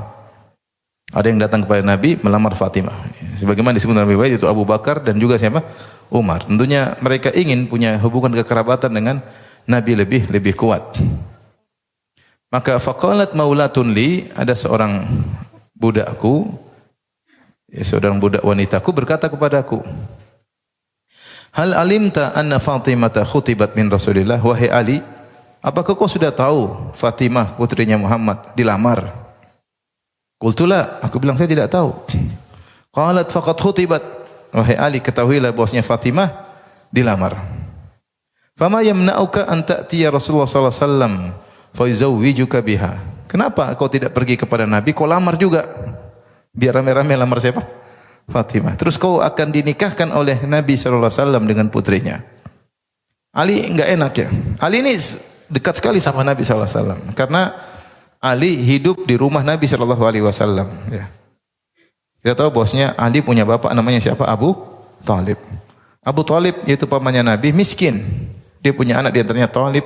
Ada 1.15 1.31
yang 1.31 1.39
datang 1.39 1.63
kepada 1.63 1.79
Nabi 1.87 2.19
melamar 2.19 2.51
Fatimah. 2.59 3.15
Sebagaimana 3.39 3.79
disebut 3.79 3.95
dalam 3.95 4.11
riwayat 4.11 4.43
itu 4.43 4.47
Abu 4.49 4.67
Bakar 4.67 4.99
dan 5.07 5.15
juga 5.15 5.39
siapa? 5.39 5.63
Umar. 6.11 6.43
Tentunya 6.43 6.99
mereka 6.99 7.31
ingin 7.31 7.71
punya 7.71 7.95
hubungan 8.03 8.35
kekerabatan 8.35 8.91
dengan 8.91 9.15
Nabi 9.63 9.95
lebih 9.95 10.27
lebih 10.27 10.51
kuat. 10.59 10.99
Maka 12.47 12.79
faqalat 12.79 13.35
maulatun 13.35 13.91
li, 13.91 14.23
ada 14.31 14.55
seorang 14.55 15.03
budakku, 15.75 16.47
ya, 17.67 17.83
seorang 17.83 18.23
budak 18.23 18.39
wanitaku 18.39 18.95
berkata 18.95 19.27
kepadaku, 19.27 19.83
Hal 21.51 21.73
alimta 21.73 22.31
anna 22.37 22.61
Fatimah 22.61 23.11
khutibat 23.11 23.73
min 23.73 23.91
Rasulillah 23.91 24.37
wahai 24.39 24.69
Ali, 24.69 24.97
apakah 25.59 25.97
kau 25.97 26.07
sudah 26.07 26.31
tahu 26.31 26.93
Fatimah 26.93 27.57
putrinya 27.57 27.97
Muhammad 27.97 28.53
dilamar? 28.53 29.09
Qultula, 30.37 31.01
aku 31.01 31.17
bilang 31.17 31.33
saya 31.33 31.49
tidak 31.49 31.73
tahu. 31.73 31.97
Qalat 32.93 33.27
faqad 33.33 33.57
khutibat. 33.57 34.03
Wahai 34.53 34.77
Ali, 34.77 35.01
ketahuilah 35.01 35.49
bahwasanya 35.51 35.81
Fatimah 35.81 36.29
dilamar. 36.93 37.35
Fama 38.53 38.85
yamna'uka 38.85 39.49
an 39.49 39.65
ta'tiya 39.65 40.13
Rasulullah 40.13 40.45
sallallahu 40.45 40.73
alaihi 40.73 40.85
wasallam 40.85 41.13
fayuzawwijuka 41.77 42.57
biha. 42.65 42.97
Kenapa 43.29 43.69
kau 43.77 43.85
tidak 43.85 44.17
pergi 44.17 44.33
kepada 44.33 44.65
Nabi? 44.65 44.97
Kau 44.97 45.05
lamar 45.05 45.37
juga. 45.37 45.61
Biar 46.49 46.81
rame-rame 46.81 47.13
lamar 47.13 47.37
siapa? 47.37 47.61
Fatimah. 48.25 48.73
Terus 48.73 48.97
kau 48.97 49.21
akan 49.21 49.53
dinikahkan 49.53 50.09
oleh 50.09 50.41
Nabi 50.49 50.73
sallallahu 50.73 51.07
alaihi 51.07 51.21
wasallam 51.21 51.43
dengan 51.45 51.67
putrinya. 51.69 52.17
Ali 53.37 53.69
enggak 53.69 53.89
enak 53.93 54.13
ya. 54.17 54.27
Ali 54.57 54.81
ini 54.81 54.97
dekat 55.53 55.77
sekali 55.77 56.01
sama 56.01 56.25
Nabi 56.25 56.41
sallallahu 56.41 56.65
alaihi 56.65 56.79
wasallam 56.81 57.01
karena 57.13 57.41
Ali 58.17 58.57
hidup 58.57 59.05
di 59.05 59.13
rumah 59.13 59.45
Nabi 59.45 59.69
sallallahu 59.69 60.01
alaihi 60.01 60.25
wasallam 60.25 60.67
ya. 60.89 61.05
Kita 62.25 62.33
tahu 62.33 62.49
bosnya 62.49 62.97
Ali 62.97 63.21
punya 63.21 63.45
bapak 63.45 63.71
namanya 63.77 64.01
siapa? 64.01 64.25
Abu 64.25 64.57
Talib. 65.05 65.37
Abu 66.01 66.25
Talib 66.25 66.57
yaitu 66.65 66.89
pamannya 66.89 67.21
Nabi 67.21 67.53
miskin. 67.53 68.01
Dia 68.59 68.73
punya 68.73 68.97
anak 68.97 69.13
di 69.13 69.21
antaranya 69.21 69.47
Talib, 69.47 69.85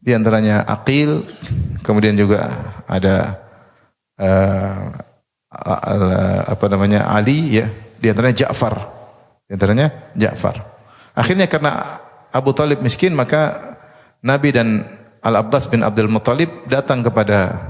di 0.00 0.16
antaranya 0.16 0.64
Aqil, 0.64 1.20
kemudian 1.84 2.16
juga 2.16 2.48
ada 2.88 3.36
uh, 4.16 4.96
apa 6.48 6.66
namanya 6.72 7.12
Ali 7.12 7.60
ya, 7.60 7.68
di 8.00 8.08
antaranya 8.08 8.48
Ja'far. 8.48 8.74
Di 9.44 9.52
antaranya 9.54 9.92
Ja'far. 10.16 10.56
Akhirnya 11.12 11.44
karena 11.46 12.00
Abu 12.32 12.56
Talib 12.56 12.80
miskin 12.80 13.12
maka 13.12 13.76
Nabi 14.24 14.56
dan 14.56 14.88
Al-Abbas 15.20 15.68
bin 15.68 15.84
Abdul 15.84 16.08
Muttalib 16.08 16.48
datang 16.64 17.04
kepada 17.04 17.60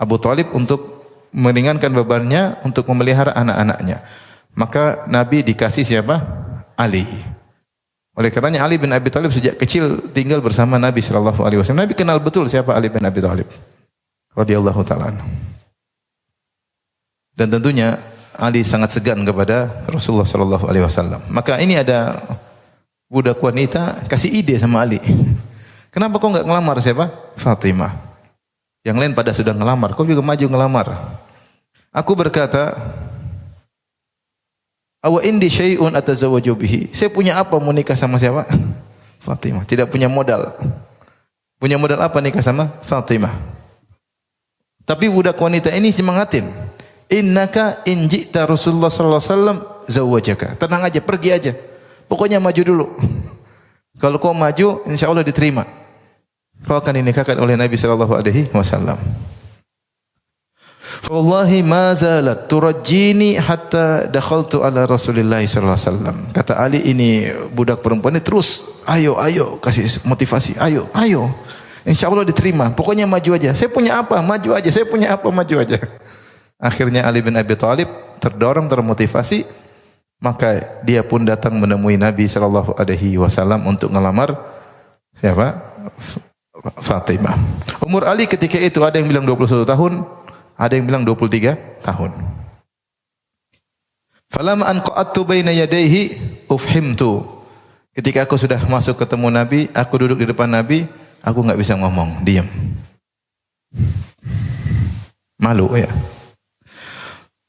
Abu 0.00 0.16
Talib 0.16 0.48
untuk 0.56 1.04
meringankan 1.36 1.92
bebannya 1.92 2.56
untuk 2.64 2.88
memelihara 2.88 3.36
anak-anaknya. 3.36 4.00
Maka 4.56 5.04
Nabi 5.12 5.44
dikasih 5.44 5.84
siapa? 5.84 6.24
Ali. 6.78 7.04
Oleh 8.18 8.34
karenanya 8.34 8.66
Ali 8.66 8.82
bin 8.82 8.90
Abi 8.90 9.14
Thalib 9.14 9.30
sejak 9.30 9.54
kecil 9.62 10.10
tinggal 10.10 10.42
bersama 10.42 10.74
Nabi 10.74 10.98
Shallallahu 10.98 11.38
Alaihi 11.46 11.62
Wasallam. 11.62 11.86
Nabi 11.86 11.94
kenal 11.94 12.18
betul 12.18 12.50
siapa 12.50 12.74
Ali 12.74 12.90
bin 12.90 12.98
Abi 13.06 13.22
Thalib, 13.22 13.46
radhiyallahu 14.34 14.82
taala. 14.82 15.14
Dan 17.38 17.46
tentunya 17.46 17.94
Ali 18.34 18.66
sangat 18.66 18.90
segan 18.90 19.22
kepada 19.22 19.86
Rasulullah 19.86 20.26
Shallallahu 20.26 20.66
Alaihi 20.66 20.82
Wasallam. 20.82 21.22
Maka 21.30 21.62
ini 21.62 21.78
ada 21.78 22.18
budak 23.06 23.38
wanita 23.38 24.02
kasih 24.10 24.34
ide 24.34 24.58
sama 24.58 24.82
Ali. 24.82 24.98
Kenapa 25.94 26.18
kau 26.18 26.34
nggak 26.34 26.42
ngelamar 26.42 26.82
siapa? 26.82 27.06
Fatimah. 27.38 27.94
Yang 28.82 28.96
lain 28.98 29.12
pada 29.14 29.30
sudah 29.30 29.54
ngelamar, 29.54 29.94
kau 29.94 30.02
juga 30.02 30.26
maju 30.26 30.46
ngelamar. 30.50 30.86
Aku 31.94 32.18
berkata, 32.18 32.74
Awa 34.98 35.22
indi 35.22 35.46
syai'un 35.46 35.94
atazawwaju 35.94 36.52
bihi. 36.58 36.80
Saya 36.90 37.06
punya 37.08 37.38
apa 37.38 37.54
mau 37.62 37.70
nikah 37.70 37.94
sama 37.94 38.18
siapa? 38.18 38.46
Fatimah. 39.24 39.62
Tidak 39.62 39.86
punya 39.86 40.10
modal. 40.10 40.58
Punya 41.58 41.78
modal 41.78 42.02
apa 42.02 42.18
nikah 42.18 42.42
sama 42.42 42.66
Fatimah? 42.82 43.34
Tapi 44.82 45.06
budak 45.06 45.38
wanita 45.38 45.70
ini 45.70 45.94
semangatin. 45.94 46.48
Innaka 47.08 47.84
in 47.86 48.10
ji'ta 48.10 48.44
Rasulullah 48.44 48.90
sallallahu 48.90 49.22
alaihi 49.22 49.32
wasallam 49.32 49.58
zawwajaka. 49.86 50.48
Tenang 50.60 50.82
aja, 50.84 51.00
pergi 51.00 51.30
aja. 51.32 51.52
Pokoknya 52.08 52.40
maju 52.40 52.62
dulu. 52.64 52.86
Kalau 54.00 54.16
kau 54.18 54.32
maju, 54.32 54.82
insya 54.88 55.10
Allah 55.10 55.24
diterima. 55.26 55.66
Kau 56.66 56.78
akan 56.78 57.04
dinikahkan 57.04 57.38
oleh 57.38 57.54
Nabi 57.54 57.78
sallallahu 57.78 58.14
alaihi 58.18 58.50
wasallam. 58.50 58.98
Wallahi 61.08 61.64
ma 61.64 61.94
zalat 61.96 62.48
turajjini 62.50 63.40
hatta 63.40 64.08
dakhaltu 64.08 64.60
ala 64.60 64.84
Rasulillah 64.84 65.40
sallallahu 65.40 65.76
alaihi 65.76 65.88
wasallam. 65.88 66.16
Kata 66.36 66.52
Ali 66.60 66.80
ini 66.84 67.28
budak 67.52 67.80
perempuan 67.80 68.16
ini 68.16 68.22
terus 68.24 68.80
ayo 68.84 69.16
ayo 69.20 69.56
kasih 69.62 69.86
motivasi, 70.04 70.60
ayo 70.60 70.88
ayo. 70.96 71.32
Insya 71.88 72.12
Allah 72.12 72.28
diterima. 72.28 72.68
Pokoknya 72.74 73.08
maju 73.08 73.30
aja. 73.32 73.56
Saya 73.56 73.72
punya 73.72 74.04
apa? 74.04 74.20
Maju 74.20 74.50
aja. 74.52 74.68
Saya 74.68 74.84
punya 74.84 75.16
apa? 75.16 75.24
Maju 75.32 75.54
aja. 75.56 75.80
Akhirnya 76.60 77.06
Ali 77.08 77.24
bin 77.24 77.32
Abi 77.38 77.56
Thalib 77.56 77.88
terdorong 78.20 78.68
termotivasi 78.68 79.46
maka 80.18 80.82
dia 80.82 81.06
pun 81.06 81.22
datang 81.22 81.54
menemui 81.54 81.94
Nabi 81.94 82.26
sallallahu 82.26 82.74
alaihi 82.74 83.14
wasallam 83.14 83.62
untuk 83.70 83.94
ngelamar 83.94 84.34
siapa? 85.14 85.54
Fatimah. 86.82 87.38
Umur 87.86 88.02
Ali 88.02 88.26
ketika 88.26 88.58
itu 88.58 88.82
ada 88.82 88.98
yang 88.98 89.06
bilang 89.06 89.22
21 89.22 89.62
tahun, 89.62 90.02
ada 90.58 90.74
yang 90.74 90.90
bilang 90.90 91.06
23 91.06 91.86
tahun. 91.86 92.10
Falam 94.28 94.60
an 94.60 94.82
qa'attu 94.82 95.24
baina 95.24 95.54
yadayhi 95.54 96.18
ufhimtu. 96.50 97.24
Ketika 97.94 98.26
aku 98.26 98.36
sudah 98.36 98.60
masuk 98.66 98.98
ketemu 98.98 99.32
Nabi, 99.32 99.60
aku 99.72 99.94
duduk 100.04 100.20
di 100.20 100.26
depan 100.28 100.50
Nabi, 100.50 100.84
aku 101.22 101.38
enggak 101.46 101.58
bisa 101.62 101.78
ngomong, 101.78 102.26
diam. 102.26 102.46
Malu 105.38 105.70
ya. 105.78 105.88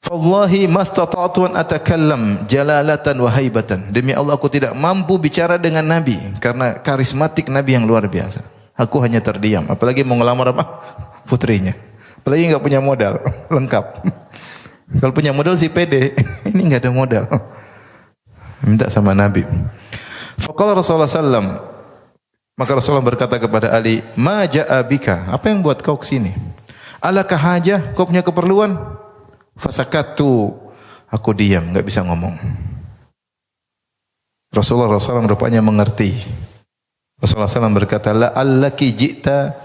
Wallahi 0.09 0.65
mastata'tu 0.65 1.51
an 1.51 1.53
atakallam 1.59 2.49
jalalatan 2.49 3.17
wa 3.21 3.29
haibatan. 3.29 3.93
Demi 3.93 4.15
Allah 4.15 4.37
aku 4.37 4.49
tidak 4.49 4.73
mampu 4.73 5.21
bicara 5.21 5.59
dengan 5.61 5.85
Nabi 5.85 6.17
karena 6.41 6.77
karismatik 6.81 7.49
Nabi 7.51 7.77
yang 7.77 7.85
luar 7.85 8.05
biasa. 8.09 8.41
Aku 8.79 9.03
hanya 9.03 9.19
terdiam, 9.19 9.67
apalagi 9.67 10.07
mau 10.07 10.15
ngelamar 10.15 10.55
apa? 10.55 10.63
Putrinya. 11.27 11.88
Apalagi 12.29 12.45
nggak 12.45 12.61
punya 12.61 12.77
modal, 12.77 13.17
lengkap. 13.57 14.05
Kalau 15.01 15.13
punya 15.17 15.33
modal 15.33 15.57
sih 15.57 15.65
pede, 15.65 16.13
ini 16.53 16.69
nggak 16.69 16.85
ada 16.85 16.93
modal. 16.93 17.25
Minta 18.61 18.85
sama 18.85 19.17
Nabi. 19.17 19.49
Faqala 20.37 20.77
Rasulullah 20.77 21.09
sallam, 21.09 21.57
maka 22.53 22.71
Rasulullah 22.77 23.01
berkata 23.01 23.41
kepada 23.41 23.73
Ali, 23.73 24.05
"Ma 24.13 24.45
ja'a 24.45 24.77
bika? 24.85 25.25
Apa 25.33 25.49
yang 25.49 25.65
buat 25.65 25.81
kau 25.81 25.97
ke 25.97 26.05
sini? 26.05 26.37
Alakah 27.01 27.57
hajah? 27.57 27.97
Kau 27.97 28.05
punya 28.05 28.21
keperluan?" 28.21 28.77
Fasakatu. 29.57 30.53
Aku 31.09 31.33
diam, 31.33 31.73
nggak 31.73 31.81
bisa 31.89 32.05
ngomong. 32.05 32.37
Rasulullah 34.53 35.01
SAW 35.01 35.25
rupanya 35.25 35.65
mengerti. 35.65 36.13
Rasulullah 37.17 37.49
SAW 37.49 37.73
berkata, 37.73 38.13
La 38.13 38.37
allaki 38.37 38.93
ji'ta 38.93 39.57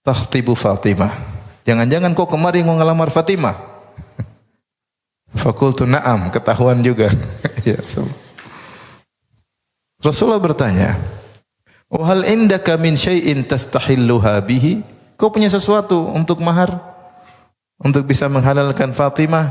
takhtibu 0.00 0.56
Fatimah. 0.56 1.37
Jangan-jangan 1.68 2.16
kau 2.16 2.24
kemarin 2.24 2.64
mau 2.64 2.80
ngelamar 2.80 3.12
Fatimah? 3.12 3.52
Fakultu 5.44 5.84
na'am, 5.84 6.32
ketahuan 6.32 6.80
juga. 6.80 7.12
ya 7.68 7.76
Rasulullah. 7.76 8.16
Rasulullah 10.00 10.40
bertanya, 10.40 10.96
"Wahal 11.92 12.24
indaka 12.24 12.80
min 12.80 12.96
syai'in 12.96 13.44
tastahilluha 13.44 14.40
bihi?" 14.40 14.80
Kau 15.18 15.34
punya 15.34 15.50
sesuatu 15.50 16.08
untuk 16.14 16.38
mahar? 16.40 16.78
Untuk 17.82 18.06
bisa 18.06 18.30
menghalalkan 18.30 18.94
Fatimah? 18.94 19.50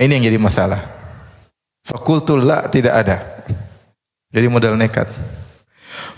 Ini 0.00 0.16
yang 0.16 0.32
jadi 0.32 0.40
masalah. 0.40 0.80
Fakultu 1.84 2.40
la 2.40 2.64
tidak 2.72 3.04
ada. 3.04 3.16
Jadi 4.32 4.46
modal 4.48 4.80
nekat. 4.80 5.12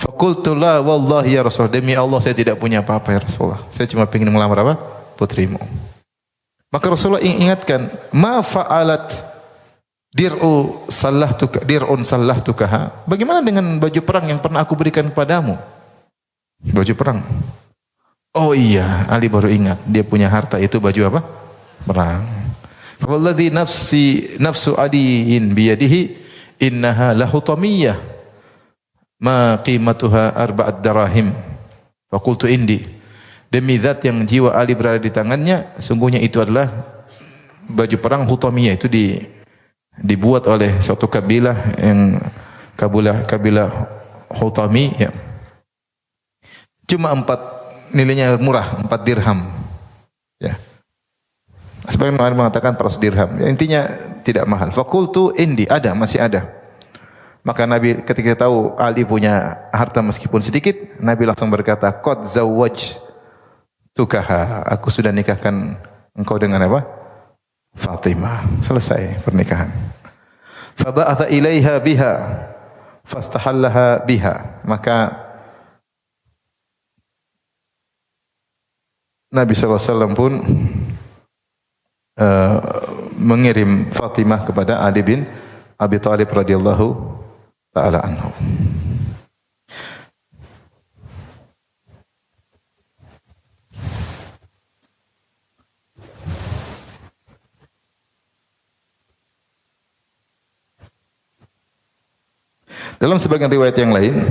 Fakultu 0.01 0.55
la 0.57 0.83
wallahi 0.83 1.39
ya 1.39 1.47
Rasul. 1.47 1.71
Demi 1.71 1.95
Allah 1.95 2.19
saya 2.19 2.35
tidak 2.35 2.59
punya 2.59 2.83
apa-apa 2.83 3.15
ya 3.15 3.21
Rasulullah. 3.23 3.61
Saya 3.71 3.87
cuma 3.87 4.09
ingin 4.11 4.31
melamar 4.31 4.63
apa? 4.67 4.75
Putrimu. 5.15 5.59
Maka 6.73 6.87
Rasulullah 6.89 7.21
ingatkan, 7.21 7.93
ma 8.17 8.41
fa'alat 8.41 9.13
dir'u 10.13 10.89
sallahtuka 10.89 11.61
dir'un 11.65 12.01
sallahtukaha. 12.01 13.05
Bagaimana 13.05 13.45
dengan 13.45 13.77
baju 13.77 14.01
perang 14.01 14.29
yang 14.29 14.41
pernah 14.41 14.65
aku 14.65 14.73
berikan 14.73 15.13
kepadamu? 15.13 15.61
Baju 16.63 16.93
perang. 16.97 17.21
Oh 18.33 18.57
iya, 18.57 19.05
Ali 19.13 19.29
baru 19.29 19.53
ingat 19.53 19.85
dia 19.85 20.01
punya 20.01 20.33
harta 20.33 20.57
itu 20.57 20.81
baju 20.81 21.13
apa? 21.13 21.21
Perang. 21.85 22.25
Walladhi 23.05 23.53
nafsi 23.53 24.39
nafsu 24.39 24.79
aliin 24.79 25.53
biyadihi 25.53 26.01
innaha 26.63 27.13
lahutamiyah 27.13 27.99
ma 29.23 29.63
qimatuha 29.63 30.35
arba'at 30.35 30.83
darahim. 30.83 31.31
Fakultu 32.11 32.51
indi. 32.51 32.83
Demi 33.47 33.79
zat 33.79 34.03
yang 34.03 34.27
jiwa 34.27 34.57
Ali 34.57 34.75
berada 34.75 34.99
di 34.99 35.13
tangannya, 35.13 35.77
sungguhnya 35.79 36.19
itu 36.19 36.41
adalah 36.43 36.73
baju 37.69 37.97
perang 38.01 38.27
Hutamiyah 38.27 38.75
itu 38.75 38.89
di 38.91 39.21
dibuat 39.93 40.49
oleh 40.49 40.81
suatu 40.81 41.05
kabilah 41.05 41.77
yang 41.77 42.17
kabilah 42.75 43.29
kabilah 43.29 43.69
Hutami 44.33 44.97
ya. 44.97 45.13
Cuma 46.89 47.13
empat 47.13 47.41
nilainya 47.93 48.41
murah, 48.41 48.81
empat 48.81 49.01
dirham. 49.05 49.45
Ya. 50.41 50.57
Sebagian 51.89 52.17
mengatakan 52.17 52.73
100 52.73 53.03
dirham. 53.03 53.31
Ya, 53.37 53.47
intinya 53.53 53.83
tidak 54.25 54.49
mahal. 54.49 54.73
Fakultu 54.73 55.37
indi 55.37 55.69
ada, 55.69 55.93
masih 55.93 56.25
ada. 56.25 56.62
Maka 57.43 57.67
Nabi 57.67 58.07
ketika 58.07 58.47
tahu 58.47 58.79
Ali 58.79 59.03
punya 59.03 59.67
harta 59.75 59.99
meskipun 59.99 60.39
sedikit, 60.39 60.79
Nabi 61.03 61.27
langsung 61.27 61.51
berkata, 61.51 61.91
"Qad 61.91 62.23
zawwaj 62.23 63.03
tukaha." 63.99 64.63
Aku 64.71 64.95
sudah 64.95 65.11
nikahkan 65.11 65.75
engkau 66.15 66.39
dengan 66.39 66.63
apa? 66.63 66.87
Fatimah. 67.75 68.47
Selesai 68.63 69.27
pernikahan. 69.27 69.75
Faba'atha 70.79 71.27
ilaiha 71.35 71.83
biha 71.83 72.13
fastahallaha 73.07 74.07
biha. 74.07 74.63
Maka 74.63 75.11
Nabi 79.33 79.57
SAW 79.57 80.13
pun 80.13 80.33
uh, 82.21 82.59
mengirim 83.17 83.89
Fatimah 83.91 84.45
kepada 84.45 84.79
Ali 84.85 85.01
bin 85.01 85.21
Abi 85.81 85.97
Thalib 85.97 86.29
radhiyallahu 86.29 87.12
taala 87.73 88.05
anhu. 88.05 88.29
Dalam 103.01 103.19
sebagian 103.19 103.51
riwayat 103.51 103.75
yang 103.83 103.91
lain, 103.91 104.23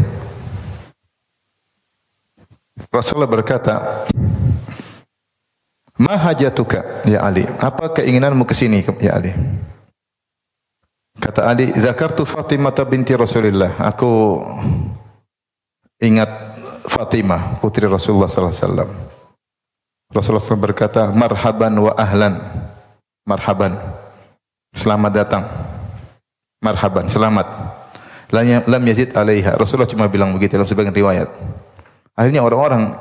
Rasulullah 2.87 3.27
berkata, 3.27 4.07
"Ma 5.99 6.15
hajatuka 6.15 7.03
ya 7.03 7.19
Ali? 7.19 7.43
Apa 7.59 7.91
keinginanmu 7.91 8.47
ke 8.47 8.55
sini 8.55 8.79
ya 9.03 9.19
Ali?" 9.19 9.35
Kata 11.21 11.45
Ali, 11.45 11.69
"Zakartu 11.77 12.25
Fatimah 12.25 12.73
binti 12.89 13.13
Rasulullah. 13.13 13.77
Aku 13.77 14.41
ingat 16.01 16.57
Fatimah 16.89 17.61
putri 17.61 17.85
Rasulullah 17.85 18.25
sallallahu 18.25 18.51
alaihi 18.51 18.65
wasallam." 18.65 18.89
Rasulullah 20.11 20.43
SAW 20.43 20.65
berkata, 20.65 21.13
"Marhaban 21.13 21.77
wa 21.77 21.93
ahlan." 21.93 22.41
Marhaban. 23.23 23.77
Selamat 24.73 25.11
datang. 25.13 25.43
Marhaban, 26.59 27.05
selamat 27.05 27.47
lam 28.31 28.83
yazid 28.87 29.11
alaiha. 29.11 29.59
Rasulullah 29.59 29.89
cuma 29.89 30.07
bilang 30.07 30.31
begitu 30.31 30.55
dalam 30.55 30.67
sebagian 30.67 30.95
riwayat. 30.95 31.27
Akhirnya 32.15 32.39
orang-orang 32.43 32.95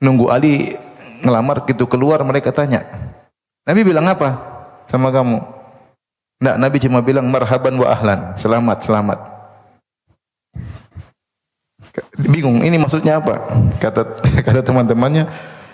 nunggu 0.00 0.32
Ali 0.32 0.72
ngelamar 1.20 1.68
gitu 1.68 1.84
keluar 1.84 2.24
mereka 2.24 2.48
tanya. 2.52 2.84
Nabi 3.68 3.84
bilang 3.84 4.08
apa 4.08 4.40
sama 4.88 5.12
kamu? 5.12 5.57
Enggak, 6.38 6.56
Nabi 6.62 6.76
cuma 6.78 6.98
bilang 7.02 7.26
marhaban 7.26 7.74
wa 7.82 7.90
ahlan. 7.90 8.38
Selamat, 8.38 8.78
selamat. 8.86 9.18
Bingung, 12.14 12.62
ini 12.62 12.78
maksudnya 12.78 13.18
apa? 13.18 13.42
Kata 13.82 14.06
kata 14.46 14.62
teman-temannya, 14.62 15.26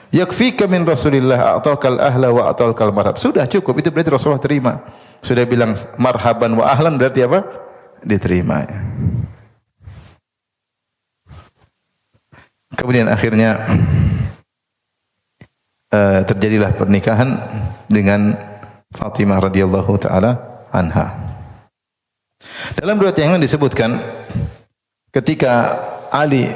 yakfika 0.09 0.64
min 0.64 0.88
Rasulillah 0.88 1.61
a'taqal 1.61 2.00
ahla 2.00 2.33
wa 2.33 2.48
a'taqal 2.48 2.96
marhab. 2.96 3.20
Sudah 3.20 3.44
cukup, 3.44 3.77
itu 3.85 3.92
berarti 3.92 4.09
Rasulullah 4.09 4.40
terima. 4.40 4.81
Sudah 5.20 5.44
bilang 5.44 5.77
marhaban 6.00 6.57
wa 6.57 6.64
ahlan 6.64 6.96
berarti 6.96 7.29
apa? 7.29 7.44
diterima. 8.05 8.68
Kemudian 12.77 13.09
akhirnya 13.09 13.64
uh, 15.88 16.20
terjadilah 16.29 16.77
pernikahan 16.77 17.40
dengan 17.88 18.37
Fatimah 18.92 19.40
radhiyallahu 19.40 19.96
taala 19.96 20.54
anha. 20.75 21.15
Dalam 22.75 22.99
riwayat 22.99 23.17
yang 23.23 23.39
lain 23.39 23.47
disebutkan 23.47 24.03
ketika 25.15 25.81
Ali 26.11 26.51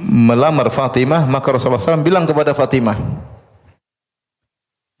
melamar 0.00 0.70
Fatimah 0.72 1.26
maka 1.26 1.52
Rasulullah 1.52 1.82
SAW 1.82 2.00
bilang 2.00 2.24
kepada 2.24 2.56
Fatimah 2.56 2.96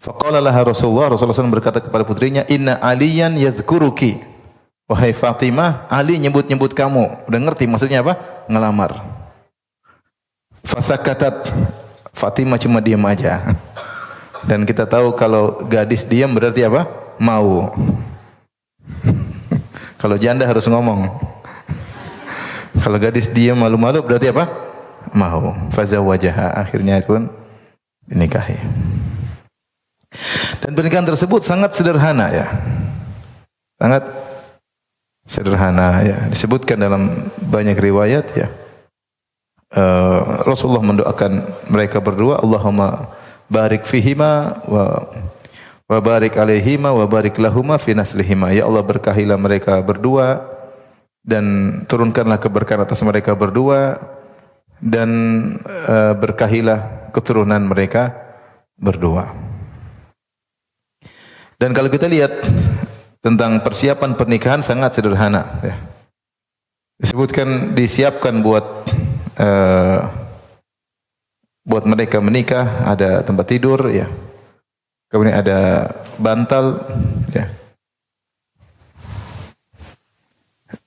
Faqala 0.02 0.36
laha 0.36 0.68
Rasulullah 0.68 1.08
Rasulullah 1.08 1.36
SAW 1.36 1.54
berkata 1.54 1.80
kepada 1.80 2.04
putrinya 2.04 2.44
inna 2.44 2.76
aliyan 2.76 3.40
yadhkuruki 3.40 4.34
Wahai 4.84 5.16
Fatimah, 5.16 5.88
Ali 5.88 6.20
nyebut-nyebut 6.20 6.76
kamu. 6.76 7.24
Udah 7.24 7.40
ngerti 7.40 7.64
maksudnya 7.64 8.04
apa? 8.04 8.20
Ngelamar. 8.52 9.00
Fasakatat. 10.60 11.56
Fatimah 12.12 12.60
cuma 12.60 12.84
diam 12.84 13.00
aja. 13.08 13.56
Dan 14.44 14.68
kita 14.68 14.84
tahu 14.84 15.16
kalau 15.16 15.64
gadis 15.64 16.04
diam 16.04 16.36
berarti 16.36 16.68
apa? 16.68 16.84
Mau. 17.16 17.72
kalau 20.00 20.16
janda 20.20 20.44
harus 20.48 20.66
ngomong. 20.68 21.08
kalau 22.84 23.00
gadis 23.00 23.32
diam 23.32 23.56
malu-malu 23.56 24.04
berarti 24.04 24.28
apa? 24.28 24.50
Mau. 25.14 25.56
Fazawajah. 25.72 26.58
Akhirnya 26.58 27.00
pun 27.04 27.30
dinikahi. 28.04 28.60
Dan 30.60 30.72
pernikahan 30.76 31.08
tersebut 31.08 31.42
sangat 31.42 31.76
sederhana 31.76 32.28
ya. 32.30 32.46
Sangat 33.80 34.04
sederhana 35.24 36.04
ya 36.04 36.16
disebutkan 36.28 36.76
dalam 36.76 37.32
banyak 37.48 37.80
riwayat 37.80 38.28
ya 38.36 38.48
uh, 39.72 40.44
Rasulullah 40.44 40.84
mendoakan 40.84 41.32
mereka 41.72 42.04
berdua 42.04 42.44
Allahumma 42.44 43.16
barik 43.48 43.88
fihima 43.88 44.60
wa 44.68 45.08
wa 45.84 45.98
barik 46.00 46.34
alaihima 46.40 46.90
wa 46.92 47.04
barik 47.04 47.36
lahuma 47.36 47.76
fi 47.76 47.92
naslihima 47.92 48.52
ya 48.56 48.64
Allah 48.64 48.84
berkahilah 48.84 49.36
mereka 49.36 49.80
berdua 49.84 50.48
dan 51.24 51.44
turunkanlah 51.88 52.40
keberkahan 52.40 52.84
atas 52.84 53.00
mereka 53.04 53.32
berdua 53.36 54.00
dan 54.80 55.10
uh, 55.64 56.12
berkahilah 56.16 57.10
keturunan 57.12 57.60
mereka 57.64 58.12
berdua 58.76 59.32
dan 61.58 61.70
kalau 61.72 61.88
kita 61.88 62.10
lihat 62.10 62.32
tentang 63.24 63.64
persiapan 63.64 64.20
pernikahan 64.20 64.60
sangat 64.60 65.00
sederhana. 65.00 65.42
Ya. 65.64 65.74
Disebutkan 67.00 67.72
disiapkan 67.72 68.44
buat 68.44 68.84
uh, 69.40 69.98
buat 71.64 71.84
mereka 71.88 72.20
menikah 72.20 72.84
ada 72.84 73.24
tempat 73.24 73.48
tidur, 73.48 73.88
ya. 73.88 74.12
Kemudian 75.14 75.38
ada 75.38 75.86
bantal, 76.18 76.90
ya. 77.30 77.46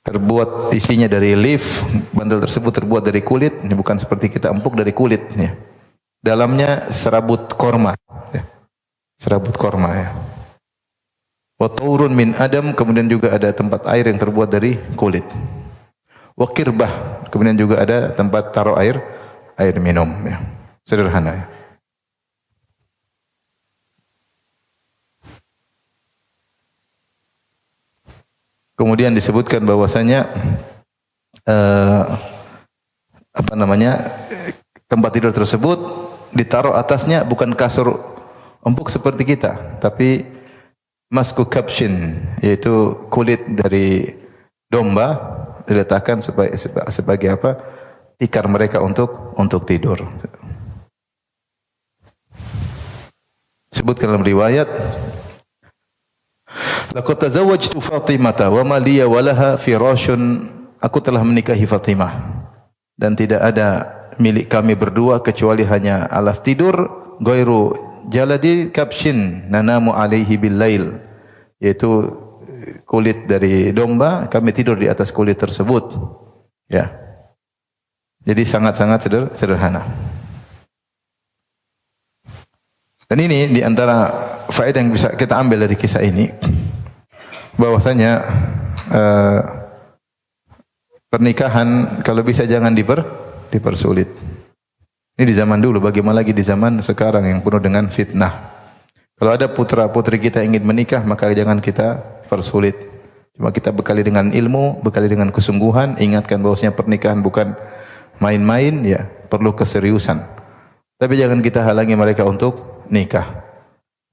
Terbuat 0.04 0.76
isinya 0.76 1.08
dari 1.08 1.32
lift, 1.32 1.80
bantal 2.12 2.44
tersebut 2.44 2.76
terbuat 2.76 3.08
dari 3.08 3.24
kulit, 3.24 3.64
ini 3.64 3.72
bukan 3.72 3.96
seperti 3.96 4.28
kita 4.28 4.52
empuk 4.52 4.76
dari 4.76 4.92
kulit, 4.92 5.32
ya. 5.32 5.56
Dalamnya 6.20 6.92
serabut 6.92 7.56
korma, 7.56 7.96
ya. 8.36 8.44
serabut 9.16 9.56
korma, 9.56 9.96
ya. 9.96 10.12
Wa 11.56 11.72
taurun 11.72 12.12
min 12.12 12.36
adam, 12.36 12.76
kemudian 12.76 13.08
juga 13.08 13.32
ada 13.32 13.56
tempat 13.56 13.88
air 13.88 14.12
yang 14.12 14.20
terbuat 14.20 14.52
dari 14.52 14.76
kulit. 15.00 15.24
Wa 16.36 16.52
kirbah, 16.52 17.24
kemudian 17.32 17.56
juga 17.56 17.80
ada 17.80 18.12
tempat 18.12 18.52
taruh 18.52 18.76
air, 18.76 19.00
air 19.56 19.80
minum. 19.80 20.12
Ya. 20.28 20.44
Sederhana 20.84 21.32
ya. 21.32 21.57
Kemudian 28.78 29.18
disebutkan 29.18 29.66
bahwasanya 29.66 30.30
uh, 31.50 32.06
apa 33.34 33.54
namanya 33.58 33.98
tempat 34.86 35.18
tidur 35.18 35.34
tersebut 35.34 35.82
ditaruh 36.30 36.78
atasnya 36.78 37.26
bukan 37.26 37.58
kasur 37.58 37.98
empuk 38.62 38.94
seperti 38.94 39.26
kita, 39.26 39.82
tapi 39.82 40.30
masku 41.10 41.50
kapshin 41.50 42.22
yaitu 42.46 42.94
kulit 43.10 43.42
dari 43.50 44.14
domba 44.70 45.18
diletakkan 45.66 46.22
sebagai 46.22 46.54
sebagai 46.94 47.34
apa 47.34 47.58
tikar 48.22 48.46
mereka 48.46 48.78
untuk 48.86 49.34
untuk 49.42 49.66
tidur. 49.66 50.06
Sebutkan 53.74 54.14
dalam 54.14 54.26
riwayat 54.26 54.70
Laqad 56.94 57.28
tazawwajtu 57.28 57.78
Fatimata 57.84 58.50
wa 58.50 58.64
ma 58.64 58.78
liya 58.82 59.06
wa 59.06 59.22
laha 59.22 59.58
firashun. 59.60 60.54
Aku 60.78 61.02
telah 61.02 61.26
menikahi 61.26 61.66
Fatimah. 61.66 62.14
Dan 62.98 63.14
tidak 63.14 63.42
ada 63.42 63.98
milik 64.18 64.50
kami 64.50 64.74
berdua 64.74 65.22
kecuali 65.22 65.62
hanya 65.66 66.10
alas 66.10 66.42
tidur 66.42 66.90
ghairu 67.22 67.74
jaladi 68.10 68.74
kapshin 68.74 69.46
nanamu 69.50 69.94
alaihi 69.94 70.38
bil 70.42 70.58
lail 70.58 70.86
yaitu 71.62 72.10
kulit 72.86 73.30
dari 73.30 73.70
domba 73.74 74.26
kami 74.30 74.54
tidur 74.54 74.78
di 74.78 74.90
atas 74.90 75.14
kulit 75.14 75.38
tersebut. 75.38 75.94
Ya. 76.68 76.94
Jadi 78.28 78.44
sangat-sangat 78.44 79.08
sederhana. 79.40 79.88
Dan 83.08 83.24
ini 83.24 83.48
di 83.48 83.64
antara 83.64 84.12
faedah 84.50 84.80
yang 84.82 84.92
bisa 84.96 85.14
kita 85.16 85.38
ambil 85.40 85.68
dari 85.68 85.76
kisah 85.76 86.04
ini 86.04 86.32
bahwasanya 87.56 88.12
eh, 88.92 89.40
pernikahan 91.12 92.02
kalau 92.04 92.22
bisa 92.24 92.48
jangan 92.48 92.72
diper 92.72 93.04
dipersulit 93.48 94.08
ini 95.18 95.34
di 95.34 95.36
zaman 95.36 95.58
dulu, 95.58 95.82
bagaimana 95.82 96.22
lagi 96.22 96.30
di 96.30 96.46
zaman 96.46 96.78
sekarang 96.78 97.26
yang 97.26 97.42
penuh 97.42 97.58
dengan 97.58 97.90
fitnah. 97.90 98.54
Kalau 99.18 99.34
ada 99.34 99.50
putra-putri 99.50 100.22
kita 100.22 100.46
ingin 100.46 100.62
menikah, 100.62 101.02
maka 101.02 101.34
jangan 101.34 101.58
kita 101.58 101.98
persulit. 102.30 102.78
Cuma 103.34 103.50
kita 103.50 103.74
bekali 103.74 104.06
dengan 104.06 104.30
ilmu, 104.30 104.86
bekali 104.86 105.10
dengan 105.10 105.34
kesungguhan, 105.34 105.98
ingatkan 105.98 106.38
bahwasanya 106.38 106.78
pernikahan 106.78 107.26
bukan 107.26 107.58
main-main, 108.22 108.86
ya 108.86 109.10
perlu 109.10 109.58
keseriusan. 109.58 110.22
Tapi 111.02 111.14
jangan 111.18 111.42
kita 111.42 111.66
halangi 111.66 111.98
mereka 111.98 112.22
untuk 112.22 112.86
nikah. 112.94 113.47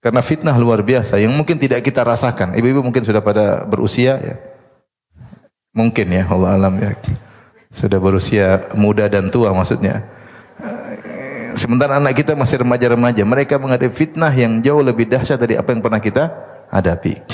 Karena 0.04 0.20
fitnah 0.20 0.52
luar 0.60 0.84
biasa 0.84 1.16
yang 1.16 1.32
mungkin 1.32 1.56
tidak 1.56 1.80
kita 1.80 2.04
rasakan. 2.04 2.52
Ibu-ibu 2.52 2.84
mungkin 2.84 3.00
sudah 3.00 3.24
pada 3.24 3.64
berusia 3.64 4.20
ya. 4.20 4.36
Mungkin 5.72 6.12
ya, 6.12 6.28
Allah 6.28 6.60
alam 6.60 6.76
ya. 6.76 6.92
Sudah 7.72 7.96
berusia 7.96 8.68
muda 8.76 9.08
dan 9.08 9.32
tua 9.32 9.56
maksudnya. 9.56 10.04
Sementara 11.56 11.96
anak 11.96 12.20
kita 12.20 12.36
masih 12.36 12.60
remaja-remaja, 12.60 13.24
mereka 13.24 13.56
menghadapi 13.56 13.96
fitnah 13.96 14.28
yang 14.36 14.60
jauh 14.60 14.84
lebih 14.84 15.08
dahsyat 15.08 15.40
dari 15.40 15.56
apa 15.56 15.72
yang 15.72 15.80
pernah 15.80 16.04
kita 16.04 16.28
hadapi. 16.68 17.24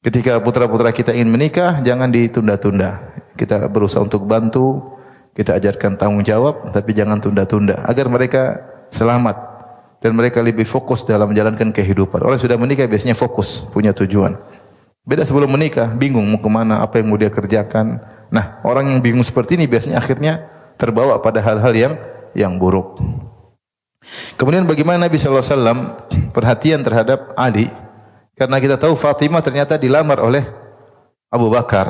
Ketika 0.00 0.40
putra-putra 0.40 0.88
kita 0.88 1.12
ingin 1.12 1.36
menikah, 1.36 1.84
jangan 1.84 2.08
ditunda-tunda. 2.08 3.12
Kita 3.36 3.68
berusaha 3.68 4.00
untuk 4.00 4.24
bantu, 4.24 4.96
kita 5.36 5.60
ajarkan 5.60 6.00
tanggung 6.00 6.24
jawab, 6.24 6.72
tapi 6.72 6.96
jangan 6.96 7.20
tunda-tunda 7.20 7.84
agar 7.84 8.08
mereka 8.08 8.42
selamat 8.88 9.53
dan 10.04 10.12
mereka 10.12 10.44
lebih 10.44 10.68
fokus 10.68 11.00
dalam 11.00 11.32
menjalankan 11.32 11.72
kehidupan. 11.72 12.20
Orang 12.20 12.36
sudah 12.36 12.60
menikah 12.60 12.84
biasanya 12.84 13.16
fokus, 13.16 13.64
punya 13.72 13.96
tujuan. 13.96 14.36
Beda 15.00 15.24
sebelum 15.24 15.48
menikah, 15.48 15.88
bingung 15.88 16.28
mau 16.28 16.36
ke 16.36 16.50
mana, 16.52 16.84
apa 16.84 17.00
yang 17.00 17.08
mau 17.08 17.16
dia 17.16 17.32
kerjakan. 17.32 18.04
Nah, 18.28 18.60
orang 18.68 18.92
yang 18.92 19.00
bingung 19.00 19.24
seperti 19.24 19.56
ini 19.56 19.64
biasanya 19.64 19.96
akhirnya 19.96 20.44
terbawa 20.76 21.16
pada 21.24 21.40
hal-hal 21.40 21.72
yang 21.72 21.94
yang 22.36 22.52
buruk. 22.60 23.00
Kemudian 24.36 24.68
bagaimana 24.68 25.08
Nabi 25.08 25.16
alaihi 25.16 25.40
wasallam 25.40 25.78
perhatian 26.36 26.84
terhadap 26.84 27.32
Ali? 27.40 27.72
Karena 28.36 28.60
kita 28.60 28.76
tahu 28.76 28.92
Fatimah 29.00 29.40
ternyata 29.40 29.80
dilamar 29.80 30.20
oleh 30.20 30.44
Abu 31.32 31.48
Bakar 31.48 31.88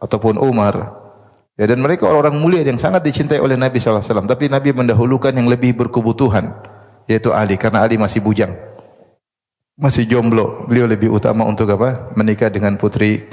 ataupun 0.00 0.40
Umar 0.40 1.04
Ya, 1.54 1.70
dan 1.70 1.78
mereka 1.78 2.10
orang-orang 2.10 2.34
mulia 2.42 2.62
yang 2.66 2.82
sangat 2.82 3.06
dicintai 3.06 3.38
oleh 3.38 3.54
Nabi 3.54 3.78
SAW. 3.78 4.02
Tapi 4.02 4.50
Nabi 4.50 4.74
mendahulukan 4.74 5.30
yang 5.30 5.46
lebih 5.46 5.78
berkebutuhan, 5.78 6.50
yaitu 7.08 7.32
Ali. 7.32 7.56
Karena 7.60 7.84
Ali 7.84 7.96
masih 8.00 8.20
bujang. 8.24 8.52
Masih 9.74 10.06
jomblo. 10.06 10.64
Beliau 10.70 10.86
lebih 10.86 11.10
utama 11.10 11.42
untuk 11.44 11.68
apa? 11.74 12.14
Menikah 12.14 12.48
dengan 12.48 12.78
putri 12.78 13.26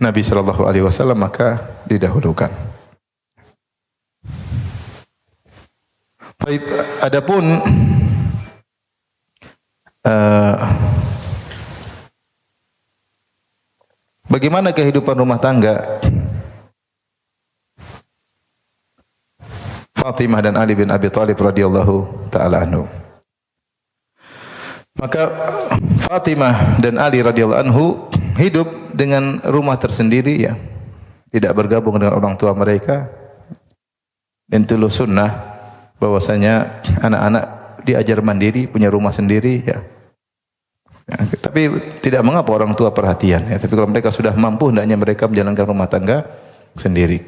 Nabi 0.00 0.24
Shallallahu 0.24 0.64
Alaihi 0.64 0.84
Wasallam 0.84 1.20
maka 1.20 1.60
didahulukan. 1.84 2.48
Baik, 6.40 6.64
adapun 7.04 7.44
uh, 10.08 10.56
bagaimana 14.24 14.72
kehidupan 14.72 15.20
rumah 15.20 15.36
tangga 15.36 16.00
Fatimah 20.00 20.40
dan 20.40 20.56
Ali 20.56 20.72
bin 20.72 20.88
Abi 20.88 21.12
Thalib 21.12 21.36
radhiyallahu 21.36 22.28
taala 22.32 22.64
anhu. 22.64 22.88
Maka 24.96 25.28
Fatimah 26.08 26.80
dan 26.80 26.96
Ali 26.96 27.20
radhiyallahu 27.20 27.60
anhu 27.60 27.84
hidup 28.40 28.96
dengan 28.96 29.44
rumah 29.44 29.76
tersendiri 29.76 30.48
ya. 30.48 30.56
Tidak 31.30 31.52
bergabung 31.52 32.00
dengan 32.00 32.16
orang 32.16 32.34
tua 32.40 32.56
mereka. 32.56 33.12
Dan 34.50 34.66
itu 34.66 34.74
sunnah 34.90 35.30
bahwasanya 36.02 36.82
anak-anak 36.98 37.44
diajar 37.86 38.18
mandiri, 38.18 38.66
punya 38.66 38.90
rumah 38.90 39.14
sendiri 39.14 39.62
ya. 39.62 39.78
ya. 41.06 41.16
Tapi 41.38 41.70
tidak 42.02 42.26
mengapa 42.26 42.50
orang 42.50 42.74
tua 42.74 42.90
perhatian 42.90 43.46
ya. 43.46 43.62
Tapi 43.62 43.72
kalau 43.76 43.86
mereka 43.86 44.10
sudah 44.10 44.34
mampu 44.34 44.74
hendaknya 44.74 44.96
mereka 44.98 45.30
menjalankan 45.30 45.64
rumah 45.70 45.86
tangga 45.86 46.26
sendiri. 46.74 47.22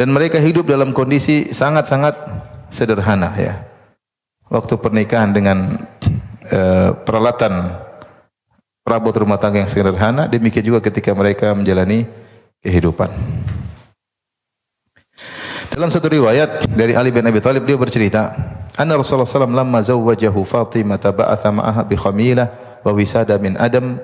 Dan 0.00 0.16
mereka 0.16 0.40
hidup 0.40 0.64
dalam 0.64 0.96
kondisi 0.96 1.52
sangat-sangat 1.52 2.16
sederhana 2.72 3.36
ya. 3.36 3.60
Waktu 4.48 4.80
pernikahan 4.80 5.28
dengan 5.28 5.76
e, 6.48 6.60
peralatan 7.04 7.76
perabot 8.80 9.12
rumah 9.12 9.36
tangga 9.36 9.60
yang 9.60 9.68
sederhana, 9.68 10.24
demikian 10.24 10.64
juga 10.64 10.80
ketika 10.80 11.12
mereka 11.12 11.52
menjalani 11.52 12.08
kehidupan. 12.64 13.12
Dalam 15.68 15.92
satu 15.92 16.08
riwayat 16.08 16.64
dari 16.72 16.96
Ali 16.96 17.12
bin 17.12 17.28
Abi 17.28 17.44
Thalib 17.44 17.68
dia 17.68 17.76
bercerita, 17.76 18.32
anna 18.80 18.96
Rasulullah 18.96 19.28
SAW 19.28 19.52
lamma 19.52 19.84
zawwajahu 19.84 20.48
Fatimah 20.48 20.96
ba'atha 20.96 21.52
ma'aha 21.52 21.84
bi 21.84 22.00
khamilah 22.00 22.48
wa 22.88 22.90
wisada 22.96 23.36
min 23.36 23.60
adam 23.60 24.00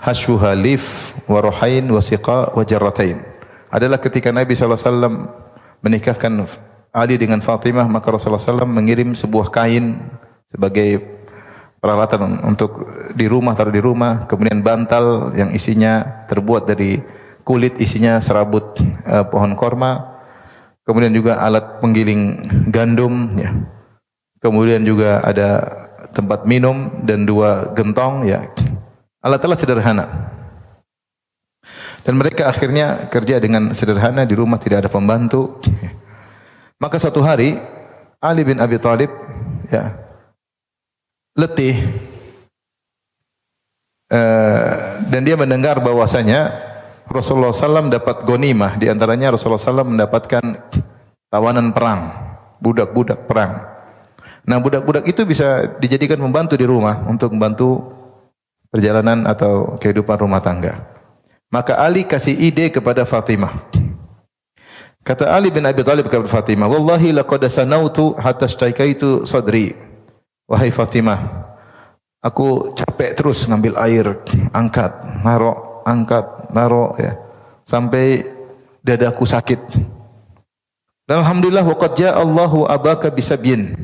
hashuha 0.00 0.56
lif 0.56 1.12
wa 1.28 1.44
ruhain 1.44 1.84
wa 1.84 2.00
siqa 2.00 2.56
wa 2.56 2.64
jarratain 2.64 3.29
adalah 3.70 4.02
ketika 4.02 4.34
Nabi 4.34 4.52
SAW 4.58 5.30
menikahkan 5.80 6.44
Ali 6.90 7.14
dengan 7.14 7.38
Fatimah, 7.38 7.86
maka 7.86 8.10
Rasulullah 8.10 8.42
SAW 8.42 8.66
mengirim 8.66 9.14
sebuah 9.14 9.54
kain 9.54 10.02
sebagai 10.50 10.98
peralatan 11.78 12.42
untuk 12.44 12.90
di 13.14 13.30
rumah, 13.30 13.54
taruh 13.54 13.72
di 13.72 13.78
rumah, 13.78 14.26
kemudian 14.26 14.60
bantal 14.60 15.32
yang 15.38 15.54
isinya 15.54 16.26
terbuat 16.26 16.66
dari 16.66 16.98
kulit, 17.46 17.78
isinya 17.78 18.18
serabut 18.18 18.76
uh, 19.06 19.24
pohon 19.30 19.54
korma, 19.54 20.20
kemudian 20.82 21.14
juga 21.14 21.40
alat 21.40 21.78
penggiling 21.78 22.42
gandum, 22.68 23.38
ya. 23.38 23.54
kemudian 24.42 24.82
juga 24.82 25.22
ada 25.24 25.62
tempat 26.10 26.44
minum 26.44 27.06
dan 27.06 27.22
dua 27.24 27.70
gentong, 27.72 28.26
ya. 28.26 28.44
Alat-alat 29.22 29.62
sederhana. 29.62 30.06
Dan 32.00 32.16
mereka 32.16 32.48
akhirnya 32.48 33.06
kerja 33.12 33.36
dengan 33.36 33.76
sederhana 33.76 34.24
di 34.24 34.32
rumah 34.32 34.56
tidak 34.56 34.86
ada 34.86 34.90
pembantu. 34.90 35.60
Maka 36.80 36.96
satu 36.96 37.20
hari 37.20 37.60
Ali 38.20 38.44
bin 38.44 38.56
Abi 38.56 38.80
Thalib 38.80 39.12
ya 39.68 39.92
letih 41.36 41.76
uh, 44.12 45.00
dan 45.08 45.20
dia 45.22 45.36
mendengar 45.38 45.78
bahwasanya 45.80 46.52
Rasulullah 47.10 47.54
SAW 47.54 47.88
dapat 47.88 48.22
gonimah 48.26 48.76
di 48.76 48.88
antaranya 48.90 49.34
Rasulullah 49.34 49.60
SAW 49.60 49.88
mendapatkan 49.88 50.44
tawanan 51.30 51.72
perang 51.72 52.12
budak-budak 52.60 53.24
perang. 53.24 53.66
Nah 54.44 54.58
budak-budak 54.60 55.08
itu 55.08 55.24
bisa 55.24 55.78
dijadikan 55.80 56.20
pembantu 56.20 56.54
di 56.58 56.66
rumah 56.68 57.02
untuk 57.08 57.32
membantu 57.32 57.92
perjalanan 58.68 59.26
atau 59.26 59.78
kehidupan 59.80 60.16
rumah 60.20 60.42
tangga. 60.42 60.89
Maka 61.50 61.82
Ali 61.82 62.06
kasih 62.06 62.38
ide 62.38 62.70
kepada 62.70 63.02
Fatimah. 63.02 63.50
Kata 65.02 65.34
Ali 65.34 65.50
bin 65.50 65.66
Abi 65.66 65.82
Thalib 65.82 66.06
kepada 66.06 66.30
Fatimah, 66.30 66.70
"Wallahi 66.70 67.10
laqad 67.10 67.42
sanautu 67.50 68.14
hatta 68.14 68.46
itu 68.86 69.26
sadri." 69.26 69.74
Wahai 70.46 70.70
Fatimah, 70.70 71.46
aku 72.22 72.74
capek 72.74 73.18
terus 73.18 73.46
ngambil 73.50 73.74
air, 73.82 74.06
angkat, 74.54 74.90
narok, 75.26 75.82
angkat, 75.86 76.26
narok 76.54 76.90
ya. 77.02 77.12
Sampai 77.66 78.26
dadaku 78.82 79.26
sakit. 79.26 79.60
Dan 81.06 81.26
alhamdulillah 81.26 81.66
waqad 81.66 81.98
ja'a 81.98 82.18
Allahu 82.18 82.66
abaka 82.66 83.10
bisabyin. 83.10 83.74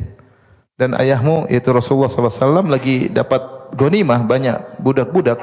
Dan 0.78 0.94
ayahmu 0.94 1.50
yaitu 1.50 1.70
Rasulullah 1.74 2.10
SAW 2.10 2.66
lagi 2.70 3.10
dapat 3.10 3.72
gonimah 3.74 4.22
banyak 4.22 4.78
budak-budak 4.78 5.40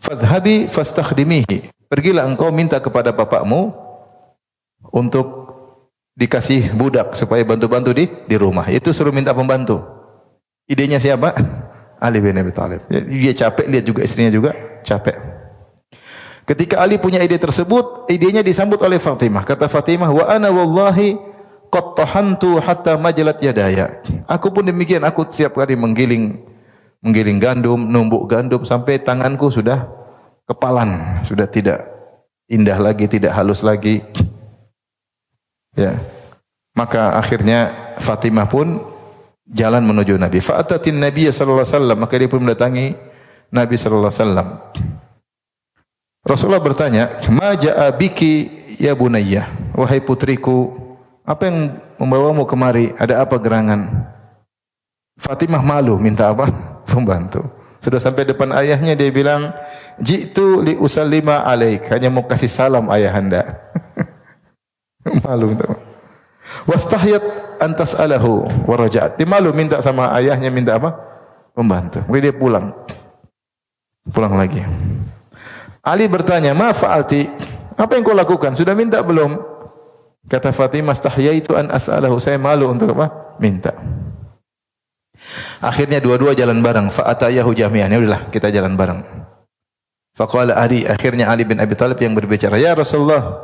Fadhhabi 0.00 0.66
fastakhdimihi. 0.72 1.70
Pergilah 1.86 2.24
engkau 2.24 2.48
minta 2.48 2.80
kepada 2.80 3.12
bapakmu 3.12 3.76
untuk 4.88 5.52
dikasih 6.16 6.72
budak 6.72 7.12
supaya 7.12 7.44
bantu-bantu 7.44 7.92
di 7.92 8.08
di 8.24 8.36
rumah. 8.40 8.66
Itu 8.72 8.96
suruh 8.96 9.12
minta 9.12 9.36
pembantu. 9.36 9.84
Idenya 10.64 10.96
siapa? 10.96 11.36
Ali 12.04 12.24
bin 12.24 12.32
Abi 12.40 12.48
Thalib. 12.48 12.80
Dia 12.88 13.32
capek, 13.36 13.66
lihat 13.68 13.84
juga 13.84 14.00
istrinya 14.00 14.32
juga 14.32 14.56
capek. 14.80 15.20
Ketika 16.48 16.80
Ali 16.80 16.96
punya 16.96 17.20
ide 17.20 17.36
tersebut, 17.36 18.08
idenya 18.08 18.40
disambut 18.40 18.80
oleh 18.80 18.96
Fatimah. 18.96 19.44
Kata 19.44 19.68
Fatimah, 19.68 20.08
"Wa 20.08 20.24
ana 20.32 20.48
wallahi 20.48 21.14
qad 21.68 21.94
hatta 22.64 22.96
majalat 22.96 23.38
yadaya." 23.38 24.00
Aku 24.26 24.48
pun 24.48 24.64
demikian, 24.64 25.04
aku 25.04 25.28
setiap 25.28 25.60
kali 25.60 25.76
menggiling 25.76 26.49
menggiling 27.00 27.40
gandum, 27.40 27.80
numbuk 27.80 28.28
gandum 28.28 28.62
sampai 28.64 29.00
tanganku 29.00 29.48
sudah 29.48 29.88
kepalan, 30.44 31.20
sudah 31.24 31.48
tidak 31.48 31.88
indah 32.50 32.76
lagi, 32.76 33.08
tidak 33.08 33.32
halus 33.32 33.64
lagi. 33.64 34.04
Ya. 35.72 35.96
Maka 36.76 37.18
akhirnya 37.18 37.72
Fatimah 37.98 38.46
pun 38.46 38.80
jalan 39.50 39.82
menuju 39.82 40.16
Nabi. 40.16 40.38
Fa'atatin 40.38 40.96
Nabi 40.96 41.26
sallallahu 41.28 41.66
alaihi 41.66 41.74
wasallam, 41.74 41.98
maka 41.98 42.14
dia 42.14 42.30
pun 42.30 42.40
mendatangi 42.42 42.94
Nabi 43.50 43.74
sallallahu 43.74 44.10
alaihi 44.10 44.22
wasallam. 44.22 44.48
Rasulullah 46.20 46.62
bertanya, 46.62 47.10
"Ma 47.32 47.56
ja'a 47.56 47.90
biki 47.96 48.48
ya 48.78 48.92
bunayya?" 48.94 49.48
Wahai 49.74 50.04
putriku, 50.04 50.70
apa 51.24 51.48
yang 51.48 51.80
membawamu 51.96 52.44
kemari? 52.44 52.92
Ada 52.98 53.24
apa 53.24 53.40
gerangan? 53.40 54.10
Fatimah 55.20 55.62
malu 55.64 55.96
minta 55.96 56.30
apa? 56.32 56.48
Pembantu. 56.90 57.46
Sudah 57.80 57.96
sampai 57.96 58.28
depan 58.28 58.52
ayahnya 58.52 58.92
dia 58.92 59.08
bilang, 59.08 59.56
"Jitu 59.96 60.60
li 60.60 60.76
usallima 60.76 61.46
alaik." 61.48 61.88
Hanya 61.88 62.12
mau 62.12 62.28
kasih 62.28 62.50
salam 62.50 62.92
ayahanda. 62.92 63.56
Malu 65.24 65.56
minta. 65.56 65.64
Wastahyat 66.68 67.24
antas 67.62 67.96
alahu 67.96 68.44
warajat. 68.68 69.16
Dia 69.16 69.24
malu 69.24 69.54
minta 69.54 69.78
sama 69.80 70.12
ayahnya 70.18 70.50
minta 70.52 70.76
apa? 70.76 70.92
Pembantu. 71.56 72.04
Kemudian 72.04 72.24
dia 72.28 72.34
pulang. 72.36 72.66
Pulang 74.10 74.34
lagi. 74.36 74.60
Ali 75.80 76.04
bertanya, 76.10 76.52
"Ma 76.52 76.74
fa'alti?" 76.76 77.30
Apa 77.80 77.96
yang 77.96 78.04
kau 78.04 78.12
lakukan? 78.12 78.52
Sudah 78.52 78.76
minta 78.76 79.00
belum? 79.00 79.40
Kata 80.28 80.52
Fatimah, 80.52 80.92
"Stahyaitu 80.92 81.56
an 81.56 81.72
as'alahu." 81.72 82.20
Saya 82.20 82.36
malu 82.36 82.68
untuk 82.68 82.92
apa? 82.92 83.36
Minta. 83.40 83.72
Akhirnya 85.60 86.00
dua-dua 86.00 86.32
jalan 86.32 86.64
bareng. 86.64 86.88
Fa'atayahu 86.88 87.52
jami'an. 87.52 87.92
Ya 87.92 87.98
udahlah, 88.00 88.32
kita 88.32 88.48
jalan 88.48 88.74
bareng. 88.74 89.00
Faqala 90.20 90.52
Ali, 90.52 90.84
akhirnya 90.84 91.32
Ali 91.32 91.48
bin 91.48 91.56
Abi 91.56 91.72
Thalib 91.72 91.96
yang 91.96 92.12
berbicara, 92.12 92.60
"Ya 92.60 92.76
Rasulullah, 92.76 93.40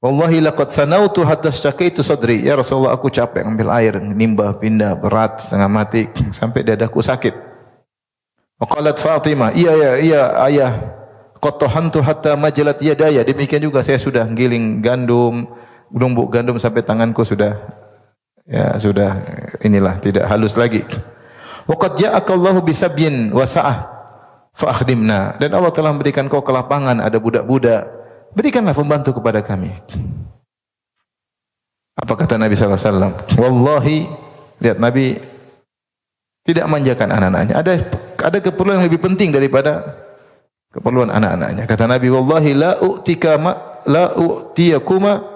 wallahi 0.00 0.40
laqad 0.40 0.72
sanautu 0.72 1.26
hatta 1.28 1.52
syakaitu 1.52 2.00
sadri." 2.00 2.40
Ya 2.40 2.56
Rasulullah, 2.56 2.96
aku 2.96 3.12
capek 3.12 3.44
ambil 3.44 3.68
air, 3.74 4.00
nimbah 4.00 4.56
pindah 4.56 4.96
berat 4.96 5.44
setengah 5.44 5.68
mati 5.68 6.08
sampai 6.38 6.64
dadaku 6.64 7.04
sakit. 7.04 7.36
Waqalat 8.56 8.96
Fatimah, 8.96 9.52
"Iya 9.52 9.72
ya, 9.76 9.90
iya 10.00 10.22
ayah, 10.48 10.72
qad 11.36 11.60
tahantu 11.60 12.00
hatta 12.00 12.32
majalat 12.32 12.80
yadaya." 12.80 13.20
Demikian 13.20 13.60
juga 13.60 13.84
saya 13.84 14.00
sudah 14.00 14.24
giling 14.30 14.80
gandum, 14.80 15.52
numbuk 15.92 16.32
gandum 16.32 16.56
sampai 16.56 16.80
tanganku 16.80 17.28
sudah 17.28 17.60
ya 18.44 18.76
sudah 18.76 19.20
inilah 19.64 20.00
tidak 20.00 20.28
halus 20.28 20.54
lagi. 20.54 20.84
Waqad 21.64 21.96
ja'aka 21.96 22.30
Allahu 22.36 22.60
bisabyin 22.60 23.32
wa 23.32 23.48
sa'ah 23.48 23.88
fa 24.52 24.66
akhdimna. 24.70 25.40
Dan 25.40 25.56
Allah 25.56 25.72
telah 25.72 25.90
memberikan 25.90 26.28
kau 26.28 26.44
kelapangan, 26.44 27.00
ada 27.00 27.16
budak-budak. 27.16 27.88
Berikanlah 28.36 28.76
pembantu 28.76 29.16
kepada 29.16 29.40
kami. 29.40 29.72
Apa 31.94 32.18
kata 32.18 32.36
Nabi 32.36 32.58
sallallahu 32.58 32.78
alaihi 32.78 32.90
wasallam? 32.90 33.14
Wallahi, 33.38 33.98
lihat 34.60 34.78
Nabi 34.82 35.16
tidak 36.44 36.66
manjakan 36.68 37.08
anak-anaknya. 37.14 37.54
Ada 37.56 37.72
ada 38.24 38.38
keperluan 38.42 38.82
yang 38.82 38.86
lebih 38.90 39.00
penting 39.00 39.32
daripada 39.32 40.04
keperluan 40.74 41.08
anak-anaknya. 41.08 41.64
Kata 41.64 41.86
Nabi, 41.86 42.10
"Wallahi 42.10 42.50
la 42.52 42.72
u'tika 42.82 43.38
ma 43.40 43.80
la 43.86 44.12
u'tiyakuma 44.12 45.33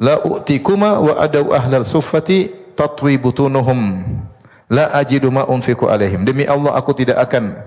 La 0.00 0.16
u'tikuma 0.24 0.96
wa 0.96 1.20
adau 1.20 1.52
ahlal 1.52 1.84
suffati 1.84 2.48
tatwi 2.72 3.20
butunuhum. 3.20 4.00
La 4.72 4.88
ajidu 4.96 5.28
ma 5.28 5.44
unfiku 5.44 5.92
alaihim. 5.92 6.24
Demi 6.24 6.48
Allah 6.48 6.72
aku 6.72 6.96
tidak 6.96 7.20
akan 7.20 7.60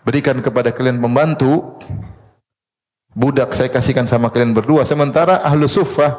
berikan 0.00 0.40
kepada 0.40 0.72
kalian 0.72 0.96
pembantu. 0.96 1.76
Budak 3.12 3.52
saya 3.52 3.68
kasihkan 3.68 4.08
sama 4.08 4.32
kalian 4.32 4.56
berdua. 4.56 4.88
Sementara 4.88 5.44
ahlu 5.44 5.68
suffah 5.68 6.16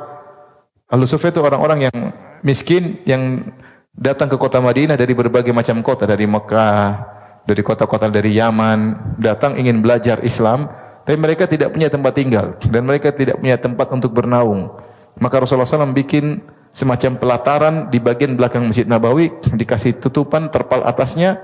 ahlu 0.86 1.10
suffah 1.10 1.34
itu 1.34 1.42
orang-orang 1.42 1.90
yang 1.90 1.98
miskin 2.46 3.02
yang 3.02 3.50
datang 3.98 4.30
ke 4.30 4.38
kota 4.38 4.62
Madinah 4.62 4.94
dari 4.94 5.18
berbagai 5.18 5.50
macam 5.50 5.82
kota. 5.82 6.06
Dari 6.06 6.30
Mekah 6.30 7.10
dari 7.50 7.66
kota-kota 7.66 8.06
dari 8.14 8.38
Yaman 8.38 9.18
datang 9.18 9.58
ingin 9.58 9.82
belajar 9.82 10.22
Islam 10.22 10.70
tapi 11.02 11.18
mereka 11.18 11.50
tidak 11.50 11.74
punya 11.74 11.90
tempat 11.90 12.14
tinggal. 12.14 12.54
Dan 12.62 12.86
mereka 12.86 13.10
tidak 13.10 13.42
punya 13.42 13.58
tempat 13.58 13.90
untuk 13.90 14.14
bernaung 14.14 14.78
maka 15.22 15.42
Rasulullah 15.42 15.70
SAW 15.70 15.94
bikin 15.94 16.42
semacam 16.74 17.22
pelataran 17.22 17.76
di 17.94 18.02
bagian 18.02 18.34
belakang 18.34 18.66
Masjid 18.66 18.90
Nabawi, 18.90 19.30
dikasih 19.54 20.02
tutupan 20.02 20.50
terpal 20.50 20.82
atasnya, 20.84 21.38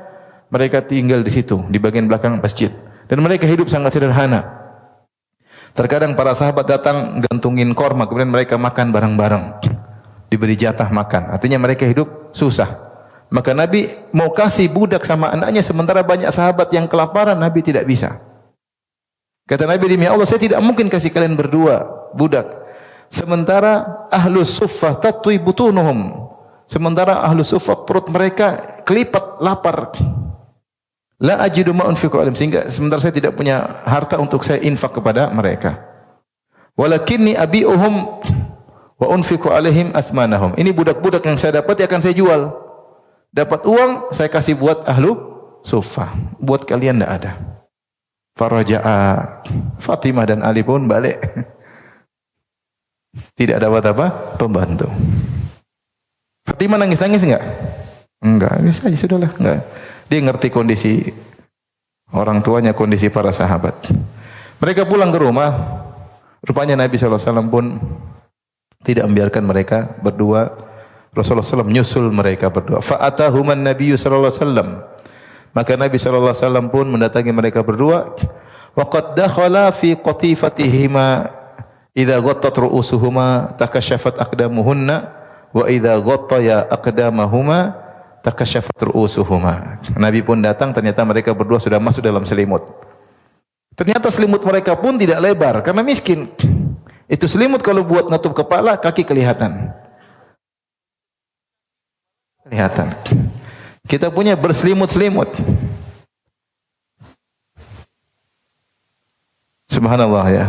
mereka 0.49 0.81
tinggal 0.81 1.21
di 1.21 1.29
situ, 1.29 1.61
di 1.69 1.77
bagian 1.77 2.09
belakang 2.09 2.41
masjid. 2.41 2.73
Dan 3.05 3.21
mereka 3.21 3.45
hidup 3.45 3.69
sangat 3.69 3.97
sederhana. 3.97 4.45
Terkadang 5.77 6.17
para 6.17 6.33
sahabat 6.33 6.65
datang 6.65 7.21
gantungin 7.21 7.69
korma, 7.77 8.09
kemudian 8.09 8.33
mereka 8.33 8.57
makan 8.57 8.89
bareng-bareng. 8.89 9.45
Diberi 10.29 10.57
jatah 10.57 10.89
makan. 10.89 11.33
Artinya 11.33 11.61
mereka 11.61 11.85
hidup 11.85 12.33
susah. 12.33 12.69
Maka 13.29 13.53
Nabi 13.53 13.85
mau 14.09 14.33
kasih 14.33 14.69
budak 14.73 15.05
sama 15.05 15.29
anaknya 15.29 15.61
sementara 15.61 16.01
banyak 16.01 16.33
sahabat 16.33 16.73
yang 16.73 16.89
kelaparan, 16.89 17.37
Nabi 17.37 17.61
tidak 17.61 17.85
bisa. 17.85 18.17
Kata 19.45 19.69
Nabi 19.69 19.85
demi 19.89 20.09
Allah, 20.09 20.25
saya 20.25 20.41
tidak 20.41 20.61
mungkin 20.61 20.89
kasih 20.89 21.13
kalian 21.13 21.37
berdua 21.37 22.09
budak. 22.13 22.58
Sementara 23.09 24.05
ahlu 24.13 24.45
suffah 24.45 24.93
tatwi 25.01 25.41
butunuhum. 25.41 26.29
Sementara 26.69 27.25
ahlu 27.25 27.41
suffah 27.41 27.81
perut 27.81 28.05
mereka 28.13 28.81
kelipat 28.85 29.41
lapar. 29.41 29.97
La 31.19 31.41
ajidu 31.41 31.73
ma 31.73 31.89
unfiqu 31.89 32.15
alim 32.21 32.37
sehingga 32.37 32.69
sementara 32.69 33.01
saya 33.03 33.11
tidak 33.11 33.35
punya 33.35 33.81
harta 33.83 34.15
untuk 34.21 34.45
saya 34.45 34.61
infak 34.61 35.01
kepada 35.01 35.27
mereka. 35.33 35.81
Walakinni 36.79 37.35
abi'uhum 37.35 37.93
wa 38.95 39.07
unfiqu 39.11 39.51
alaihim 39.51 39.91
athmanahum. 39.91 40.55
Ini 40.55 40.71
budak-budak 40.71 41.25
yang 41.25 41.35
saya 41.35 41.59
dapat 41.59 41.81
akan 41.83 41.99
saya 41.99 42.15
jual. 42.15 42.55
Dapat 43.33 43.61
uang 43.67 43.91
saya 44.15 44.29
kasih 44.31 44.55
buat 44.55 44.85
ahlu 44.87 45.17
suffah. 45.65 46.13
Buat 46.39 46.63
kalian 46.63 47.01
tidak 47.01 47.11
ada. 47.19 47.31
Faraja'a 48.39 48.97
Fatimah 49.81 50.23
dan 50.23 50.39
Ali 50.39 50.63
pun 50.63 50.87
balik. 50.87 51.19
Tidak 53.09 53.57
dapat 53.57 53.83
apa? 53.89 54.05
Pembantu. 54.37 54.85
Fatimah 56.45 56.77
nangis-nangis 56.77 57.25
enggak? 57.25 57.43
Enggak, 58.19 58.53
bisa 58.61 58.89
aja 58.89 58.97
sudahlah, 58.99 59.31
enggak. 59.39 59.63
Dia 60.11 60.19
ngerti 60.25 60.47
kondisi 60.51 61.07
orang 62.11 62.41
tuanya, 62.41 62.75
kondisi 62.75 63.07
para 63.07 63.31
sahabat. 63.31 63.89
Mereka 64.59 64.83
pulang 64.89 65.13
ke 65.13 65.19
rumah, 65.23 65.49
rupanya 66.43 66.75
Nabi 66.75 66.99
SAW 66.99 67.47
pun 67.47 67.79
tidak 68.83 69.07
membiarkan 69.07 69.43
mereka 69.45 69.95
berdua. 70.03 70.67
Rasulullah 71.09 71.45
SAW 71.45 71.65
menyusul 71.65 72.11
mereka 72.13 72.53
berdua. 72.53 72.85
Fa'atahuman 72.85 73.57
Nabi 73.57 73.95
SAW. 73.97 74.85
Maka 75.55 75.73
Nabi 75.73 75.97
SAW 75.97 76.69
pun 76.69 76.85
mendatangi 76.85 77.33
mereka 77.33 77.65
berdua. 77.65 78.13
Waqad 78.77 79.17
dakhala 79.17 79.73
fi 79.73 79.97
qatifatihima 79.97 81.38
Idza 81.99 82.15
ghattat 82.23 82.55
ru'usuhuma 82.55 83.59
takasyafat 83.59 84.23
aqdamuhunna 84.23 85.11
wa 85.51 85.67
idza 85.67 85.99
ghattaya 85.99 86.63
aqdamahuma 86.71 87.75
takasyafat 88.23 88.87
ru'usuhuma. 88.87 89.83
Nabi 89.99 90.23
pun 90.23 90.39
datang 90.39 90.71
ternyata 90.71 91.03
mereka 91.03 91.35
berdua 91.35 91.59
sudah 91.59 91.75
masuk 91.75 91.99
dalam 91.99 92.23
selimut. 92.23 92.63
Ternyata 93.75 94.07
selimut 94.15 94.39
mereka 94.47 94.79
pun 94.79 94.95
tidak 94.95 95.19
lebar 95.19 95.59
karena 95.59 95.83
miskin. 95.83 96.31
Itu 97.11 97.27
selimut 97.27 97.59
kalau 97.59 97.83
buat 97.83 98.07
nutup 98.07 98.31
kepala, 98.31 98.79
kaki 98.79 99.03
kelihatan. 99.03 99.75
Kelihatan. 102.47 102.95
Kita 103.83 104.07
punya 104.07 104.39
berselimut-selimut. 104.39 105.27
Subhanallah 109.67 110.25
ya. 110.31 110.45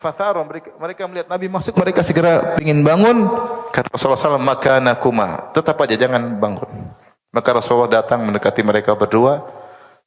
Fatharon 0.00 0.48
mereka, 0.48 1.04
melihat 1.04 1.28
Nabi 1.28 1.52
masuk, 1.52 1.76
mereka 1.76 2.00
segera 2.00 2.56
ingin 2.56 2.80
bangun. 2.80 3.28
Kata 3.68 3.92
Rasulullah 3.92 4.40
SAW, 4.40 4.40
maka 4.40 4.80
nakuma, 4.80 5.52
tetap 5.52 5.76
aja 5.84 5.92
jangan 5.92 6.40
bangun. 6.40 6.88
Maka 7.28 7.60
Rasulullah 7.60 8.00
datang 8.00 8.24
mendekati 8.24 8.64
mereka 8.64 8.96
berdua. 8.96 9.44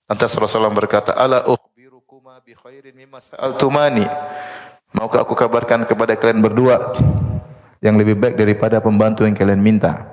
Lantas 0.10 0.34
Rasulullah 0.34 0.74
berkata, 0.74 1.14
Ala 1.14 1.46
ukhbirukuma 1.46 2.42
bi 2.42 2.58
khairin 2.58 2.98
mimma 2.98 3.22
sa'altumani. 3.22 4.10
Maukah 4.98 5.22
aku 5.22 5.38
kabarkan 5.38 5.86
kepada 5.86 6.18
kalian 6.18 6.42
berdua 6.42 6.98
yang 7.78 7.94
lebih 7.94 8.18
baik 8.18 8.34
daripada 8.34 8.82
pembantu 8.82 9.30
yang 9.30 9.38
kalian 9.38 9.62
minta? 9.62 10.10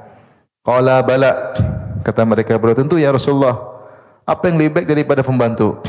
Qala 0.61 1.01
bala. 1.01 1.57
Kata 2.05 2.29
mereka 2.29 2.61
berdua, 2.61 2.85
tentu 2.85 3.01
ya 3.01 3.17
Rasulullah. 3.17 3.57
Apa 4.29 4.53
yang 4.53 4.61
lebih 4.61 4.77
baik 4.77 4.87
daripada 4.93 5.25
pembantu? 5.25 5.81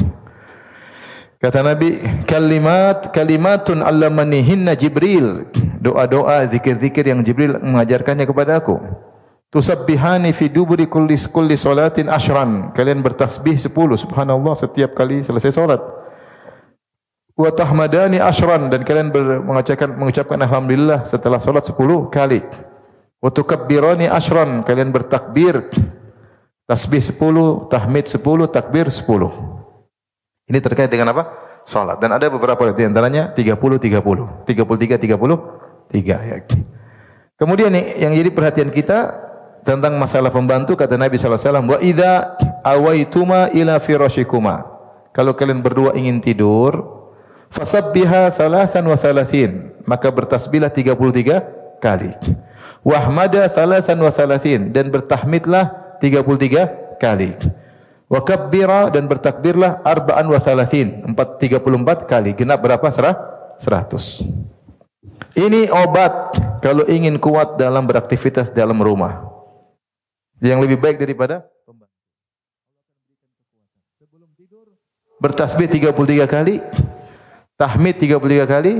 Kata 1.41 1.65
Nabi, 1.65 1.97
kalimat 2.29 3.09
kalimatun 3.09 3.81
allamanihinna 3.81 4.77
Jibril. 4.77 5.49
Doa-doa, 5.81 6.45
zikir-zikir 6.45 7.09
yang 7.09 7.25
Jibril 7.25 7.57
mengajarkannya 7.57 8.29
kepada 8.29 8.61
aku. 8.61 8.77
Tusabbihani 9.49 10.37
fi 10.37 10.53
duburi 10.53 10.85
kulli 10.85 11.17
kulli 11.17 11.57
salatin 11.57 12.13
ashran. 12.13 12.69
Kalian 12.77 13.01
bertasbih 13.01 13.57
10 13.57 13.73
subhanallah 13.73 14.53
setiap 14.53 14.93
kali 14.93 15.25
selesai 15.25 15.49
salat. 15.49 15.81
Wa 17.33 17.49
tahmadani 17.49 18.21
ashran 18.21 18.69
dan 18.69 18.85
kalian 18.85 19.09
mengucapkan 19.41 19.97
mengucapkan 19.97 20.37
alhamdulillah 20.45 21.09
setelah 21.09 21.41
salat 21.41 21.65
10 21.65 21.73
kali. 22.13 22.45
Wa 23.17 23.33
tukabbirani 23.33 24.05
ashran. 24.05 24.61
Kalian 24.61 24.93
bertakbir 24.93 25.73
tasbih 26.69 27.01
10, 27.01 27.65
tahmid 27.67 28.05
10, 28.05 28.45
takbir 28.45 28.93
10. 28.93 29.50
Ini 30.51 30.59
terkait 30.59 30.91
dengan 30.91 31.15
apa? 31.15 31.23
Salat. 31.63 32.03
Dan 32.03 32.11
ada 32.11 32.27
beberapa 32.27 32.59
di 32.75 32.83
antaranya 32.83 33.31
30 33.31 33.55
30, 33.55 34.43
33 34.43 34.99
33 34.99 36.27
ya. 36.27 36.37
Kemudian 37.39 37.71
yang 37.95 38.11
jadi 38.11 38.29
perhatian 38.35 38.67
kita 38.67 39.15
tentang 39.63 39.95
masalah 39.95 40.27
pembantu 40.27 40.75
kata 40.75 40.99
Nabi 40.99 41.15
sallallahu 41.15 41.39
alaihi 41.39 41.47
wasallam 41.47 41.67
wa 41.71 41.79
idza 41.79 42.13
awaituma 42.67 43.39
ila 43.55 43.79
firashikuma. 43.79 44.67
Kalau 45.15 45.31
kalian 45.39 45.63
berdua 45.63 45.95
ingin 45.95 46.19
tidur, 46.19 46.83
fasabbiha 47.55 48.35
thalathan 48.35 48.83
wa 48.83 48.99
thalathin. 48.99 49.71
maka 49.81 50.13
bertasbihlah 50.13 50.69
33 50.69 51.81
kali. 51.81 52.13
Wahmada 52.85 53.49
thalathan 53.49 53.97
wa 53.97 54.13
thalathin 54.13 54.69
dan 54.69 54.93
bertahmidlah 54.93 55.97
33 55.97 57.01
kali. 57.01 57.33
Wa 58.11 58.19
kabbira 58.27 58.91
dan 58.91 59.07
bertakbirlah 59.07 59.87
arba'an 59.87 60.27
wa 60.27 60.35
thalathin, 60.35 61.15
434 61.15 62.03
kali. 62.03 62.35
Genap 62.35 62.59
berapa? 62.59 62.83
Serah? 62.91 63.15
100. 63.55 64.27
Ini 65.31 65.71
obat 65.71 66.35
kalau 66.59 66.83
ingin 66.91 67.15
kuat 67.15 67.55
dalam 67.55 67.87
beraktivitas 67.87 68.51
dalam 68.51 68.75
rumah. 68.83 69.31
Yang 70.43 70.59
lebih 70.67 70.77
baik 70.83 70.99
daripada 70.99 71.47
bertasbih 75.21 75.69
33 75.69 76.25
kali, 76.27 76.59
tahmid 77.55 77.95
33 77.95 78.43
kali, 78.49 78.73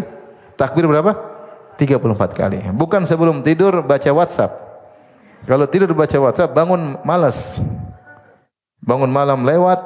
takbir 0.60 0.90
berapa? 0.90 1.14
34 1.80 2.36
kali. 2.36 2.58
Bukan 2.74 3.08
sebelum 3.08 3.46
tidur 3.46 3.80
baca 3.86 4.12
WhatsApp. 4.12 4.52
Kalau 5.48 5.66
tidur 5.72 5.94
baca 5.96 6.18
WhatsApp 6.20 6.52
bangun 6.52 7.00
malas. 7.06 7.56
Bangun 8.82 9.14
malam 9.14 9.46
lewat 9.46 9.80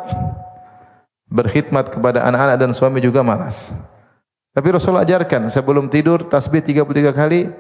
berkhidmat 1.28 1.92
kepada 1.92 2.24
anak-anak 2.24 2.58
dan 2.58 2.72
suami 2.72 3.04
juga 3.04 3.20
malas. 3.20 3.76
Tapi 4.56 4.68
Rasulullah 4.72 5.04
ajarkan 5.04 5.52
sebelum 5.52 5.92
tidur 5.92 6.24
tasbih 6.32 6.64
33 6.64 7.12
kali, 7.12 7.52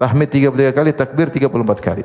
tahmid 0.00 0.28
33 0.32 0.72
kali, 0.72 0.90
takbir 0.96 1.28
34 1.28 1.76
kali. 1.84 2.04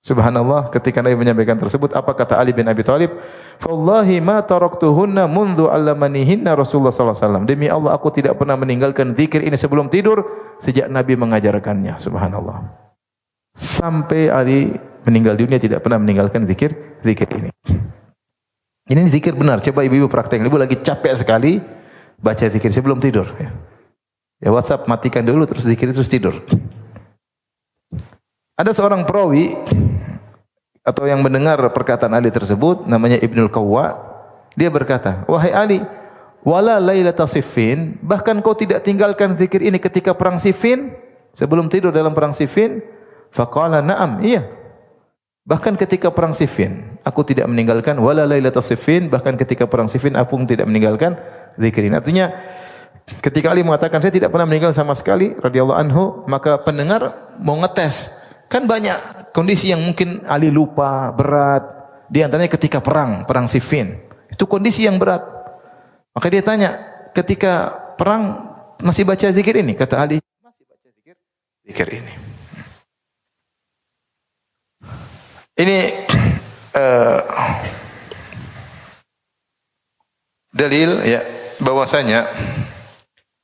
Subhanallah 0.00 0.72
ketika 0.72 1.04
Nabi 1.04 1.12
menyampaikan 1.12 1.60
tersebut 1.60 1.92
apa 1.92 2.16
kata 2.16 2.40
Ali 2.40 2.56
bin 2.56 2.64
Abi 2.64 2.80
Thalib? 2.80 3.20
"Wallahi 3.60 4.16
ma 4.24 4.40
taraktuhunna 4.40 5.28
mundu 5.28 5.68
'allamanihinna 5.68 6.56
Rasulullah 6.56 6.88
sallallahu 6.88 7.20
alaihi 7.20 7.28
wasallam." 7.28 7.44
Demi 7.44 7.68
Allah 7.68 7.92
aku 7.92 8.08
tidak 8.08 8.40
pernah 8.40 8.56
meninggalkan 8.56 9.12
zikir 9.12 9.44
ini 9.44 9.60
sebelum 9.60 9.92
tidur 9.92 10.24
sejak 10.56 10.88
Nabi 10.88 11.20
mengajarkannya. 11.20 12.00
Subhanallah. 12.00 12.64
Sampai 13.52 14.32
Ali 14.32 14.72
meninggal 15.04 15.34
dunia 15.36 15.56
tidak 15.56 15.84
pernah 15.84 16.00
meninggalkan 16.00 16.44
zikir 16.44 17.00
zikir 17.04 17.28
ini. 17.36 17.50
Ini 18.90 19.06
zikir 19.06 19.38
benar. 19.38 19.62
Coba 19.62 19.86
ibu-ibu 19.86 20.10
praktek. 20.10 20.42
Ibu 20.42 20.58
lagi 20.58 20.76
capek 20.82 21.14
sekali 21.14 21.62
baca 22.18 22.44
zikir 22.50 22.74
sebelum 22.74 22.98
tidur 22.98 23.30
ya. 23.38 23.50
Ya 24.40 24.50
WhatsApp 24.50 24.88
matikan 24.88 25.22
dulu 25.22 25.44
terus 25.46 25.68
zikir 25.68 25.92
terus 25.92 26.08
tidur. 26.08 26.40
Ada 28.56 28.76
seorang 28.76 29.08
perawi 29.08 29.56
atau 30.84 31.04
yang 31.04 31.20
mendengar 31.20 31.60
perkataan 31.70 32.12
Ali 32.16 32.32
tersebut 32.32 32.88
namanya 32.88 33.20
Ibnul 33.20 33.52
Qawwa 33.52 34.00
dia 34.56 34.72
berkata 34.72 35.28
wahai 35.28 35.52
Ali 35.52 35.78
wala 36.40 36.80
lailata 36.80 37.28
siffin 37.28 38.00
bahkan 38.00 38.40
kau 38.40 38.56
tidak 38.56 38.80
tinggalkan 38.80 39.36
zikir 39.36 39.60
ini 39.60 39.76
ketika 39.76 40.16
perang 40.16 40.40
Siffin 40.40 40.96
sebelum 41.36 41.68
tidur 41.68 41.92
dalam 41.92 42.16
perang 42.16 42.32
Siffin 42.32 42.80
faqala 43.28 43.84
na'am 43.84 44.24
iya 44.24 44.48
bahkan 45.50 45.74
ketika 45.74 46.14
perang 46.14 46.30
Siffin 46.30 46.94
aku 47.02 47.26
tidak 47.26 47.50
meninggalkan 47.50 47.98
wala 47.98 48.22
lailata 48.22 48.62
siffin 48.62 49.10
bahkan 49.10 49.34
ketika 49.34 49.66
perang 49.66 49.90
Siffin 49.90 50.14
aku 50.14 50.38
tidak 50.46 50.70
meninggalkan 50.70 51.18
zikir 51.58 51.90
ini 51.90 51.98
artinya 51.98 52.30
ketika 53.18 53.50
Ali 53.50 53.66
mengatakan 53.66 53.98
saya 53.98 54.14
tidak 54.14 54.30
pernah 54.30 54.46
meninggal 54.46 54.70
sama 54.70 54.94
sekali 54.94 55.34
radhiyallahu 55.42 55.78
anhu 55.82 56.02
maka 56.30 56.62
pendengar 56.62 57.10
mau 57.42 57.58
ngetes 57.58 58.20
Kan 58.50 58.66
banyak 58.66 59.30
kondisi 59.30 59.70
yang 59.70 59.78
mungkin 59.78 60.26
Ali 60.26 60.50
lupa, 60.50 61.14
berat. 61.14 61.62
Di 62.10 62.26
antaranya 62.26 62.50
ketika 62.50 62.82
perang, 62.82 63.22
perang 63.22 63.46
Siffin. 63.46 63.94
Itu 64.26 64.50
kondisi 64.50 64.90
yang 64.90 64.98
berat. 64.98 65.22
Maka 66.10 66.26
dia 66.26 66.42
tanya, 66.42 66.74
ketika 67.14 67.70
perang 67.94 68.50
masih 68.82 69.06
baca 69.06 69.30
zikir 69.30 69.54
ini? 69.62 69.78
Kata 69.78 70.02
Ali, 70.02 70.18
masih 70.42 70.66
baca 70.66 70.88
zikir, 70.90 71.14
zikir 71.62 71.88
ini. 71.94 72.29
Ini 75.60 75.78
uh, 76.72 77.20
dalil 80.56 81.04
ya 81.04 81.20
bahwasanya 81.60 82.24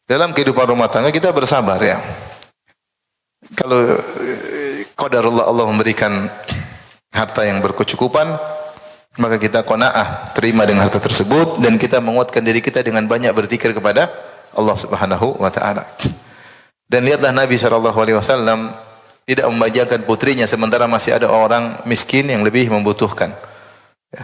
dalam 0.08 0.32
kehidupan 0.32 0.64
rumah 0.64 0.88
tangga 0.88 1.12
kita 1.12 1.28
bersabar 1.36 1.76
ya. 1.76 2.00
Kalau 3.52 4.00
qadarullah 4.96 5.44
Allah 5.44 5.68
memberikan 5.68 6.24
harta 7.12 7.44
yang 7.44 7.60
berkecukupan, 7.60 8.32
maka 9.20 9.36
kita 9.36 9.60
qanaah, 9.60 10.32
terima 10.32 10.64
dengan 10.64 10.88
harta 10.88 10.96
tersebut 10.96 11.60
dan 11.60 11.76
kita 11.76 12.00
menguatkan 12.00 12.40
diri 12.40 12.64
kita 12.64 12.80
dengan 12.80 13.04
banyak 13.04 13.36
berzikir 13.36 13.76
kepada 13.76 14.08
Allah 14.56 14.76
Subhanahu 14.76 15.36
wa 15.36 15.52
taala. 15.52 15.84
Dan 16.88 17.04
lihatlah 17.04 17.36
Nabi 17.36 17.60
sallallahu 17.60 17.98
alaihi 18.00 18.16
wasallam 18.16 18.72
tidak 19.26 19.46
membajakan 19.50 20.06
putrinya 20.06 20.46
sementara 20.46 20.86
masih 20.86 21.18
ada 21.18 21.26
orang 21.26 21.82
miskin 21.82 22.30
yang 22.30 22.46
lebih 22.46 22.70
membutuhkan. 22.70 23.34
Ya. 24.14 24.22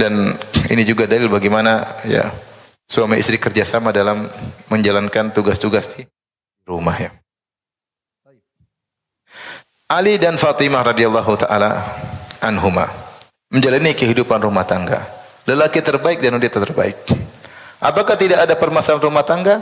Dan 0.00 0.32
ini 0.72 0.82
juga 0.88 1.04
dalil 1.04 1.28
bagaimana 1.28 1.84
ya 2.08 2.32
suami 2.88 3.20
istri 3.20 3.36
kerjasama 3.36 3.92
dalam 3.92 4.24
menjalankan 4.72 5.36
tugas-tugas 5.36 5.92
di 5.92 6.08
rumah 6.64 6.96
ya. 6.96 7.12
Ali 9.90 10.16
dan 10.16 10.40
Fatimah 10.40 10.80
radhiyallahu 10.86 11.32
taala 11.36 11.84
anhuma 12.40 12.88
menjalani 13.52 13.92
kehidupan 13.92 14.40
rumah 14.40 14.64
tangga. 14.64 15.04
Lelaki 15.44 15.84
terbaik 15.84 16.22
dan 16.24 16.40
wanita 16.40 16.62
terbaik. 16.62 16.96
Apakah 17.82 18.14
tidak 18.14 18.48
ada 18.48 18.54
permasalahan 18.54 19.02
rumah 19.02 19.26
tangga? 19.26 19.60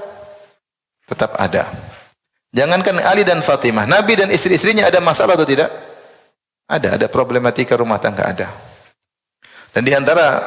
Tetap 1.09 1.33
ada. 1.41 1.65
Jangankan 2.49 2.97
Ali 3.05 3.29
dan 3.29 3.45
Fatimah, 3.45 3.85
Nabi 3.85 4.17
dan 4.17 4.33
istri-istrinya 4.33 4.89
ada 4.89 5.05
masalah 5.05 5.37
atau 5.37 5.45
tidak? 5.45 5.69
Ada, 6.69 6.97
ada 6.97 7.07
problematika 7.09 7.77
rumah 7.77 8.01
tangga 8.01 8.25
ada. 8.25 8.49
Dan 9.73 9.85
di 9.85 9.93
antara 9.93 10.41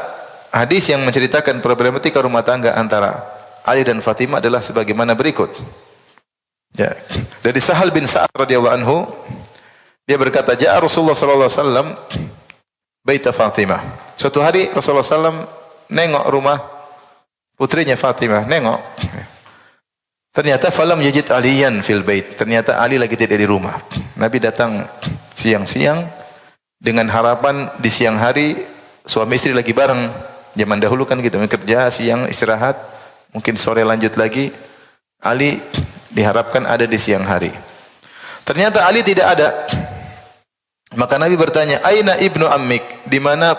hadis 0.49 0.89
yang 0.89 1.05
menceritakan 1.05 1.61
problematika 1.61 2.21
rumah 2.21 2.41
tangga 2.41 2.73
antara 2.73 3.21
Ali 3.61 3.85
dan 3.85 4.01
Fatimah 4.01 4.41
adalah 4.41 4.65
sebagaimana 4.65 5.13
berikut. 5.13 5.53
Ya. 6.73 6.89
Dari 7.45 7.61
Sahal 7.61 7.93
bin 7.93 8.09
Sa'ad 8.09 8.33
radhiyallahu 8.33 8.75
anhu, 8.81 9.05
dia 10.09 10.17
berkata, 10.17 10.57
"Ja'a 10.57 10.81
Rasulullah 10.81 11.13
sallallahu 11.13 11.49
alaihi 11.49 11.61
wasallam 11.61 11.87
bait 13.05 13.21
Fatimah." 13.21 13.81
Suatu 14.17 14.41
hari 14.41 14.69
Rasulullah 14.73 15.05
sallam 15.05 15.45
nengok 15.89 16.25
rumah 16.33 16.57
putrinya 17.53 17.93
Fatimah, 17.93 18.49
nengok. 18.49 18.81
Ternyata 20.31 20.71
falam 20.71 21.03
yajid 21.03 21.27
aliyan 21.27 21.83
fil 21.83 22.07
bait. 22.07 22.23
Ternyata 22.39 22.79
Ali 22.79 22.95
lagi 22.95 23.19
tidak 23.19 23.35
di 23.35 23.43
rumah. 23.43 23.75
Nabi 24.15 24.39
datang 24.39 24.87
siang-siang 25.35 26.07
dengan 26.79 27.11
harapan 27.11 27.67
di 27.83 27.91
siang 27.91 28.15
hari 28.15 28.55
suami 29.03 29.35
istri 29.35 29.51
lagi 29.51 29.75
bareng. 29.75 30.07
Zaman 30.55 30.79
dahulu 30.79 31.03
kan 31.03 31.19
gitu, 31.19 31.35
kerja 31.35 31.87
siang 31.91 32.27
istirahat, 32.27 32.75
mungkin 33.35 33.55
sore 33.59 33.83
lanjut 33.83 34.15
lagi. 34.15 34.55
Ali 35.19 35.59
diharapkan 36.15 36.63
ada 36.63 36.87
di 36.87 36.95
siang 36.95 37.27
hari. 37.27 37.51
Ternyata 38.47 38.87
Ali 38.87 39.03
tidak 39.03 39.35
ada. 39.35 39.67
Maka 40.95 41.15
Nabi 41.19 41.39
bertanya, 41.39 41.79
"Aina 41.87 42.19
ibnu 42.19 42.47
ammik?" 42.47 42.83
Di 43.07 43.19
mana 43.19 43.55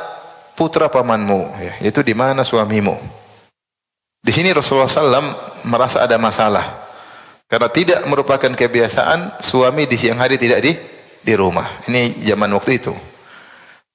putra 0.57 0.89
pamanmu? 0.89 1.41
Ya, 1.61 1.73
yaitu 1.85 2.05
di 2.05 2.13
mana 2.13 2.45
suamimu? 2.45 3.22
Di 4.23 4.31
sini 4.31 4.55
Rasulullah 4.55 4.87
SAW 4.87 5.67
merasa 5.67 6.07
ada 6.07 6.15
masalah. 6.15 6.79
Karena 7.51 7.67
tidak 7.69 8.07
merupakan 8.07 8.55
kebiasaan 8.55 9.43
suami 9.43 9.91
di 9.91 9.99
siang 9.99 10.23
hari 10.23 10.39
tidak 10.39 10.63
di 10.63 10.73
di 11.21 11.35
rumah. 11.35 11.67
Ini 11.91 12.23
zaman 12.23 12.55
waktu 12.55 12.79
itu. 12.79 12.95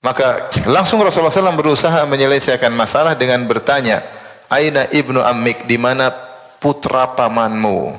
Maka 0.04 0.52
langsung 0.68 1.00
Rasulullah 1.00 1.32
SAW 1.34 1.56
berusaha 1.56 2.04
menyelesaikan 2.06 2.70
masalah 2.76 3.16
dengan 3.16 3.44
bertanya, 3.48 4.04
Aina 4.52 4.86
ibnu 4.92 5.24
ammik, 5.24 5.64
di 5.64 5.80
mana 5.80 6.12
putra 6.60 7.08
pamanmu? 7.08 7.96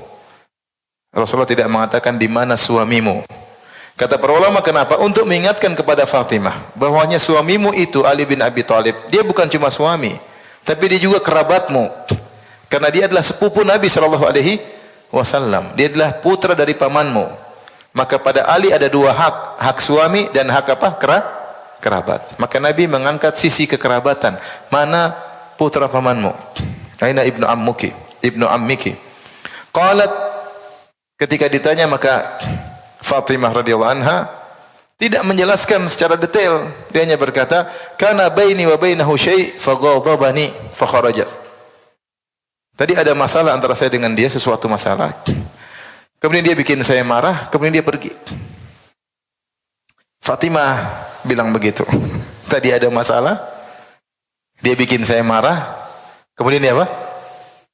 Rasulullah 1.12 1.48
tidak 1.48 1.68
mengatakan 1.72 2.20
di 2.20 2.28
mana 2.28 2.54
suamimu. 2.54 3.24
Kata 3.98 4.14
para 4.14 4.30
ulama 4.30 4.62
kenapa? 4.62 5.00
Untuk 5.02 5.26
mengingatkan 5.26 5.74
kepada 5.74 6.06
Fatimah 6.06 6.70
bahwanya 6.78 7.18
suamimu 7.18 7.74
itu 7.74 8.06
Ali 8.06 8.22
bin 8.22 8.38
Abi 8.44 8.62
Thalib, 8.62 8.94
dia 9.10 9.26
bukan 9.26 9.50
cuma 9.50 9.74
suami, 9.74 10.14
tapi 10.62 10.94
dia 10.94 11.02
juga 11.02 11.18
kerabatmu. 11.18 12.14
Karena 12.68 12.88
dia 12.92 13.08
adalah 13.08 13.24
sepupu 13.24 13.64
Nabi 13.64 13.88
sallallahu 13.88 14.28
alaihi 14.28 14.60
wasallam. 15.12 15.72
Dia 15.74 15.88
adalah 15.92 16.20
putra 16.20 16.52
dari 16.52 16.76
pamanmu. 16.76 17.48
Maka 17.96 18.20
pada 18.20 18.44
Ali 18.46 18.70
ada 18.70 18.86
dua 18.86 19.10
hak, 19.16 19.58
hak 19.58 19.78
suami 19.80 20.28
dan 20.30 20.52
hak 20.52 20.76
apa? 20.76 20.88
Kera, 21.00 21.18
kerabat. 21.80 22.36
Maka 22.36 22.60
Nabi 22.60 22.84
mengangkat 22.84 23.40
sisi 23.40 23.64
kekerabatan. 23.64 24.36
Mana 24.68 25.16
putra 25.56 25.88
pamanmu? 25.88 26.30
Aina 27.00 27.24
ibnu 27.24 27.48
ammuki, 27.48 27.90
ibnu 28.20 28.44
ammiki. 28.44 28.92
Qalat 29.72 30.28
Ketika 31.18 31.50
ditanya 31.50 31.90
maka 31.90 32.38
Fatimah 33.02 33.50
radhiyallahu 33.50 33.90
anha 33.90 34.30
tidak 34.94 35.26
menjelaskan 35.26 35.90
secara 35.90 36.14
detail. 36.14 36.70
Dia 36.94 37.02
hanya 37.02 37.18
berkata, 37.18 37.66
"Kana 37.98 38.30
baini 38.30 38.62
wa 38.70 38.78
bainahu 38.78 39.18
syai' 39.18 39.58
faghadabani 39.58 40.54
fakharaja." 40.78 41.26
Tadi 42.78 42.94
ada 42.94 43.10
masalah 43.18 43.58
antara 43.58 43.74
saya 43.74 43.90
dengan 43.90 44.14
dia, 44.14 44.30
sesuatu 44.30 44.70
masalah. 44.70 45.10
Kemudian 46.22 46.46
dia 46.46 46.54
bikin 46.54 46.78
saya 46.86 47.02
marah, 47.02 47.50
kemudian 47.50 47.74
dia 47.74 47.82
pergi. 47.82 48.14
Fatimah 50.22 50.78
bilang 51.26 51.50
begitu. 51.50 51.82
Tadi 52.46 52.70
ada 52.70 52.86
masalah, 52.86 53.34
dia 54.62 54.78
bikin 54.78 55.02
saya 55.02 55.26
marah, 55.26 55.74
kemudian 56.38 56.62
dia 56.62 56.78
apa? 56.78 56.86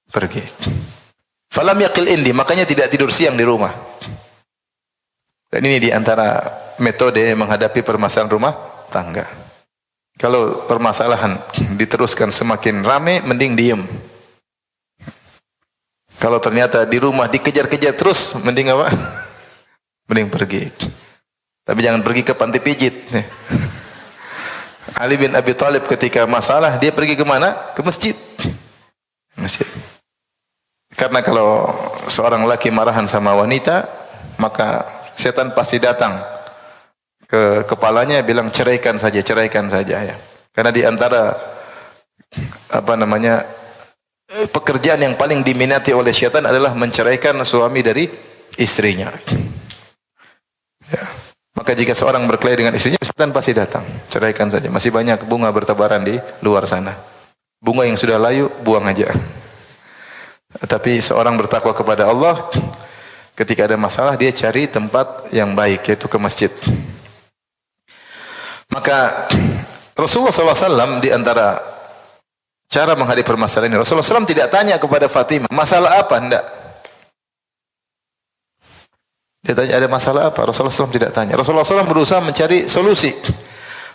Pergi. 0.09 0.41
Falam 1.53 1.77
yakil 1.85 2.09
indi, 2.09 2.33
makanya 2.33 2.65
tidak 2.65 2.89
tidur 2.89 3.13
siang 3.13 3.37
di 3.37 3.45
rumah. 3.45 3.77
Dan 5.53 5.69
ini 5.69 5.85
di 5.85 5.93
antara 5.93 6.41
metode 6.81 7.29
menghadapi 7.37 7.85
permasalahan 7.85 8.33
rumah 8.33 8.57
tangga. 8.89 9.29
Kalau 10.17 10.65
permasalahan 10.65 11.37
diteruskan 11.77 12.33
semakin 12.33 12.81
rame, 12.81 13.21
mending 13.21 13.53
diem. 13.53 13.85
Kalau 16.25 16.41
ternyata 16.41 16.89
di 16.89 16.97
rumah 16.97 17.29
dikejar-kejar 17.29 18.01
terus, 18.01 18.33
mending 18.41 18.72
apa? 18.72 18.89
Mending 20.09 20.33
pergi. 20.33 20.72
Tapi 21.61 21.85
jangan 21.85 22.01
pergi 22.01 22.25
ke 22.25 22.33
panti 22.33 22.64
pijit. 22.64 22.97
Ali 24.97 25.20
bin 25.20 25.37
Abi 25.37 25.53
Thalib 25.53 25.85
ketika 25.85 26.25
masalah, 26.25 26.81
dia 26.81 26.97
pergi 26.97 27.12
ke 27.12 27.29
mana? 27.29 27.53
Ke 27.77 27.85
masjid. 27.85 28.16
Masjid. 29.37 29.68
Karena 30.97 31.20
kalau 31.20 31.68
seorang 32.09 32.49
laki 32.49 32.72
marahan 32.72 33.05
sama 33.05 33.37
wanita, 33.37 33.85
maka 34.41 34.81
setan 35.20 35.53
pasti 35.53 35.77
datang 35.77 36.25
ke 37.29 37.68
kepalanya 37.68 38.25
bilang 38.25 38.49
ceraikan 38.49 38.97
saja, 38.97 39.20
ceraikan 39.20 39.68
saja 39.68 40.01
ya. 40.01 40.16
Karena 40.57 40.72
di 40.72 40.89
antara 40.89 41.37
apa 42.72 42.97
namanya 42.97 43.45
pekerjaan 44.29 45.01
yang 45.05 45.14
paling 45.14 45.45
diminati 45.45 45.93
oleh 45.93 46.11
syaitan 46.11 46.45
adalah 46.45 46.72
menceraikan 46.72 47.37
suami 47.45 47.85
dari 47.85 48.09
istrinya. 48.57 49.12
Ya. 50.89 51.05
Maka 51.55 51.70
jika 51.70 51.95
seorang 51.95 52.27
berkelahi 52.27 52.66
dengan 52.66 52.75
istrinya, 52.75 52.99
syaitan 52.99 53.31
pasti 53.31 53.55
datang. 53.55 53.87
Ceraikan 54.11 54.51
saja. 54.51 54.66
Masih 54.66 54.91
banyak 54.91 55.22
bunga 55.31 55.55
bertebaran 55.55 56.03
di 56.03 56.18
luar 56.43 56.66
sana. 56.66 56.99
Bunga 57.62 57.87
yang 57.87 57.97
sudah 57.97 58.18
layu, 58.18 58.51
buang 58.66 58.85
aja. 58.91 59.09
Tapi 60.66 60.99
seorang 60.99 61.39
bertakwa 61.39 61.70
kepada 61.75 62.11
Allah, 62.11 62.37
ketika 63.39 63.70
ada 63.70 63.79
masalah, 63.79 64.18
dia 64.18 64.35
cari 64.35 64.66
tempat 64.66 65.31
yang 65.31 65.55
baik, 65.55 65.87
yaitu 65.89 66.11
ke 66.11 66.18
masjid. 66.18 66.51
Maka 68.70 69.31
Rasulullah 69.95 70.35
SAW 70.35 70.99
di 70.99 71.14
antara 71.14 71.74
cara 72.69 72.93
menghadapi 72.99 73.27
permasalahan 73.27 73.73
ini. 73.73 73.79
Rasulullah 73.81 74.07
SAW 74.07 74.29
tidak 74.29 74.51
tanya 74.51 74.77
kepada 74.81 75.07
Fatimah, 75.07 75.51
masalah 75.53 76.01
apa? 76.03 76.17
Tidak. 76.19 76.45
Dia 79.45 79.53
tanya 79.53 79.73
ada 79.77 79.89
masalah 79.93 80.23
apa? 80.33 80.41
Rasulullah 80.49 80.73
SAW 80.73 80.89
tidak 80.89 81.12
tanya. 81.12 81.37
Rasulullah 81.37 81.69
SAW 81.69 81.85
berusaha 81.85 82.25
mencari 82.25 82.65
solusi. 82.65 83.12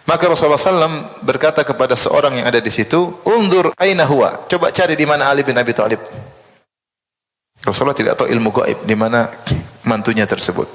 Maka 0.05 0.25
Rasulullah 0.29 0.61
SAW 0.61 1.21
berkata 1.25 1.61
kepada 1.65 1.93
seorang 1.93 2.41
yang 2.41 2.45
ada 2.49 2.57
di 2.61 2.69
situ, 2.73 3.21
Undur 3.25 3.73
aina 3.77 4.05
huwa. 4.05 4.45
Coba 4.49 4.73
cari 4.73 4.97
di 4.97 5.05
mana 5.05 5.29
Ali 5.29 5.45
bin 5.45 5.57
Abi 5.57 5.73
Thalib. 5.73 6.01
Rasulullah 7.61 7.97
tidak 7.97 8.15
tahu 8.15 8.31
ilmu 8.31 8.49
gaib 8.49 8.79
di 8.87 8.95
mana 8.97 9.29
mantunya 9.85 10.23
tersebut. 10.25 10.65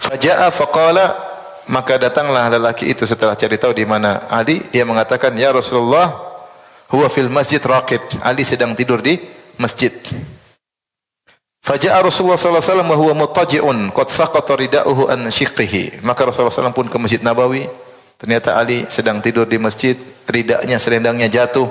Faja'a 0.00 0.48
faqala 0.48 1.32
maka 1.68 2.00
datanglah 2.00 2.48
lelaki 2.48 2.90
itu 2.90 3.06
setelah 3.06 3.36
cari 3.38 3.60
tahu 3.60 3.76
di 3.76 3.86
mana 3.86 4.26
Ali, 4.32 4.62
dia 4.72 4.82
mengatakan, 4.82 5.34
"Ya 5.36 5.52
Rasulullah, 5.52 6.31
huwa 6.92 7.08
fil 7.08 7.32
masjid 7.32 7.58
raqid. 7.58 8.04
Ali 8.20 8.44
sedang 8.44 8.76
tidur 8.76 9.00
di 9.00 9.16
masjid. 9.56 9.90
Faja'a 11.62 12.02
Rasulullah 12.02 12.34
sallallahu 12.34 12.58
alaihi 12.58 12.70
wasallam 12.74 12.90
wa 12.90 12.98
huwa 12.98 13.14
muttaji'un 13.22 13.78
qad 13.94 14.08
saqata 14.10 14.58
rida'uhu 14.58 15.08
an 15.08 15.30
shiqqihi. 15.30 16.02
Maka 16.02 16.26
Rasulullah 16.26 16.50
SAW 16.50 16.74
pun 16.74 16.90
ke 16.90 16.98
Masjid 16.98 17.22
Nabawi. 17.22 17.70
Ternyata 18.18 18.58
Ali 18.58 18.86
sedang 18.90 19.22
tidur 19.22 19.46
di 19.46 19.58
masjid, 19.58 19.94
ridaknya 20.26 20.78
selendangnya 20.78 21.30
jatuh. 21.30 21.66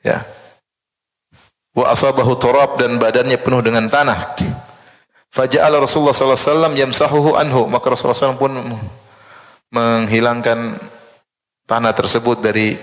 Ya. 0.00 0.24
Wa 1.72 1.92
asabahu 1.92 2.36
turab 2.36 2.76
dan 2.80 2.96
badannya 2.96 3.36
penuh 3.36 3.60
dengan 3.60 3.88
tanah. 3.88 4.36
Faja'ala 5.32 5.80
Rasulullah 5.80 6.12
sallallahu 6.12 6.40
alaihi 6.40 6.48
wasallam 6.52 6.72
yamsahuhu 6.76 7.30
anhu. 7.36 7.68
Maka 7.68 7.88
Rasulullah 7.92 8.16
SAW 8.32 8.40
pun 8.40 8.52
menghilangkan 9.72 10.76
tanah 11.64 11.92
tersebut 11.96 12.44
dari 12.44 12.76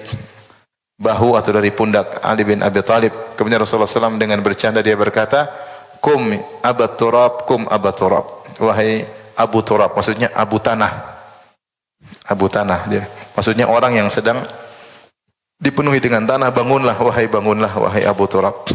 bahu 0.99 1.39
atau 1.39 1.55
dari 1.55 1.71
pundak 1.71 2.19
Ali 2.21 2.43
bin 2.43 2.59
Abi 2.59 2.83
Talib. 2.83 3.33
Kemudian 3.39 3.63
Rasulullah 3.63 3.87
SAW 3.87 4.19
dengan 4.19 4.43
bercanda 4.43 4.83
dia 4.83 4.99
berkata, 4.99 5.47
Kum 6.03 6.35
abat 6.59 6.99
turab, 6.99 7.47
kum 7.47 7.63
abat 7.71 7.95
turab. 7.95 8.25
Wahai 8.59 9.07
Abu 9.39 9.63
Turab, 9.63 9.95
maksudnya 9.95 10.27
Abu 10.35 10.59
Tanah. 10.59 10.91
Abu 12.27 12.51
Tanah 12.51 12.91
dia. 12.91 13.07
Maksudnya 13.31 13.71
orang 13.71 13.95
yang 13.95 14.11
sedang 14.11 14.43
dipenuhi 15.55 16.03
dengan 16.03 16.27
tanah, 16.27 16.51
bangunlah 16.51 16.99
wahai 16.99 17.31
bangunlah 17.31 17.71
wahai 17.71 18.03
Abu 18.03 18.27
Turab. 18.27 18.67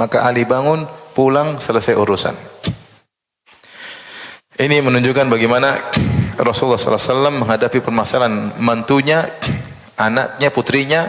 Maka 0.00 0.24
Ali 0.24 0.48
bangun, 0.48 0.88
pulang, 1.12 1.60
selesai 1.60 1.92
urusan. 2.00 2.32
Ini 4.56 4.80
menunjukkan 4.80 5.28
bagaimana 5.28 5.76
Rasulullah 6.40 6.80
SAW 6.80 7.44
menghadapi 7.44 7.78
permasalahan 7.84 8.56
mantunya 8.58 9.22
anaknya, 9.98 10.48
putrinya, 10.54 11.00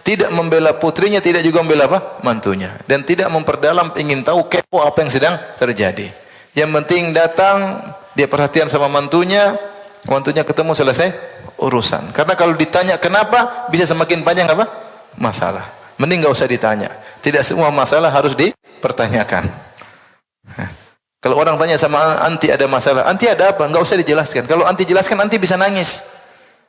tidak 0.00 0.32
membela 0.32 0.72
putrinya, 0.72 1.20
tidak 1.20 1.44
juga 1.44 1.60
membela 1.60 1.84
apa? 1.84 2.24
mantunya 2.24 2.72
dan 2.88 3.04
tidak 3.04 3.28
memperdalam 3.28 3.92
ingin 4.00 4.24
tahu 4.24 4.48
kepo 4.48 4.80
apa 4.80 5.04
yang 5.04 5.12
sedang 5.12 5.34
terjadi. 5.60 6.08
Yang 6.56 6.70
penting 6.82 7.12
datang 7.12 7.84
dia 8.16 8.26
perhatian 8.26 8.66
sama 8.72 8.88
mantunya, 8.88 9.54
mantunya 10.08 10.42
ketemu 10.42 10.72
selesai 10.72 11.12
urusan. 11.60 12.10
Karena 12.16 12.34
kalau 12.34 12.56
ditanya 12.56 12.96
kenapa 12.96 13.68
bisa 13.68 13.84
semakin 13.84 14.24
panjang 14.24 14.48
apa? 14.48 14.66
masalah. 15.18 15.66
Mending 15.98 16.22
enggak 16.24 16.34
usah 16.34 16.48
ditanya. 16.48 16.90
Tidak 17.18 17.42
semua 17.42 17.74
masalah 17.74 18.08
harus 18.08 18.32
dipertanyakan. 18.38 19.50
Kalau 21.18 21.34
orang 21.34 21.58
tanya 21.58 21.74
sama 21.74 22.22
anti 22.22 22.46
ada 22.46 22.64
masalah, 22.70 23.02
anti 23.10 23.26
ada 23.26 23.50
apa? 23.50 23.66
Enggak 23.66 23.82
usah 23.82 23.98
dijelaskan. 23.98 24.46
Kalau 24.46 24.62
anti 24.62 24.86
jelaskan, 24.86 25.18
anti 25.18 25.36
bisa 25.36 25.58
nangis. 25.58 26.06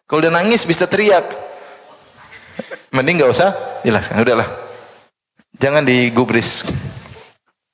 Kalau 0.10 0.26
dia 0.26 0.34
nangis 0.34 0.66
bisa 0.66 0.90
teriak. 0.90 1.49
Mending 2.90 3.22
nggak 3.22 3.32
usah 3.32 3.50
jelaskan. 3.86 4.22
Udahlah. 4.26 4.50
Jangan 5.58 5.86
digubris. 5.86 6.66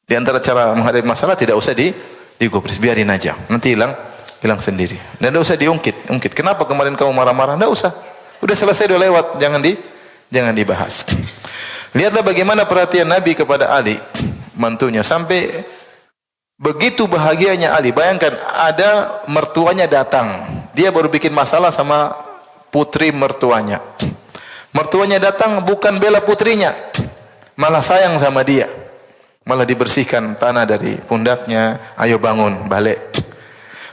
Di 0.06 0.14
antara 0.14 0.38
cara 0.44 0.76
menghadapi 0.78 1.08
masalah 1.08 1.34
tidak 1.34 1.58
usah 1.58 1.74
di 1.74 1.90
digubris, 2.38 2.78
biarin 2.78 3.10
aja. 3.10 3.34
Nanti 3.48 3.74
hilang 3.74 3.96
hilang 4.44 4.62
sendiri. 4.62 5.00
Dan 5.18 5.34
tidak 5.34 5.44
usah 5.48 5.58
diungkit. 5.58 6.12
Ungkit. 6.12 6.36
Kenapa 6.36 6.68
kemarin 6.68 6.94
kamu 6.94 7.12
marah-marah? 7.16 7.58
Tidak 7.58 7.72
usah. 7.72 7.92
Udah 8.44 8.56
selesai, 8.56 8.92
udah 8.92 9.02
lewat. 9.02 9.26
Jangan 9.40 9.60
di 9.64 9.74
jangan 10.30 10.54
dibahas. 10.54 11.08
Lihatlah 11.96 12.28
bagaimana 12.28 12.68
perhatian 12.68 13.08
Nabi 13.08 13.40
kepada 13.40 13.72
Ali, 13.72 13.96
mantunya 14.52 15.00
sampai 15.00 15.64
begitu 16.60 17.08
bahagianya 17.08 17.72
Ali. 17.72 17.96
Bayangkan 17.96 18.36
ada 18.60 19.24
mertuanya 19.32 19.88
datang. 19.88 20.44
Dia 20.76 20.92
baru 20.92 21.08
bikin 21.08 21.32
masalah 21.32 21.72
sama 21.72 22.12
putri 22.68 23.16
mertuanya. 23.16 23.80
Mertuanya 24.76 25.24
datang 25.24 25.64
bukan 25.64 26.04
bela 26.04 26.20
putrinya, 26.20 26.76
malah 27.56 27.80
sayang 27.80 28.20
sama 28.20 28.44
dia. 28.44 28.68
Malah 29.48 29.64
dibersihkan 29.64 30.36
tanah 30.36 30.68
dari 30.68 31.00
pundaknya, 31.00 31.80
ayo 31.96 32.20
bangun, 32.20 32.68
balik. 32.68 33.00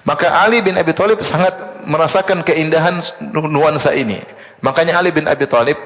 Maka 0.03 0.43
Ali 0.43 0.59
bin 0.59 0.75
Abi 0.75 0.91
Thalib 0.91 1.23
sangat 1.23 1.55
merasakan 1.87 2.43
keindahan 2.43 2.99
nuansa 3.31 3.95
ini. 3.95 4.19
Makanya 4.59 4.99
Ali 4.99 5.15
bin 5.15 5.31
Abi 5.31 5.47
Thalib 5.47 5.79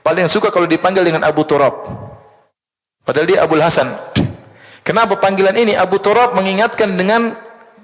paling 0.00 0.24
suka 0.32 0.48
kalau 0.48 0.64
dipanggil 0.64 1.04
dengan 1.04 1.28
Abu 1.28 1.44
Turab. 1.44 1.84
Padahal 3.04 3.28
dia 3.28 3.44
Abu 3.44 3.60
Hasan. 3.60 3.90
Kenapa 4.80 5.20
panggilan 5.20 5.52
ini 5.60 5.76
Abu 5.76 6.00
Turab 6.00 6.32
mengingatkan 6.32 6.88
dengan 6.96 7.36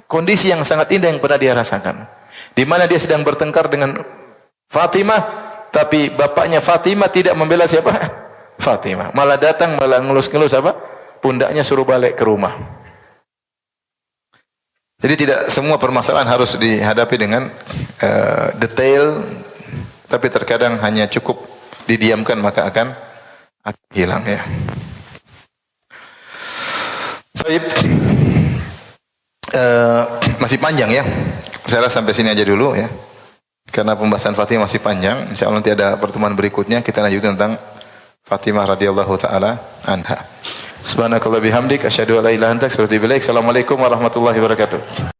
kondisi 0.09 0.49
yang 0.49 0.65
sangat 0.65 0.97
indah 0.97 1.13
yang 1.13 1.21
pernah 1.21 1.37
dia 1.37 1.53
rasakan. 1.53 2.09
Di 2.57 2.65
mana 2.65 2.89
dia 2.89 2.97
sedang 2.97 3.21
bertengkar 3.21 3.69
dengan 3.69 4.01
Fatimah 4.73 5.48
tapi 5.69 6.13
bapaknya 6.13 6.59
Fatimah 6.65 7.09
tidak 7.13 7.37
membela 7.37 7.69
siapa? 7.69 7.93
Fatimah. 8.65 9.15
Malah 9.15 9.39
datang 9.39 9.79
malah 9.79 10.03
ngelus-ngelus 10.03 10.57
apa? 10.57 10.75
Pundaknya 11.19 11.63
suruh 11.67 11.87
balik 11.87 12.19
ke 12.19 12.25
rumah. 12.27 12.79
Jadi 14.99 15.15
tidak 15.15 15.47
semua 15.55 15.79
permasalahan 15.79 16.27
harus 16.27 16.59
dihadapi 16.59 17.17
dengan 17.23 17.47
uh, 18.03 18.51
detail, 18.59 19.23
tapi 20.11 20.27
terkadang 20.27 20.75
hanya 20.83 21.07
cukup 21.07 21.39
didiamkan 21.87 22.35
maka 22.43 22.67
akan, 22.67 22.99
akan 23.63 23.87
hilang 23.95 24.27
ya. 24.27 24.43
Baik, 27.39 27.65
uh, 29.55 30.03
masih 30.43 30.59
panjang 30.59 30.91
ya. 30.91 31.07
Saya 31.71 31.87
rasa 31.87 32.03
sampai 32.03 32.19
sini 32.19 32.35
aja 32.35 32.43
dulu 32.43 32.75
ya. 32.75 32.91
Karena 33.69 33.95
pembahasan 33.95 34.33
Fatimah 34.33 34.65
masih 34.65 34.81
panjang, 34.81 35.29
insya 35.31 35.47
Allah 35.47 35.61
nanti 35.61 35.71
ada 35.71 35.95
pertemuan 36.01 36.33
berikutnya 36.33 36.81
kita 36.81 37.05
lanjutkan 37.05 37.37
tentang 37.37 37.55
Fatimah 38.25 38.65
radhiyallahu 38.65 39.15
taala 39.21 39.61
anha. 39.89 40.25
Subhanakallah 40.83 41.43
bihamdik 41.43 41.85
asyhadu 41.85 42.19
an 42.19 42.29
la 42.29 42.33
ilaha 42.33 42.37
illa 42.37 42.47
anta 42.55 42.67
astaghfiruka 42.67 43.05
wa 43.05 43.13
atubu. 43.13 43.23
Assalamualaikum 43.25 43.77
warahmatullahi 43.77 44.39
wabarakatuh. 44.41 45.18